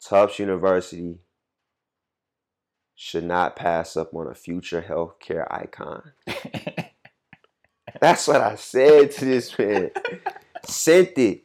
Tufts 0.00 0.38
University 0.38 1.18
should 2.94 3.24
not 3.24 3.56
pass 3.56 3.96
up 3.96 4.14
on 4.14 4.28
a 4.28 4.34
future 4.34 4.84
healthcare 4.88 5.46
icon. 5.50 6.12
That's 8.00 8.28
what 8.28 8.40
I 8.40 8.56
said 8.56 9.10
to 9.12 9.24
this 9.24 9.56
man. 9.58 9.90
Sent 10.64 11.18
it. 11.18 11.44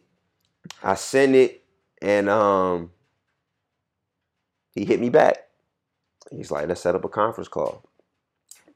I 0.83 0.95
sent 0.95 1.35
it, 1.35 1.63
and 2.01 2.29
um, 2.29 2.91
he 4.73 4.85
hit 4.85 4.99
me 4.99 5.09
back. 5.09 5.37
He's 6.31 6.51
like, 6.51 6.67
"Let's 6.67 6.81
set 6.81 6.95
up 6.95 7.05
a 7.05 7.09
conference 7.09 7.47
call." 7.47 7.83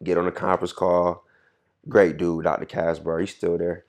Get 0.04 0.18
on 0.18 0.28
a 0.28 0.32
conference 0.32 0.74
call. 0.74 1.26
Great 1.90 2.18
dude, 2.18 2.46
Dr. 2.46 2.66
Casper. 2.66 3.20
He's 3.20 3.36
still 3.36 3.58
there, 3.58 3.86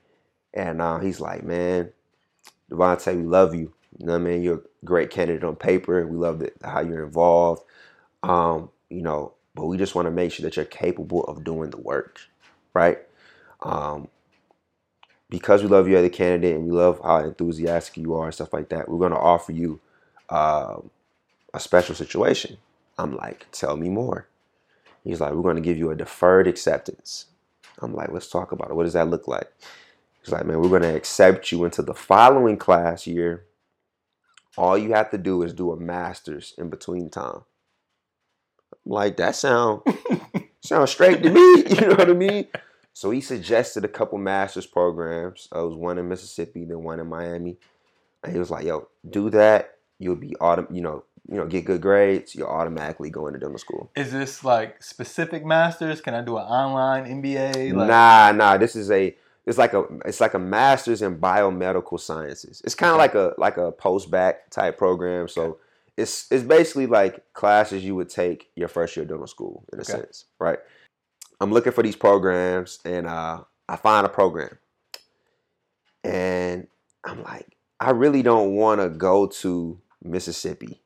and 0.53 0.81
uh, 0.81 0.99
he's 0.99 1.19
like, 1.19 1.43
"Man, 1.43 1.91
Devontae, 2.71 3.17
we 3.17 3.23
love 3.23 3.55
you. 3.55 3.73
You 3.99 4.07
know 4.07 4.13
what 4.13 4.21
I 4.21 4.25
mean? 4.25 4.43
You're 4.43 4.57
a 4.57 4.85
great 4.85 5.09
candidate 5.11 5.43
on 5.43 5.55
paper. 5.55 6.05
We 6.07 6.17
love 6.17 6.43
how 6.63 6.81
you're 6.81 7.05
involved. 7.05 7.63
Um, 8.23 8.69
you 8.89 9.01
know, 9.01 9.33
but 9.55 9.65
we 9.67 9.77
just 9.77 9.95
want 9.95 10.07
to 10.07 10.11
make 10.11 10.31
sure 10.31 10.43
that 10.43 10.55
you're 10.55 10.65
capable 10.65 11.23
of 11.25 11.43
doing 11.43 11.69
the 11.71 11.77
work, 11.77 12.19
right? 12.73 12.99
Um, 13.63 14.09
because 15.29 15.63
we 15.63 15.69
love 15.69 15.87
you 15.87 15.97
as 15.97 16.05
a 16.05 16.09
candidate 16.11 16.55
and 16.55 16.65
we 16.65 16.71
love 16.71 16.99
how 17.03 17.17
enthusiastic 17.17 17.97
you 17.97 18.13
are 18.13 18.25
and 18.25 18.33
stuff 18.33 18.53
like 18.53 18.69
that, 18.69 18.87
we're 18.87 18.99
going 18.99 19.11
to 19.13 19.17
offer 19.17 19.51
you 19.51 19.79
um, 20.29 20.91
a 21.53 21.59
special 21.59 21.95
situation. 21.95 22.57
I'm 22.97 23.15
like, 23.15 23.47
tell 23.51 23.75
me 23.75 23.89
more. 23.89 24.27
He's 25.03 25.19
like, 25.19 25.33
we're 25.33 25.41
going 25.41 25.55
to 25.55 25.61
give 25.61 25.77
you 25.77 25.89
a 25.89 25.95
deferred 25.95 26.47
acceptance. 26.47 27.25
I'm 27.81 27.95
like, 27.95 28.11
let's 28.11 28.29
talk 28.29 28.51
about 28.51 28.69
it. 28.69 28.75
What 28.75 28.83
does 28.83 28.93
that 28.93 29.09
look 29.09 29.27
like? 29.27 29.51
He's 30.21 30.31
like, 30.31 30.45
man, 30.45 30.61
we're 30.61 30.69
going 30.69 30.83
to 30.83 30.95
accept 30.95 31.51
you 31.51 31.65
into 31.65 31.81
the 31.81 31.93
following 31.93 32.57
class 32.57 33.07
year. 33.07 33.45
All 34.55 34.77
you 34.77 34.93
have 34.93 35.09
to 35.11 35.17
do 35.17 35.41
is 35.41 35.53
do 35.53 35.71
a 35.71 35.77
master's 35.77 36.53
in 36.57 36.69
between 36.69 37.09
time. 37.09 37.41
I'm 38.85 38.91
like, 38.91 39.17
that 39.17 39.35
sound 39.35 39.81
sounds 40.61 40.91
straight 40.91 41.23
to 41.23 41.29
me. 41.31 41.63
You 41.73 41.87
know 41.87 41.95
what 41.95 42.09
I 42.09 42.13
mean? 42.13 42.47
So 42.93 43.09
he 43.11 43.21
suggested 43.21 43.83
a 43.83 43.87
couple 43.87 44.17
master's 44.19 44.67
programs. 44.67 45.47
I 45.51 45.61
was 45.61 45.75
one 45.75 45.97
in 45.97 46.07
Mississippi, 46.07 46.63
then 46.63 46.83
one 46.83 46.99
in 46.99 47.07
Miami. 47.07 47.57
And 48.23 48.31
he 48.33 48.39
was 48.39 48.51
like, 48.51 48.65
"Yo, 48.65 48.87
do 49.09 49.29
that. 49.31 49.77
You'll 49.99 50.15
be 50.15 50.35
autom- 50.39 50.73
you 50.73 50.81
know, 50.81 51.03
you 51.27 51.35
know, 51.37 51.45
get 51.47 51.65
good 51.65 51.81
grades. 51.81 52.35
You'll 52.35 52.47
automatically 52.47 53.09
go 53.09 53.27
into 53.27 53.39
dental 53.39 53.57
school." 53.57 53.89
Is 53.95 54.11
this 54.11 54.43
like 54.43 54.81
specific 54.83 55.43
masters? 55.43 56.01
Can 56.01 56.13
I 56.13 56.21
do 56.21 56.37
an 56.37 56.43
online 56.43 57.05
MBA? 57.05 57.73
Like, 57.73 57.87
nah, 57.87 58.31
nah. 58.31 58.57
This 58.57 58.75
is 58.75 58.91
a 58.91 59.15
it's 59.45 59.57
like 59.57 59.73
a 59.73 59.83
it's 60.05 60.21
like 60.21 60.35
a 60.35 60.39
master's 60.39 61.01
in 61.01 61.17
biomedical 61.19 61.99
sciences. 61.99 62.61
It's 62.63 62.75
kind 62.75 62.91
of 62.91 62.97
like 62.97 63.15
a 63.15 63.33
like 63.37 63.57
a 63.57 63.71
post 63.71 64.09
bac 64.11 64.49
type 64.51 64.77
program. 64.77 65.27
So 65.27 65.57
it's 65.97 66.31
it's 66.31 66.43
basically 66.43 66.87
like 66.87 67.33
classes 67.33 67.83
you 67.83 67.95
would 67.95 68.09
take 68.09 68.49
your 68.55 68.67
first 68.67 68.95
year 68.95 69.03
of 69.03 69.09
dental 69.09 69.27
school 69.27 69.65
in 69.73 69.79
a 69.79 69.81
Okay. 69.81 69.91
sense, 69.93 70.25
right? 70.39 70.59
I'm 71.43 71.51
looking 71.51 71.73
for 71.73 71.83
these 71.83 71.95
programs, 71.95 72.79
and 72.85 73.07
uh, 73.07 73.43
I 73.67 73.75
find 73.75 74.05
a 74.05 74.09
program, 74.09 74.57
and 76.03 76.67
I'm 77.03 77.21
like, 77.23 77.57
I 77.79 77.91
really 77.91 78.23
don't 78.23 78.55
want 78.55 78.81
to 78.81 78.89
go 78.89 79.27
to 79.27 79.79
Mississippi. 80.03 80.81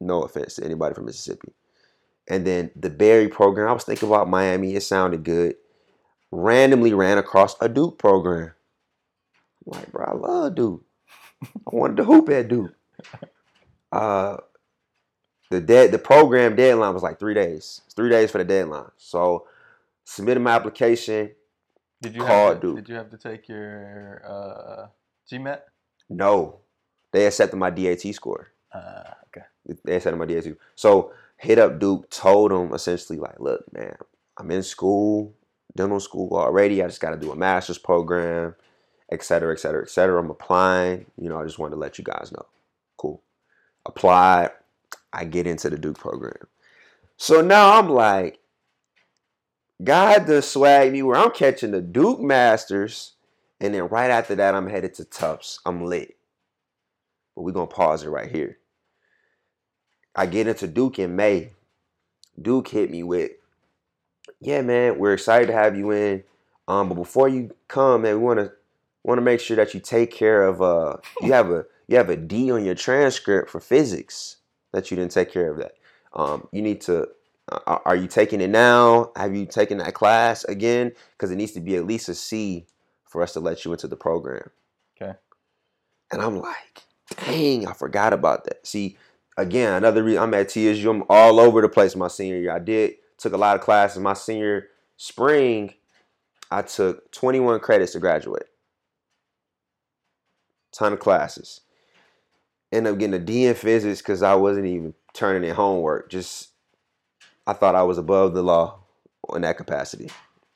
No 0.00 0.22
offense 0.22 0.56
to 0.56 0.64
anybody 0.64 0.94
from 0.94 1.06
Mississippi. 1.06 1.52
And 2.28 2.46
then 2.46 2.70
the 2.74 2.90
Barry 2.90 3.28
program, 3.28 3.68
I 3.68 3.72
was 3.72 3.84
thinking 3.84 4.08
about 4.08 4.28
Miami. 4.28 4.74
It 4.74 4.82
sounded 4.82 5.24
good. 5.24 5.56
Randomly 6.32 6.92
ran 6.92 7.18
across 7.18 7.54
a 7.60 7.68
Duke 7.68 7.98
program. 7.98 8.52
I'm 9.66 9.78
like, 9.78 9.92
bro, 9.92 10.04
I 10.04 10.14
love 10.14 10.54
Duke. 10.54 10.84
I 11.44 11.48
wanted 11.66 11.98
to 11.98 12.04
hoop 12.04 12.28
at 12.30 12.48
Duke. 12.48 12.74
Uh, 13.92 14.38
the 15.50 15.60
dead 15.60 15.92
the 15.92 15.98
program 15.98 16.56
deadline 16.56 16.94
was 16.94 17.02
like 17.02 17.18
three 17.18 17.34
days. 17.34 17.82
It's 17.84 17.94
three 17.94 18.10
days 18.10 18.30
for 18.30 18.38
the 18.38 18.44
deadline. 18.44 18.90
So 18.96 19.46
submitted 20.04 20.40
my 20.40 20.52
application. 20.52 21.30
Did 22.02 22.14
you 22.14 22.22
Call 22.22 22.48
have 22.48 22.60
to, 22.60 22.66
Duke. 22.66 22.76
Did 22.76 22.88
you 22.88 22.94
have 22.96 23.10
to 23.10 23.18
take 23.18 23.48
your 23.48 24.22
uh, 24.26 24.86
GMAT? 25.30 25.60
No, 26.10 26.60
they 27.12 27.26
accepted 27.26 27.56
my 27.56 27.70
DAT 27.70 28.02
score. 28.14 28.52
Uh, 28.72 29.04
okay. 29.28 29.46
They 29.84 29.96
accepted 29.96 30.18
my 30.18 30.26
DAT. 30.26 30.46
So 30.74 31.12
hit 31.36 31.58
up 31.58 31.78
Duke, 31.78 32.10
told 32.10 32.52
him 32.52 32.74
essentially 32.74 33.18
like, 33.18 33.40
look, 33.40 33.64
man, 33.72 33.96
I'm 34.38 34.50
in 34.50 34.62
school, 34.62 35.32
dental 35.76 36.00
school 36.00 36.36
already. 36.36 36.82
I 36.82 36.86
just 36.86 37.00
got 37.00 37.10
to 37.10 37.16
do 37.16 37.32
a 37.32 37.36
master's 37.36 37.78
program, 37.78 38.54
et 39.10 39.22
cetera, 39.22 39.54
et 39.54 39.60
cetera, 39.60 39.82
et 39.82 39.90
cetera. 39.90 40.20
I'm 40.20 40.30
applying. 40.30 41.06
You 41.16 41.28
know, 41.28 41.40
I 41.40 41.44
just 41.44 41.58
wanted 41.58 41.76
to 41.76 41.80
let 41.80 41.98
you 41.98 42.04
guys 42.04 42.32
know. 42.32 42.46
Cool. 42.98 43.22
Applied. 43.86 44.50
I 45.14 45.24
get 45.24 45.46
into 45.46 45.70
the 45.70 45.78
Duke 45.78 45.98
program. 45.98 46.48
So 47.16 47.40
now 47.40 47.78
I'm 47.78 47.88
like, 47.88 48.40
God 49.82 50.26
does 50.26 50.48
swag 50.48 50.92
me 50.92 51.02
where 51.02 51.16
I'm 51.16 51.30
catching 51.30 51.70
the 51.70 51.80
Duke 51.80 52.20
Masters, 52.20 53.12
and 53.60 53.72
then 53.74 53.88
right 53.88 54.10
after 54.10 54.34
that, 54.34 54.54
I'm 54.54 54.68
headed 54.68 54.94
to 54.94 55.04
Tufts. 55.04 55.60
I'm 55.64 55.84
lit. 55.84 56.16
But 57.34 57.42
we're 57.42 57.52
gonna 57.52 57.66
pause 57.66 58.02
it 58.02 58.08
right 58.08 58.30
here. 58.30 58.58
I 60.14 60.26
get 60.26 60.46
into 60.46 60.66
Duke 60.66 60.98
in 60.98 61.16
May. 61.16 61.52
Duke 62.40 62.68
hit 62.68 62.90
me 62.90 63.02
with, 63.02 63.32
yeah, 64.40 64.62
man, 64.62 64.98
we're 64.98 65.14
excited 65.14 65.46
to 65.46 65.52
have 65.52 65.76
you 65.76 65.92
in. 65.92 66.24
Um, 66.66 66.88
but 66.88 66.96
before 66.96 67.28
you 67.28 67.54
come, 67.68 68.02
man, 68.02 68.16
we 68.16 68.24
wanna 68.24 68.52
wanna 69.04 69.20
make 69.20 69.40
sure 69.40 69.56
that 69.56 69.74
you 69.74 69.80
take 69.80 70.10
care 70.10 70.44
of 70.44 70.62
uh 70.62 70.96
you 71.20 71.32
have 71.32 71.50
a 71.50 71.66
you 71.86 71.96
have 71.96 72.08
a 72.08 72.16
D 72.16 72.50
on 72.50 72.64
your 72.64 72.74
transcript 72.74 73.50
for 73.50 73.60
physics 73.60 74.38
that 74.74 74.90
you 74.90 74.96
didn't 74.96 75.12
take 75.12 75.32
care 75.32 75.50
of 75.50 75.58
that. 75.58 75.72
Um, 76.12 76.48
you 76.52 76.62
need 76.62 76.82
to 76.82 77.08
uh, 77.50 77.78
are 77.84 77.96
you 77.96 78.06
taking 78.06 78.40
it 78.40 78.50
now? 78.50 79.12
Have 79.16 79.34
you 79.34 79.46
taken 79.46 79.78
that 79.78 79.94
class 79.94 80.44
again? 80.44 80.92
Because 81.12 81.30
it 81.30 81.36
needs 81.36 81.52
to 81.52 81.60
be 81.60 81.76
at 81.76 81.86
least 81.86 82.08
a 82.08 82.14
C 82.14 82.66
for 83.04 83.22
us 83.22 83.32
to 83.34 83.40
let 83.40 83.64
you 83.64 83.72
into 83.72 83.86
the 83.86 83.96
program. 83.96 84.50
Okay. 85.00 85.14
And 86.10 86.22
I'm 86.22 86.36
like, 86.36 86.82
dang, 87.24 87.66
I 87.66 87.72
forgot 87.72 88.12
about 88.12 88.44
that. 88.44 88.66
See, 88.66 88.96
again, 89.36 89.74
another 89.74 90.02
reason 90.02 90.22
I'm 90.22 90.34
at 90.34 90.48
TSU, 90.48 90.88
I'm 90.88 91.04
all 91.08 91.38
over 91.38 91.60
the 91.60 91.68
place 91.68 91.94
my 91.94 92.08
senior 92.08 92.38
year. 92.38 92.52
I 92.52 92.60
did 92.60 92.94
took 93.18 93.34
a 93.34 93.38
lot 93.38 93.56
of 93.56 93.62
classes. 93.62 94.00
My 94.00 94.14
senior 94.14 94.68
spring, 94.96 95.74
I 96.50 96.62
took 96.62 97.10
21 97.12 97.60
credits 97.60 97.92
to 97.92 98.00
graduate. 98.00 98.46
Ton 100.72 100.94
of 100.94 100.98
classes. 100.98 101.60
Ended 102.74 102.92
up 102.92 102.98
getting 102.98 103.14
a 103.14 103.20
D 103.20 103.46
in 103.46 103.54
physics 103.54 104.02
because 104.02 104.22
I 104.22 104.34
wasn't 104.34 104.66
even 104.66 104.94
turning 105.12 105.48
in 105.48 105.54
homework. 105.54 106.10
Just 106.10 106.50
I 107.46 107.52
thought 107.52 107.76
I 107.76 107.84
was 107.84 107.98
above 107.98 108.34
the 108.34 108.42
law 108.42 108.80
in 109.32 109.42
that 109.42 109.56
capacity, 109.56 110.10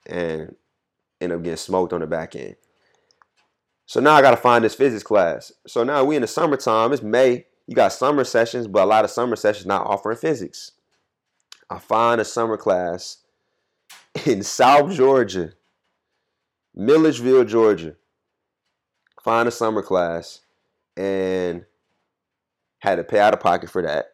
and 0.05 0.57
end 1.21 1.33
up 1.33 1.43
getting 1.45 1.57
smoked 1.57 1.93
on 1.93 2.01
the 2.01 2.09
back 2.09 2.35
end. 2.35 2.57
So 3.87 4.01
now 4.01 4.15
I 4.15 4.21
got 4.21 4.33
to 4.33 4.37
find 4.37 4.65
this 4.65 4.75
physics 4.75 5.05
class. 5.05 5.53
So 5.69 5.85
now 5.85 6.03
we 6.03 6.17
in 6.17 6.23
the 6.23 6.29
summertime. 6.29 6.93
It's 6.93 7.03
May. 7.03 7.47
You 7.69 7.77
got 7.77 7.93
summer 7.93 8.25
sessions, 8.25 8.67
but 8.67 8.83
a 8.83 8.87
lot 8.87 9.05
of 9.05 9.11
summer 9.13 9.37
sessions 9.37 9.67
not 9.67 9.87
offering 9.87 10.17
physics. 10.17 10.73
I 11.71 11.79
find 11.79 12.21
a 12.21 12.25
summer 12.25 12.57
class 12.57 13.19
in 14.27 14.43
South 14.43 14.93
Georgia, 14.93 15.53
Milledgeville, 16.75 17.45
Georgia. 17.45 17.95
Find 19.23 19.47
a 19.47 19.53
summer 19.53 19.83
class 19.83 20.41
and 20.97 21.65
had 22.79 22.97
to 22.97 23.05
pay 23.05 23.21
out 23.21 23.35
of 23.35 23.41
pocket 23.41 23.71
for 23.71 23.83
that 23.83 24.13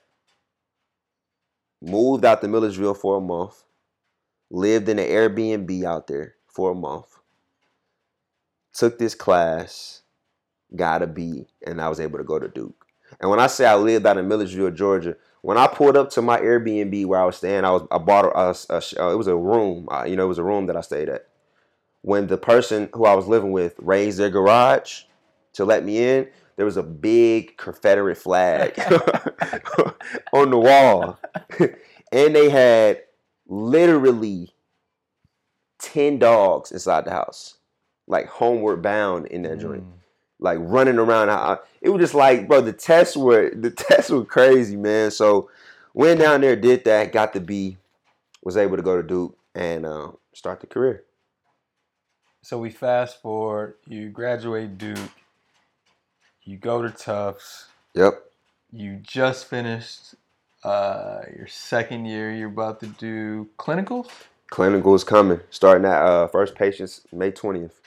moved 1.85 2.25
out 2.25 2.41
to 2.41 2.49
Milledgeville 2.49 2.95
for 2.95 3.19
a 3.19 3.21
month, 3.21 3.63
lived 4.51 4.89
in 4.89 4.99
an 4.99 5.07
Airbnb 5.07 5.85
out 5.85 6.07
there 6.07 6.35
for 6.49 6.71
a 6.73 6.75
month, 6.75 7.07
took 8.73 8.99
this 8.99 9.15
class, 9.15 10.03
got 10.75 11.03
a 11.03 11.07
B, 11.07 11.47
and 11.67 11.81
I 11.81 11.89
was 11.89 12.01
able 12.01 12.19
to 12.19 12.25
go 12.25 12.39
to 12.39 12.49
Duke. 12.49 12.87
And 13.21 13.31
when 13.31 13.39
I 13.39 13.47
say 13.47 13.67
I 13.67 13.77
lived 13.77 14.07
out 14.07 14.19
in 14.19 14.29
Milledgeville, 14.29 14.71
Georgia, 14.71 15.17
when 15.43 15.59
I 15.59 15.67
pulled 15.67 15.97
up 15.97 16.11
to 16.11 16.23
my 16.23 16.41
Airbnb 16.41 17.07
where 17.07 17.21
I 17.21 17.27
was 17.27 17.37
staying, 17.37 17.65
I 17.65 17.71
was 17.71 17.87
I 17.91 17.99
bought 17.99 18.25
a, 18.25 18.75
a, 18.75 18.83
a 18.99 19.13
it 19.13 19.17
was 19.17 19.29
a 19.29 19.37
room, 19.37 19.89
uh, 19.91 20.05
you 20.05 20.17
know, 20.17 20.25
it 20.25 20.29
was 20.29 20.39
a 20.39 20.45
room 20.45 20.67
that 20.67 20.77
I 20.77 20.81
stayed 20.81 21.09
at. 21.09 21.29
When 22.01 22.27
the 22.27 22.39
person 22.39 22.89
who 22.93 23.05
I 23.05 23.15
was 23.15 23.29
living 23.29 23.53
with 23.53 23.75
raised 23.79 24.19
their 24.19 24.31
garage 24.31 25.03
to 25.55 25.65
let 25.65 25.85
me 25.85 26.03
in, 26.03 26.29
there 26.57 26.67
was 26.67 26.77
a 26.77 26.83
big 26.83 27.57
Confederate 27.57 28.17
flag 28.17 28.79
on 30.33 30.51
the 30.51 30.59
wall. 30.59 31.19
and 32.13 32.35
they 32.35 32.49
had 32.49 33.03
literally 33.47 34.55
10 35.81 36.19
dogs 36.19 36.73
inside 36.73 37.05
the 37.05 37.11
house, 37.11 37.57
like 38.07 38.27
homeward 38.27 38.83
bound 38.83 39.27
in 39.27 39.43
that 39.43 39.59
mm. 39.59 39.61
joint. 39.61 39.85
Like 40.41 40.59
running 40.61 40.99
around. 40.99 41.59
It 41.81 41.91
was 41.91 42.01
just 42.01 42.15
like, 42.15 42.49
bro, 42.49 42.61
the 42.61 42.73
tests 42.73 43.17
were 43.17 43.51
the 43.55 43.71
tests 43.71 44.11
were 44.11 44.25
crazy, 44.25 44.77
man. 44.77 45.11
So 45.11 45.49
went 45.95 46.21
down 46.21 46.41
there, 46.41 46.57
did 46.57 46.85
that, 46.85 47.13
got 47.13 47.33
the 47.33 47.41
B, 47.41 47.79
was 48.43 48.57
able 48.57 48.77
to 48.77 48.83
go 48.83 48.97
to 48.97 49.03
Duke 49.03 49.39
and 49.55 49.87
uh, 49.87 50.11
start 50.35 50.61
the 50.61 50.67
career. 50.67 51.05
So 52.43 52.59
we 52.59 52.69
fast 52.69 53.23
forward, 53.23 53.77
you 53.87 54.11
graduate 54.11 54.77
Duke, 54.77 54.99
you 56.45 56.57
go 56.57 56.83
to 56.83 56.91
Tufts. 56.91 57.67
Yep. 57.95 58.23
You 58.73 58.99
just 59.03 59.47
finished 59.47 60.15
uh, 60.63 61.21
your 61.37 61.47
second 61.47 62.07
year. 62.07 62.33
You're 62.33 62.49
about 62.49 62.81
to 62.81 62.87
do 62.87 63.49
clinicals. 63.59 64.09
Clinicals 64.51 65.07
coming. 65.07 65.41
Starting 65.51 65.87
at 65.87 66.03
uh, 66.03 66.29
first 66.29 66.55
patients 66.55 67.03
May 67.13 67.31
twentieth. 67.31 67.81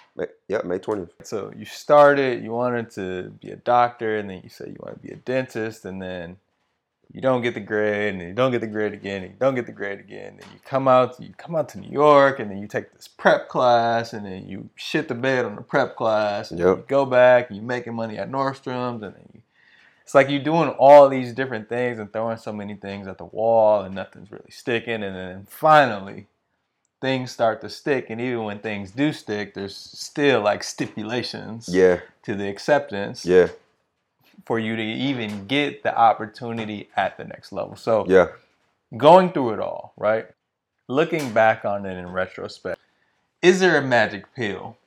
Yep, 0.47 0.65
May 0.65 0.79
twentieth. 0.79 1.11
So 1.23 1.51
you 1.55 1.65
started. 1.65 2.43
You 2.43 2.51
wanted 2.51 2.89
to 2.91 3.29
be 3.41 3.51
a 3.51 3.57
doctor, 3.57 4.17
and 4.17 4.29
then 4.29 4.41
you 4.43 4.49
said 4.49 4.69
you 4.69 4.77
want 4.79 5.01
to 5.01 5.07
be 5.07 5.13
a 5.13 5.17
dentist, 5.17 5.85
and 5.85 6.01
then 6.01 6.37
you 7.13 7.21
don't 7.21 7.41
get 7.41 7.53
the 7.53 7.59
grade, 7.59 8.13
and 8.13 8.21
you 8.21 8.33
don't 8.33 8.51
get 8.51 8.61
the 8.61 8.67
grade 8.67 8.93
again, 8.93 9.23
and 9.23 9.31
you 9.31 9.37
don't 9.39 9.55
get 9.55 9.65
the 9.65 9.71
grade 9.71 9.99
again, 9.99 10.39
and 10.41 10.43
you 10.53 10.59
come 10.65 10.87
out, 10.87 11.19
you 11.19 11.33
come 11.37 11.55
out 11.55 11.69
to 11.69 11.79
New 11.79 11.89
York, 11.89 12.39
and 12.39 12.51
then 12.51 12.57
you 12.57 12.67
take 12.67 12.93
this 12.93 13.07
prep 13.07 13.47
class, 13.47 14.13
and 14.13 14.25
then 14.25 14.47
you 14.47 14.69
shit 14.75 15.07
the 15.07 15.15
bed 15.15 15.45
on 15.45 15.55
the 15.55 15.61
prep 15.61 15.95
class, 15.95 16.51
and 16.51 16.59
yep. 16.59 16.77
you 16.77 16.83
go 16.87 17.05
back, 17.05 17.49
and 17.49 17.57
you're 17.57 17.65
making 17.65 17.95
money 17.95 18.17
at 18.17 18.29
Nordstrom's, 18.29 19.01
and 19.03 19.13
then 19.15 19.29
you, 19.33 19.41
it's 20.03 20.15
like 20.15 20.29
you're 20.29 20.43
doing 20.43 20.69
all 20.69 21.09
these 21.09 21.33
different 21.33 21.69
things 21.69 21.97
and 21.99 22.11
throwing 22.11 22.37
so 22.37 22.51
many 22.51 22.75
things 22.75 23.07
at 23.07 23.17
the 23.17 23.25
wall, 23.25 23.81
and 23.81 23.95
nothing's 23.95 24.31
really 24.31 24.51
sticking, 24.51 25.01
and 25.03 25.15
then 25.15 25.47
finally, 25.49 26.27
things 26.99 27.31
start 27.31 27.61
to 27.61 27.69
stick, 27.69 28.09
and 28.09 28.19
even 28.19 28.43
when 28.43 28.59
things 28.59 28.91
do 28.91 29.13
stick, 29.13 29.53
there's 29.53 29.75
still 29.75 30.41
like 30.41 30.63
stipulations, 30.63 31.69
yeah, 31.69 32.01
to 32.23 32.35
the 32.35 32.49
acceptance, 32.49 33.25
yeah 33.25 33.47
for 34.47 34.57
you 34.57 34.77
to 34.77 34.81
even 34.81 35.45
get 35.45 35.83
the 35.83 35.95
opportunity 35.95 36.89
at 36.95 37.17
the 37.17 37.25
next 37.25 37.51
level. 37.51 37.75
So, 37.75 38.05
yeah, 38.07 38.29
going 38.95 39.33
through 39.33 39.55
it 39.55 39.59
all, 39.59 39.93
right? 39.97 40.27
Looking 40.87 41.33
back 41.33 41.65
on 41.65 41.85
it 41.85 41.97
in 41.97 42.09
retrospect, 42.09 42.79
is 43.41 43.59
there 43.59 43.77
a 43.77 43.81
magic 43.81 44.33
pill 44.33 44.77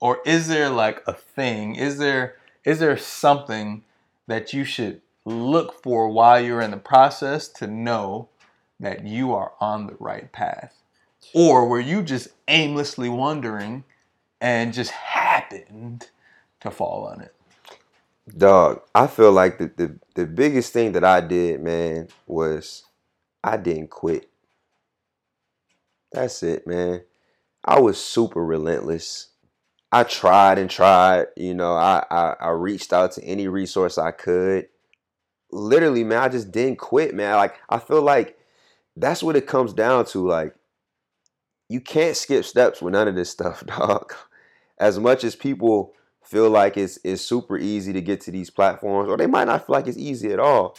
or 0.00 0.20
is 0.24 0.46
there 0.46 0.70
like 0.70 1.02
a 1.08 1.12
thing? 1.12 1.74
Is 1.74 1.98
there 1.98 2.36
is 2.64 2.78
there 2.78 2.96
something 2.96 3.82
that 4.28 4.52
you 4.52 4.64
should 4.64 5.00
look 5.24 5.82
for 5.82 6.08
while 6.08 6.40
you're 6.40 6.60
in 6.60 6.70
the 6.70 6.76
process 6.76 7.48
to 7.48 7.66
know 7.66 8.28
that 8.78 9.04
you 9.04 9.34
are 9.34 9.52
on 9.60 9.88
the 9.88 9.96
right 9.98 10.30
path? 10.30 10.74
Or 11.34 11.66
were 11.66 11.80
you 11.80 12.02
just 12.02 12.28
aimlessly 12.46 13.08
wandering 13.08 13.82
and 14.40 14.72
just 14.72 14.92
happened 14.92 16.08
to 16.60 16.70
fall 16.70 17.04
on 17.04 17.20
it? 17.20 17.34
Dog, 18.36 18.82
I 18.94 19.06
feel 19.06 19.32
like 19.32 19.58
the, 19.58 19.72
the 19.76 19.98
the 20.14 20.26
biggest 20.26 20.72
thing 20.72 20.92
that 20.92 21.04
I 21.04 21.20
did, 21.20 21.60
man, 21.60 22.08
was 22.26 22.84
I 23.42 23.56
didn't 23.56 23.90
quit. 23.90 24.30
That's 26.12 26.42
it, 26.42 26.66
man. 26.66 27.02
I 27.64 27.80
was 27.80 28.02
super 28.02 28.44
relentless. 28.44 29.28
I 29.92 30.04
tried 30.04 30.58
and 30.58 30.70
tried, 30.70 31.28
you 31.36 31.54
know, 31.54 31.74
I, 31.74 32.04
I, 32.10 32.34
I 32.40 32.48
reached 32.50 32.92
out 32.92 33.12
to 33.12 33.24
any 33.24 33.48
resource 33.48 33.98
I 33.98 34.10
could. 34.10 34.68
Literally, 35.50 36.04
man, 36.04 36.18
I 36.18 36.28
just 36.28 36.52
didn't 36.52 36.78
quit, 36.78 37.14
man. 37.14 37.36
Like 37.36 37.56
I 37.68 37.78
feel 37.78 38.02
like 38.02 38.38
that's 38.96 39.22
what 39.22 39.36
it 39.36 39.46
comes 39.46 39.72
down 39.72 40.06
to. 40.06 40.26
Like, 40.26 40.54
you 41.68 41.80
can't 41.80 42.16
skip 42.16 42.44
steps 42.44 42.82
with 42.82 42.94
none 42.94 43.08
of 43.08 43.14
this 43.14 43.30
stuff, 43.30 43.64
dog. 43.66 44.14
As 44.78 44.98
much 44.98 45.24
as 45.24 45.36
people 45.36 45.94
feel 46.28 46.50
like 46.50 46.76
it's 46.76 46.98
it's 47.04 47.22
super 47.22 47.56
easy 47.56 47.92
to 47.92 48.00
get 48.02 48.20
to 48.22 48.30
these 48.30 48.50
platforms, 48.50 49.08
or 49.08 49.16
they 49.16 49.26
might 49.26 49.46
not 49.46 49.66
feel 49.66 49.74
like 49.74 49.86
it's 49.86 49.96
easy 49.96 50.32
at 50.32 50.38
all. 50.38 50.76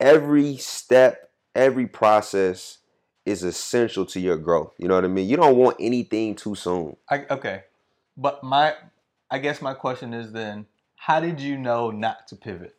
Every 0.00 0.56
step, 0.56 1.30
every 1.54 1.86
process 1.86 2.78
is 3.26 3.42
essential 3.42 4.04
to 4.06 4.20
your 4.20 4.36
growth. 4.36 4.74
You 4.78 4.88
know 4.88 4.94
what 4.94 5.04
I 5.04 5.08
mean? 5.08 5.28
You 5.28 5.36
don't 5.36 5.56
want 5.56 5.76
anything 5.80 6.34
too 6.34 6.54
soon. 6.54 6.96
I, 7.10 7.24
okay, 7.30 7.62
but 8.16 8.42
my, 8.42 8.74
I 9.30 9.38
guess 9.38 9.62
my 9.62 9.74
question 9.74 10.12
is 10.12 10.32
then, 10.32 10.66
how 10.96 11.20
did 11.20 11.40
you 11.40 11.56
know 11.56 11.90
not 11.90 12.26
to 12.28 12.36
pivot? 12.36 12.74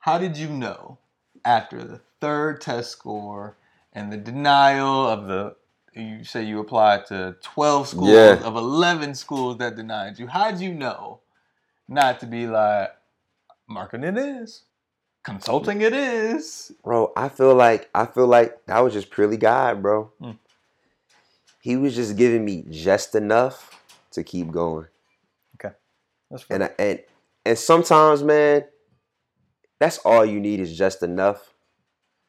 How 0.00 0.18
did 0.18 0.36
you 0.36 0.48
know 0.48 0.98
after 1.44 1.82
the 1.82 2.00
third 2.20 2.60
test 2.60 2.90
score 2.90 3.56
and 3.92 4.12
the 4.12 4.16
denial 4.16 5.08
of 5.08 5.26
the 5.26 5.56
you 5.94 6.24
say 6.24 6.42
you 6.42 6.60
applied 6.60 7.06
to 7.06 7.36
12 7.42 7.88
schools 7.88 8.10
yeah. 8.10 8.42
of 8.42 8.56
11 8.56 9.14
schools 9.14 9.58
that 9.58 9.76
denied 9.76 10.18
you. 10.18 10.26
How'd 10.26 10.60
you 10.60 10.74
know 10.74 11.20
not 11.88 12.20
to 12.20 12.26
be 12.26 12.46
like, 12.46 12.90
marketing 13.68 14.16
it 14.16 14.18
is, 14.18 14.62
consulting 15.22 15.80
it 15.80 15.92
is? 15.92 16.72
Bro, 16.82 17.12
I 17.16 17.28
feel 17.28 17.54
like, 17.54 17.88
I 17.94 18.06
feel 18.06 18.26
like 18.26 18.66
that 18.66 18.80
was 18.80 18.92
just 18.92 19.10
purely 19.10 19.36
God, 19.36 19.82
bro. 19.82 20.12
Hmm. 20.20 20.32
He 21.60 21.76
was 21.76 21.94
just 21.94 22.16
giving 22.16 22.44
me 22.44 22.64
just 22.68 23.14
enough 23.14 23.80
to 24.12 24.22
keep 24.22 24.50
going. 24.50 24.86
Okay. 25.56 25.74
That's 26.30 26.42
fair. 26.42 26.62
And, 26.62 26.70
and, 26.78 27.00
and 27.46 27.58
sometimes, 27.58 28.22
man, 28.22 28.64
that's 29.78 29.98
all 29.98 30.24
you 30.24 30.40
need 30.40 30.60
is 30.60 30.76
just 30.76 31.02
enough. 31.02 31.54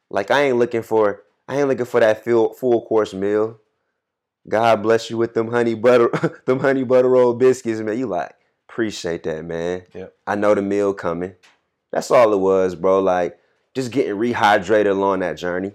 Like 0.09 0.31
I 0.31 0.43
ain't 0.43 0.57
looking 0.57 0.83
for 0.83 1.24
I 1.47 1.59
ain't 1.59 1.67
looking 1.67 1.85
for 1.85 1.99
that 1.99 2.23
full 2.23 2.53
full 2.53 2.85
course 2.85 3.13
meal. 3.13 3.59
God 4.47 4.83
bless 4.83 5.09
you 5.09 5.17
with 5.17 5.33
them 5.33 5.49
honey 5.51 5.75
butter 5.75 6.09
them 6.45 6.59
honey 6.59 6.83
butter 6.83 7.09
roll 7.09 7.33
biscuits, 7.33 7.79
man. 7.81 7.97
You 7.97 8.07
like 8.07 8.33
appreciate 8.69 9.23
that, 9.23 9.43
man. 9.45 9.83
Yep. 9.93 10.13
I 10.27 10.35
know 10.35 10.55
the 10.55 10.61
meal 10.61 10.93
coming. 10.93 11.35
That's 11.91 12.11
all 12.11 12.33
it 12.33 12.39
was, 12.39 12.75
bro. 12.75 12.99
Like 12.99 13.39
just 13.73 13.91
getting 13.91 14.15
rehydrated 14.15 14.89
along 14.89 15.19
that 15.19 15.37
journey. 15.37 15.73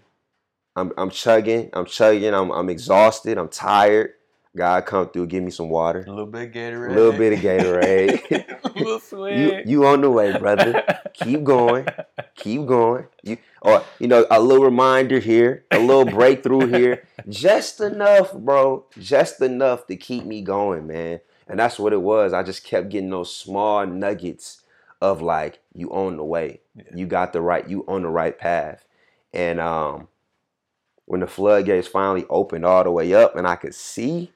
I'm 0.76 0.92
I'm 0.96 1.10
chugging, 1.10 1.70
I'm 1.72 1.86
chugging, 1.86 2.34
I'm 2.34 2.50
I'm 2.50 2.68
exhausted, 2.68 3.38
I'm 3.38 3.48
tired. 3.48 4.12
God 4.56 4.84
come 4.84 5.08
through, 5.10 5.28
give 5.28 5.44
me 5.44 5.50
some 5.50 5.68
water. 5.68 6.04
A 6.06 6.10
little 6.10 6.26
bit 6.26 6.48
of 6.48 6.54
Gatorade. 6.54 6.90
A 6.90 6.94
little 6.94 7.12
bit 7.12 7.32
of 7.32 7.38
Gatorade. 7.38 8.60
a 8.64 8.78
little 8.78 9.30
you 9.30 9.62
you 9.64 9.86
on 9.86 10.00
the 10.00 10.10
way, 10.10 10.36
brother. 10.36 10.82
Keep 11.14 11.44
going. 11.44 11.86
Keep 12.34 12.66
going. 12.66 13.06
You 13.22 13.38
or 13.62 13.84
you 13.98 14.08
know, 14.08 14.26
a 14.30 14.40
little 14.40 14.64
reminder 14.64 15.20
here, 15.20 15.64
a 15.70 15.78
little 15.78 16.04
breakthrough 16.04 16.66
here. 16.66 17.04
Just 17.28 17.80
enough, 17.80 18.32
bro. 18.32 18.86
Just 18.98 19.40
enough 19.40 19.86
to 19.86 19.96
keep 19.96 20.24
me 20.24 20.42
going, 20.42 20.86
man. 20.86 21.20
And 21.46 21.58
that's 21.58 21.78
what 21.78 21.92
it 21.92 22.00
was. 22.00 22.32
I 22.32 22.44
just 22.44 22.62
kept 22.62 22.90
getting 22.90 23.10
those 23.10 23.34
small 23.34 23.84
nuggets 23.84 24.62
of 25.00 25.20
like, 25.20 25.58
you 25.74 25.90
on 25.90 26.16
the 26.16 26.24
way. 26.24 26.60
Yeah. 26.76 26.84
You 26.94 27.06
got 27.06 27.32
the 27.32 27.40
right, 27.40 27.68
you 27.68 27.84
on 27.88 28.02
the 28.02 28.08
right 28.08 28.38
path. 28.38 28.84
And 29.32 29.60
um 29.60 30.08
when 31.06 31.20
the 31.20 31.26
floodgates 31.26 31.88
finally 31.88 32.24
opened 32.30 32.64
all 32.64 32.84
the 32.84 32.90
way 32.92 33.12
up 33.14 33.34
and 33.34 33.44
I 33.46 33.56
could 33.56 33.74
see, 33.74 34.30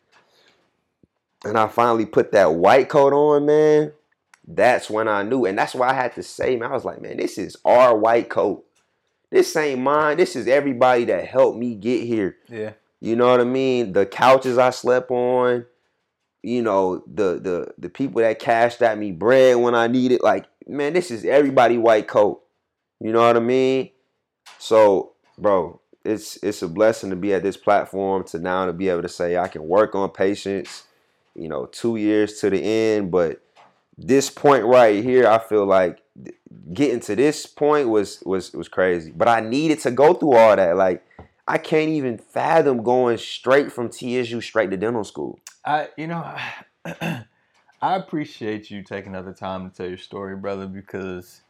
and 1.44 1.58
I 1.58 1.68
finally 1.68 2.06
put 2.06 2.32
that 2.32 2.54
white 2.54 2.88
coat 2.88 3.12
on, 3.12 3.46
man, 3.46 3.92
that's 4.46 4.90
when 4.90 5.08
I 5.08 5.22
knew. 5.22 5.44
And 5.46 5.56
that's 5.56 5.74
why 5.74 5.90
I 5.90 5.94
had 5.94 6.14
to 6.14 6.22
say, 6.22 6.56
man, 6.56 6.70
I 6.70 6.74
was 6.74 6.84
like, 6.84 7.00
man, 7.00 7.16
this 7.16 7.38
is 7.38 7.56
our 7.64 7.96
white 7.96 8.28
coat. 8.28 8.64
This 9.30 9.54
ain't 9.56 9.80
mine. 9.80 10.16
This 10.16 10.36
is 10.36 10.46
everybody 10.46 11.04
that 11.06 11.26
helped 11.26 11.58
me 11.58 11.74
get 11.74 12.04
here. 12.04 12.36
Yeah. 12.48 12.72
You 13.00 13.16
know 13.16 13.28
what 13.28 13.40
I 13.40 13.44
mean? 13.44 13.92
The 13.92 14.06
couches 14.06 14.58
I 14.58 14.70
slept 14.70 15.10
on, 15.10 15.66
you 16.42 16.62
know, 16.62 17.02
the 17.06 17.40
the 17.40 17.74
the 17.78 17.88
people 17.88 18.20
that 18.20 18.38
cashed 18.38 18.80
at 18.80 18.98
me 18.98 19.12
bread 19.12 19.56
when 19.56 19.74
I 19.74 19.88
needed. 19.88 20.22
Like, 20.22 20.46
man, 20.66 20.92
this 20.92 21.10
is 21.10 21.24
everybody 21.24 21.78
white 21.78 22.06
coat. 22.06 22.42
You 23.00 23.12
know 23.12 23.26
what 23.26 23.36
I 23.36 23.40
mean? 23.40 23.90
So, 24.58 25.12
bro, 25.36 25.80
it's 26.04 26.36
it's 26.42 26.62
a 26.62 26.68
blessing 26.68 27.10
to 27.10 27.16
be 27.16 27.34
at 27.34 27.42
this 27.42 27.56
platform 27.56 28.24
to 28.24 28.38
now 28.38 28.66
to 28.66 28.72
be 28.72 28.88
able 28.88 29.02
to 29.02 29.08
say 29.08 29.36
I 29.36 29.48
can 29.48 29.66
work 29.66 29.94
on 29.94 30.10
patients. 30.10 30.84
You 31.34 31.48
know, 31.48 31.66
two 31.66 31.96
years 31.96 32.40
to 32.40 32.50
the 32.50 32.62
end, 32.62 33.10
but 33.10 33.42
this 33.96 34.30
point 34.30 34.64
right 34.64 35.02
here, 35.02 35.26
I 35.26 35.38
feel 35.38 35.66
like 35.66 36.00
getting 36.72 37.00
to 37.00 37.16
this 37.16 37.46
point 37.46 37.88
was 37.88 38.22
was 38.24 38.52
was 38.52 38.68
crazy. 38.68 39.12
But 39.14 39.28
I 39.28 39.40
needed 39.40 39.80
to 39.80 39.90
go 39.90 40.14
through 40.14 40.34
all 40.34 40.56
that. 40.56 40.76
Like 40.76 41.04
I 41.46 41.58
can't 41.58 41.90
even 41.90 42.18
fathom 42.18 42.82
going 42.82 43.18
straight 43.18 43.70
from 43.70 43.90
TSU 43.90 44.40
straight 44.40 44.70
to 44.70 44.76
dental 44.76 45.04
school. 45.04 45.38
I, 45.64 45.88
you 45.96 46.06
know, 46.06 46.36
I 46.84 47.24
appreciate 47.96 48.70
you 48.70 48.82
taking 48.82 49.14
other 49.14 49.32
time 49.32 49.68
to 49.68 49.76
tell 49.76 49.88
your 49.88 49.98
story, 49.98 50.36
brother, 50.36 50.66
because 50.66 51.42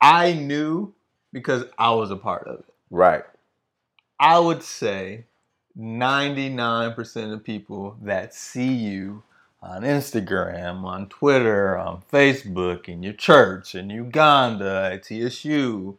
I 0.00 0.32
knew 0.32 0.94
because 1.32 1.64
I 1.78 1.90
was 1.92 2.10
a 2.10 2.16
part 2.16 2.46
of 2.46 2.60
it. 2.60 2.66
Right. 2.90 3.24
I 4.20 4.38
would 4.38 4.62
say 4.62 5.24
99% 5.78 7.32
of 7.32 7.44
people 7.44 7.96
that 8.02 8.34
see 8.34 8.72
you 8.72 9.22
on 9.62 9.82
Instagram, 9.82 10.84
on 10.84 11.08
Twitter, 11.08 11.76
on 11.76 12.02
Facebook, 12.12 12.88
in 12.88 13.02
your 13.02 13.14
church, 13.14 13.74
in 13.74 13.90
Uganda, 13.90 14.90
at 14.92 15.04
TSU, 15.04 15.96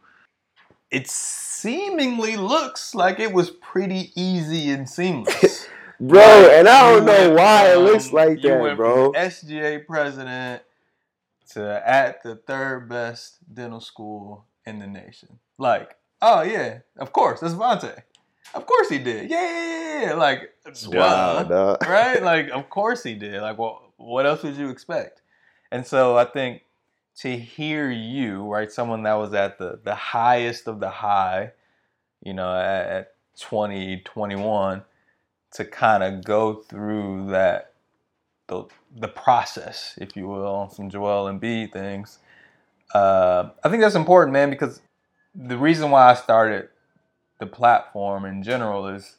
it 0.90 1.08
seemingly 1.08 2.36
looks 2.36 2.94
like 2.94 3.18
it 3.18 3.32
was 3.32 3.50
pretty 3.50 4.12
easy 4.14 4.70
and 4.70 4.88
seamless. 4.88 5.68
Bro, 6.00 6.50
and 6.52 6.68
I 6.68 6.90
don't 6.90 7.06
know 7.06 7.12
went 7.12 7.34
why 7.38 7.70
it 7.70 7.78
um, 7.78 7.84
looks 7.84 8.12
like 8.12 8.42
that, 8.42 8.76
bro. 8.76 9.12
From 9.12 9.14
SGA 9.14 9.86
president 9.86 10.62
to 11.52 11.88
at 11.88 12.22
the 12.22 12.36
third 12.36 12.88
best 12.90 13.38
dental 13.52 13.80
school 13.80 14.44
in 14.66 14.78
the 14.78 14.86
nation. 14.86 15.38
Like, 15.56 15.96
oh 16.20 16.42
yeah, 16.42 16.80
of 16.98 17.14
course, 17.14 17.40
that's 17.40 17.54
Vontae. 17.54 18.02
Of 18.54 18.66
course 18.66 18.88
he 18.88 18.98
did. 18.98 19.30
Yeah, 19.30 19.42
yeah, 19.42 20.02
yeah. 20.02 20.14
Like, 20.14 20.54
duh, 20.64 20.90
Wow, 20.90 21.42
dog. 21.44 21.82
right? 21.88 22.22
Like, 22.22 22.50
of 22.50 22.70
course 22.70 23.02
he 23.02 23.14
did. 23.14 23.40
Like, 23.42 23.58
well, 23.58 23.92
what 23.96 24.26
else 24.26 24.42
would 24.42 24.56
you 24.56 24.70
expect? 24.70 25.22
And 25.70 25.86
so 25.86 26.16
I 26.16 26.24
think 26.24 26.62
to 27.16 27.36
hear 27.36 27.90
you, 27.90 28.44
right, 28.44 28.70
someone 28.70 29.02
that 29.04 29.14
was 29.14 29.34
at 29.34 29.58
the 29.58 29.80
the 29.82 29.94
highest 29.94 30.68
of 30.68 30.80
the 30.80 30.90
high, 30.90 31.52
you 32.22 32.34
know, 32.34 32.54
at, 32.54 32.86
at 32.86 33.12
20, 33.40 34.02
21, 34.04 34.82
to 35.52 35.64
kind 35.64 36.02
of 36.02 36.24
go 36.24 36.54
through 36.54 37.30
that 37.30 37.72
the 38.48 38.64
the 38.94 39.08
process, 39.08 39.94
if 39.98 40.16
you 40.16 40.28
will, 40.28 40.46
on 40.46 40.70
some 40.70 40.88
Joel 40.90 41.26
and 41.26 41.40
B 41.40 41.66
things. 41.66 42.18
Uh, 42.94 43.50
I 43.64 43.68
think 43.68 43.82
that's 43.82 43.96
important, 43.96 44.32
man, 44.32 44.50
because 44.50 44.80
the 45.34 45.58
reason 45.58 45.90
why 45.90 46.10
I 46.10 46.14
started 46.14 46.68
the 47.38 47.46
platform 47.46 48.24
in 48.24 48.42
general 48.42 48.88
is 48.88 49.16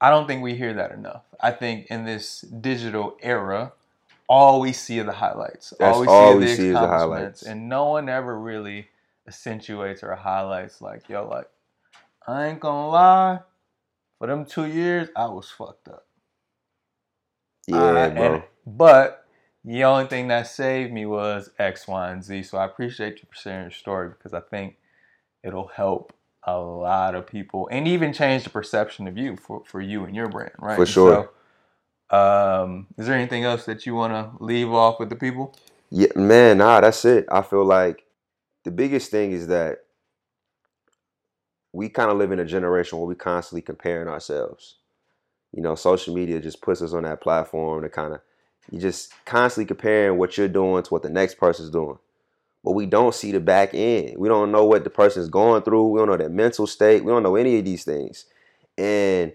I 0.00 0.10
don't 0.10 0.26
think 0.26 0.42
we 0.42 0.54
hear 0.54 0.74
that 0.74 0.92
enough. 0.92 1.24
I 1.40 1.50
think 1.52 1.86
in 1.88 2.04
this 2.04 2.40
digital 2.42 3.16
era, 3.22 3.72
all 4.28 4.60
we 4.60 4.72
see 4.72 5.00
are 5.00 5.04
the 5.04 5.12
highlights. 5.12 5.74
That's 5.78 5.96
all 5.96 6.00
we 6.00 6.08
all 6.08 6.32
see 6.32 6.36
we 6.38 6.44
are 6.44 6.46
the 6.46 6.56
see 6.56 6.68
is 6.68 6.80
the 6.80 6.88
highlights. 6.88 7.42
and 7.42 7.68
no 7.68 7.86
one 7.90 8.08
ever 8.08 8.38
really 8.38 8.88
accentuates 9.28 10.02
or 10.02 10.14
highlights 10.14 10.80
like, 10.80 11.08
yo, 11.08 11.28
like 11.28 11.48
I 12.26 12.46
ain't 12.46 12.60
gonna 12.60 12.88
lie, 12.88 13.40
for 14.18 14.26
them 14.28 14.44
two 14.46 14.66
years, 14.66 15.08
I 15.16 15.26
was 15.26 15.50
fucked 15.50 15.88
up. 15.88 16.06
Yeah, 17.66 18.06
Uh, 18.06 18.10
bro. 18.10 18.34
and- 18.34 18.44
but 18.66 19.26
the 19.64 19.84
only 19.84 20.06
thing 20.06 20.28
that 20.28 20.46
saved 20.46 20.92
me 20.92 21.06
was 21.06 21.50
X, 21.58 21.86
Y, 21.88 22.10
and 22.10 22.22
Z. 22.24 22.44
So 22.44 22.58
I 22.58 22.64
appreciate 22.64 23.20
you 23.22 23.28
for 23.28 23.36
sharing 23.36 23.64
your 23.64 23.70
story 23.70 24.08
because 24.10 24.32
I 24.34 24.40
think 24.40 24.76
it'll 25.42 25.68
help 25.68 26.12
a 26.44 26.58
lot 26.58 27.14
of 27.14 27.26
people 27.26 27.68
and 27.70 27.86
even 27.86 28.12
change 28.12 28.44
the 28.44 28.50
perception 28.50 29.06
of 29.06 29.18
you 29.18 29.36
for, 29.36 29.62
for 29.64 29.80
you 29.80 30.04
and 30.04 30.16
your 30.16 30.28
brand, 30.28 30.52
right? 30.58 30.76
For 30.76 30.86
sure. 30.86 31.30
So, 32.10 32.16
um, 32.16 32.86
is 32.96 33.06
there 33.06 33.16
anything 33.16 33.44
else 33.44 33.66
that 33.66 33.86
you 33.86 33.94
want 33.94 34.12
to 34.12 34.42
leave 34.42 34.70
off 34.72 34.98
with 34.98 35.10
the 35.10 35.16
people? 35.16 35.54
Yeah, 35.90 36.08
man, 36.16 36.58
nah, 36.58 36.80
that's 36.80 37.04
it. 37.04 37.26
I 37.30 37.42
feel 37.42 37.64
like 37.64 38.04
the 38.64 38.70
biggest 38.70 39.10
thing 39.10 39.32
is 39.32 39.46
that 39.48 39.78
we 41.72 41.88
kind 41.88 42.10
of 42.10 42.16
live 42.18 42.32
in 42.32 42.40
a 42.40 42.44
generation 42.44 42.98
where 42.98 43.06
we 43.06 43.14
constantly 43.14 43.62
comparing 43.62 44.08
ourselves. 44.08 44.76
You 45.52 45.62
know, 45.62 45.74
social 45.74 46.14
media 46.14 46.40
just 46.40 46.62
puts 46.62 46.82
us 46.82 46.92
on 46.92 47.02
that 47.04 47.20
platform 47.20 47.82
to 47.82 47.88
kind 47.88 48.14
of 48.14 48.20
you 48.70 48.80
just 48.80 49.12
constantly 49.24 49.66
comparing 49.66 50.18
what 50.18 50.36
you're 50.36 50.48
doing 50.48 50.82
to 50.82 50.90
what 50.90 51.02
the 51.02 51.10
next 51.10 51.38
person's 51.38 51.70
doing. 51.70 51.98
But 52.64 52.72
we 52.72 52.86
don't 52.86 53.14
see 53.14 53.32
the 53.32 53.40
back 53.40 53.70
end. 53.72 54.18
We 54.18 54.28
don't 54.28 54.52
know 54.52 54.66
what 54.66 54.84
the 54.84 54.90
person's 54.90 55.28
going 55.28 55.62
through. 55.62 55.88
We 55.88 55.98
don't 55.98 56.08
know 56.08 56.16
their 56.16 56.28
mental 56.28 56.66
state. 56.66 57.04
We 57.04 57.10
don't 57.10 57.22
know 57.22 57.36
any 57.36 57.58
of 57.58 57.64
these 57.64 57.84
things. 57.84 58.26
And 58.76 59.32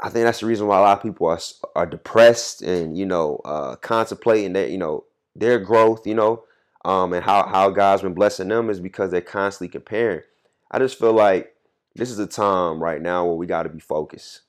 I 0.00 0.08
think 0.08 0.24
that's 0.24 0.40
the 0.40 0.46
reason 0.46 0.66
why 0.66 0.78
a 0.78 0.82
lot 0.82 0.98
of 0.98 1.02
people 1.02 1.26
are 1.26 1.40
are 1.76 1.86
depressed 1.86 2.62
and 2.62 2.96
you 2.96 3.06
know 3.06 3.40
uh, 3.44 3.76
contemplating 3.76 4.54
that 4.54 4.70
you 4.70 4.78
know 4.78 5.04
their 5.36 5.58
growth, 5.58 6.06
you 6.06 6.14
know, 6.14 6.44
um, 6.84 7.12
and 7.12 7.24
how 7.24 7.46
how 7.46 7.70
God's 7.70 8.02
been 8.02 8.14
blessing 8.14 8.48
them 8.48 8.70
is 8.70 8.80
because 8.80 9.10
they're 9.10 9.20
constantly 9.20 9.68
comparing. 9.68 10.22
I 10.70 10.78
just 10.78 10.98
feel 10.98 11.12
like 11.12 11.54
this 11.96 12.10
is 12.10 12.18
a 12.18 12.26
time 12.26 12.82
right 12.82 13.02
now 13.02 13.26
where 13.26 13.34
we 13.34 13.46
got 13.46 13.64
to 13.64 13.68
be 13.68 13.80
focused. 13.80 14.42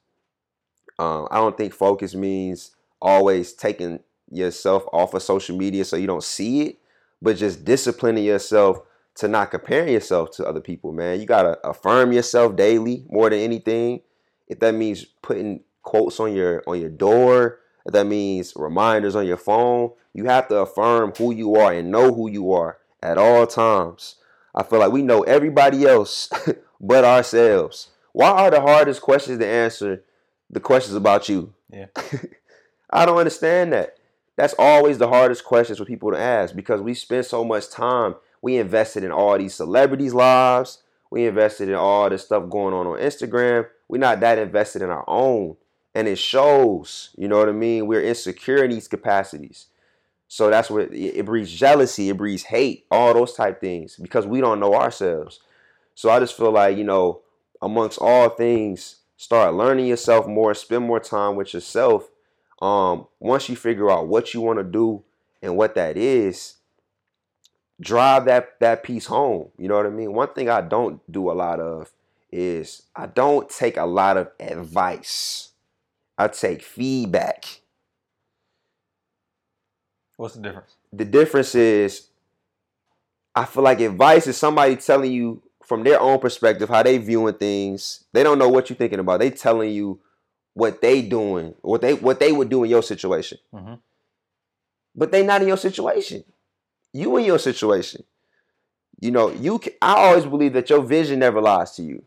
Um, 1.00 1.28
I 1.32 1.38
don't 1.38 1.58
think 1.58 1.74
focus 1.74 2.16
means 2.16 2.72
always 3.02 3.54
taking 3.54 4.00
yourself 4.30 4.86
off 4.94 5.14
of 5.14 5.24
social 5.24 5.58
media 5.58 5.84
so 5.84 5.98
you 5.98 6.08
don't 6.08 6.24
see 6.24 6.62
it, 6.62 6.78
but 7.22 7.38
just 7.38 7.66
disciplining 7.66 8.24
yourself 8.24 8.82
to 9.16 9.28
not 9.28 9.52
comparing 9.52 9.94
yourself 9.94 10.32
to 10.32 10.46
other 10.46 10.62
people. 10.62 10.92
Man, 10.92 11.20
you 11.20 11.26
gotta 11.26 11.60
affirm 11.68 12.12
yourself 12.12 12.56
daily 12.56 13.06
more 13.10 13.30
than 13.30 13.40
anything 13.40 14.02
if 14.52 14.60
that 14.60 14.76
means 14.76 15.06
putting 15.22 15.62
quotes 15.82 16.20
on 16.20 16.36
your 16.36 16.62
on 16.68 16.80
your 16.80 16.90
door, 16.90 17.60
if 17.86 17.94
that 17.94 18.06
means 18.06 18.52
reminders 18.58 19.16
on 19.16 19.26
your 19.26 19.38
phone, 19.38 19.92
you 20.14 20.26
have 20.26 20.50
to 20.50 20.58
affirm 20.58 21.14
who 21.18 21.34
you 21.34 21.56
are 21.56 21.72
and 21.72 21.90
know 21.90 22.14
who 22.14 22.30
you 22.30 22.52
are 22.52 22.78
at 23.02 23.18
all 23.18 23.48
times. 23.48 24.18
I 24.54 24.64
feel 24.64 24.80
like 24.80 24.92
we 24.92 25.04
know 25.04 25.22
everybody 25.22 25.86
else 25.86 26.30
but 26.82 27.06
ourselves. 27.06 27.92
Why 28.12 28.32
are 28.32 28.52
the 28.52 28.60
hardest 28.60 29.02
questions 29.02 29.40
to 29.40 29.48
answer 29.48 30.04
the 30.50 30.60
questions 30.60 30.96
about 30.96 31.30
you? 31.30 31.54
Yeah. 31.72 31.86
I 32.90 33.06
don't 33.06 33.18
understand 33.18 33.72
that. 33.72 33.96
That's 34.42 34.56
always 34.58 34.98
the 34.98 35.08
hardest 35.08 35.44
questions 35.44 35.78
for 35.78 35.86
people 35.86 36.10
to 36.10 36.18
ask 36.18 36.56
because 36.56 36.82
we 36.82 36.96
spend 36.96 37.28
so 37.28 37.46
much 37.46 37.70
time. 37.70 38.16
We 38.42 38.58
invested 38.58 39.04
in 39.04 39.12
all 39.12 39.38
these 39.38 39.54
celebrities' 39.54 40.16
lives. 40.16 40.82
We 41.12 41.28
invested 41.28 41.70
in 41.70 41.76
all 41.76 42.10
this 42.10 42.26
stuff 42.26 42.50
going 42.50 42.74
on 42.74 42.88
on 42.88 42.98
Instagram. 42.98 43.68
We're 43.88 44.00
not 44.00 44.20
that 44.22 44.40
invested 44.40 44.82
in 44.82 44.90
our 44.90 45.04
own. 45.08 45.58
And 45.94 46.08
it 46.08 46.18
shows, 46.18 47.12
you 47.16 47.28
know 47.28 47.38
what 47.38 47.50
I 47.50 47.52
mean? 47.52 47.86
We're 47.86 48.02
insecure 48.02 48.64
in 48.64 48.72
these 48.72 48.88
capacities. 48.88 49.68
So 50.28 50.50
that's 50.50 50.72
what 50.72 50.92
it, 50.92 51.20
it 51.20 51.26
breeds 51.28 51.52
jealousy, 51.52 52.10
it 52.10 52.18
breeds 52.18 52.42
hate, 52.42 52.88
all 52.90 53.14
those 53.14 53.34
type 53.34 53.62
things 53.62 53.96
because 53.96 54.26
we 54.26 54.42
don't 54.42 54.60
know 54.60 54.74
ourselves. 54.74 55.40
So 55.94 56.10
I 56.10 56.20
just 56.20 56.36
feel 56.36 56.52
like, 56.52 56.78
you 56.78 56.84
know, 56.84 57.22
amongst 57.62 58.00
all 58.02 58.30
things, 58.30 59.02
start 59.18 59.54
learning 59.54 59.86
yourself 59.86 60.26
more, 60.26 60.56
spend 60.56 60.88
more 60.88 61.00
time 61.00 61.36
with 61.36 61.54
yourself. 61.54 62.10
Um, 62.62 63.08
once 63.20 63.50
you 63.50 63.56
figure 63.56 63.90
out 63.90 64.08
what 64.08 64.34
you 64.34 64.42
want 64.42 64.60
to 64.60 64.64
do 64.64 65.04
and 65.42 65.58
what 65.58 65.76
that 65.76 65.98
is, 65.98 66.56
drive 67.80 68.26
that 68.26 68.60
that 68.60 68.84
piece 68.84 69.08
home. 69.08 69.50
You 69.58 69.68
know 69.68 69.76
what 69.76 69.86
I 69.86 69.90
mean? 69.90 70.14
One 70.14 70.34
thing 70.34 70.50
I 70.50 70.62
don't 70.62 71.02
do 71.12 71.32
a 71.32 71.34
lot 71.34 71.60
of 71.60 71.92
is 72.32 72.84
I 72.96 73.08
don't 73.08 73.50
take 73.50 73.78
a 73.78 73.86
lot 73.86 74.18
of 74.18 74.30
advice. 74.40 75.50
I 76.18 76.28
take 76.28 76.62
feedback. 76.62 77.62
What's 80.18 80.36
the 80.36 80.42
difference? 80.42 80.76
The 80.94 81.06
difference 81.06 81.56
is 81.56 82.08
I 83.34 83.46
feel 83.46 83.64
like 83.64 83.80
advice 83.80 84.28
is 84.28 84.38
somebody 84.38 84.76
telling 84.76 85.12
you 85.12 85.42
from 85.66 85.84
their 85.84 86.00
own 86.00 86.20
perspective 86.20 86.70
how 86.70 86.84
they 86.84 86.98
viewing 86.98 87.34
things. 87.36 88.04
They 88.14 88.24
don't 88.24 88.38
know 88.38 88.50
what 88.50 88.70
you're 88.70 88.78
thinking 88.78 89.00
about. 89.00 89.20
They 89.20 89.32
telling 89.32 89.72
you 89.72 90.00
what 90.54 90.82
they 90.82 91.02
doing, 91.02 91.56
what 91.62 91.82
they 91.82 91.94
what 91.94 92.20
they 92.20 92.32
would 92.32 92.50
do 92.50 92.64
in 92.64 92.70
your 92.70 92.84
situation. 92.84 93.38
Mm-hmm. 93.54 93.76
But 94.96 95.12
they 95.12 95.24
not 95.24 95.42
in 95.42 95.48
your 95.48 95.58
situation. 95.58 96.24
You 96.94 97.16
in 97.18 97.26
your 97.26 97.40
situation. 97.40 98.04
You 99.00 99.12
know, 99.12 99.32
you. 99.32 99.60
Can, 99.60 99.74
I 99.82 99.96
always 99.96 100.26
believe 100.26 100.54
that 100.54 100.70
your 100.70 100.82
vision 100.82 101.20
never 101.20 101.42
lies 101.42 101.72
to 101.72 101.84
you. 101.84 102.04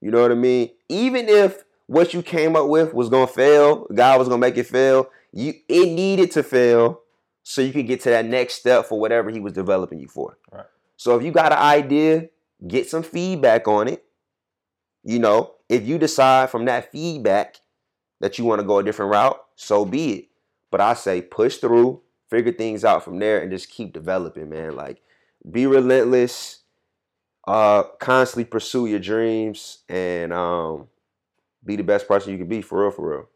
You 0.00 0.10
know 0.10 0.22
what 0.22 0.32
I 0.32 0.36
mean? 0.36 0.70
Even 0.88 1.28
if 1.28 1.64
what 1.86 2.14
you 2.14 2.22
came 2.22 2.56
up 2.56 2.68
with 2.68 2.94
was 2.94 3.08
gonna 3.08 3.26
fail, 3.26 3.86
God 3.94 4.18
was 4.18 4.28
gonna 4.28 4.40
make 4.40 4.56
it 4.56 4.66
fail. 4.66 5.10
You 5.32 5.54
it 5.68 5.92
needed 5.92 6.30
to 6.32 6.42
fail 6.42 7.02
so 7.42 7.60
you 7.62 7.72
could 7.72 7.86
get 7.86 8.00
to 8.02 8.10
that 8.10 8.24
next 8.24 8.54
step 8.54 8.86
for 8.86 8.98
whatever 8.98 9.30
He 9.30 9.40
was 9.40 9.52
developing 9.52 10.00
you 10.00 10.08
for. 10.08 10.38
Right. 10.50 10.66
So 10.96 11.16
if 11.16 11.22
you 11.22 11.30
got 11.30 11.52
an 11.52 11.58
idea, 11.58 12.28
get 12.66 12.88
some 12.88 13.02
feedback 13.02 13.68
on 13.68 13.88
it. 13.88 14.04
You 15.04 15.18
know, 15.18 15.54
if 15.68 15.86
you 15.86 15.98
decide 15.98 16.50
from 16.50 16.64
that 16.66 16.90
feedback 16.90 17.60
that 18.20 18.38
you 18.38 18.44
want 18.44 18.60
to 18.60 18.66
go 18.66 18.78
a 18.78 18.84
different 18.84 19.12
route, 19.12 19.40
so 19.56 19.84
be 19.84 20.12
it. 20.12 20.28
But 20.70 20.80
I 20.80 20.94
say 20.94 21.22
push 21.22 21.56
through, 21.58 22.02
figure 22.28 22.52
things 22.52 22.84
out 22.84 23.04
from 23.04 23.18
there, 23.18 23.40
and 23.40 23.50
just 23.50 23.70
keep 23.70 23.92
developing, 23.92 24.50
man. 24.50 24.76
Like 24.76 25.02
be 25.50 25.66
relentless, 25.66 26.60
uh, 27.46 27.84
constantly 28.00 28.44
pursue 28.44 28.86
your 28.86 28.98
dreams, 28.98 29.78
and 29.88 30.32
um, 30.32 30.88
be 31.64 31.76
the 31.76 31.84
best 31.84 32.08
person 32.08 32.32
you 32.32 32.38
can 32.38 32.48
be 32.48 32.62
for 32.62 32.82
real, 32.82 32.90
for 32.90 33.10
real. 33.10 33.28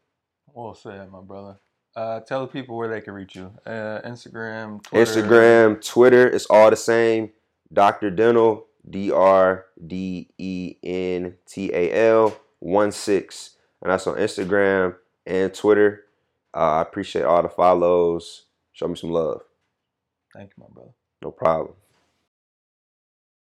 Well 0.53 0.75
said, 0.75 1.11
my 1.11 1.21
brother. 1.21 1.57
Uh, 1.95 2.19
tell 2.21 2.41
the 2.41 2.47
people 2.47 2.75
where 2.75 2.87
they 2.87 3.01
can 3.01 3.13
reach 3.13 3.35
you. 3.35 3.51
Uh, 3.65 4.01
Instagram, 4.03 4.81
Twitter. 4.81 5.21
Instagram, 5.21 5.85
Twitter, 5.85 6.27
it's 6.27 6.47
all 6.47 6.69
the 6.69 6.75
same. 6.75 7.29
Dr. 7.71 8.09
Dental, 8.09 8.65
D 8.89 9.11
R 9.11 9.65
D 9.85 10.29
E 10.37 10.75
N 10.83 11.35
T 11.45 11.71
A 11.73 12.09
L 12.09 12.37
one 12.59 12.91
six, 12.91 13.57
and 13.81 13.91
that's 13.91 14.07
on 14.07 14.17
Instagram 14.17 14.95
and 15.25 15.53
Twitter. 15.53 16.05
Uh, 16.53 16.77
I 16.77 16.81
appreciate 16.81 17.23
all 17.23 17.41
the 17.41 17.49
follows. 17.49 18.45
Show 18.73 18.87
me 18.87 18.95
some 18.95 19.11
love. 19.11 19.41
Thank 20.33 20.51
you, 20.57 20.63
my 20.63 20.73
brother. 20.73 20.91
No 21.21 21.31
problem. 21.31 21.75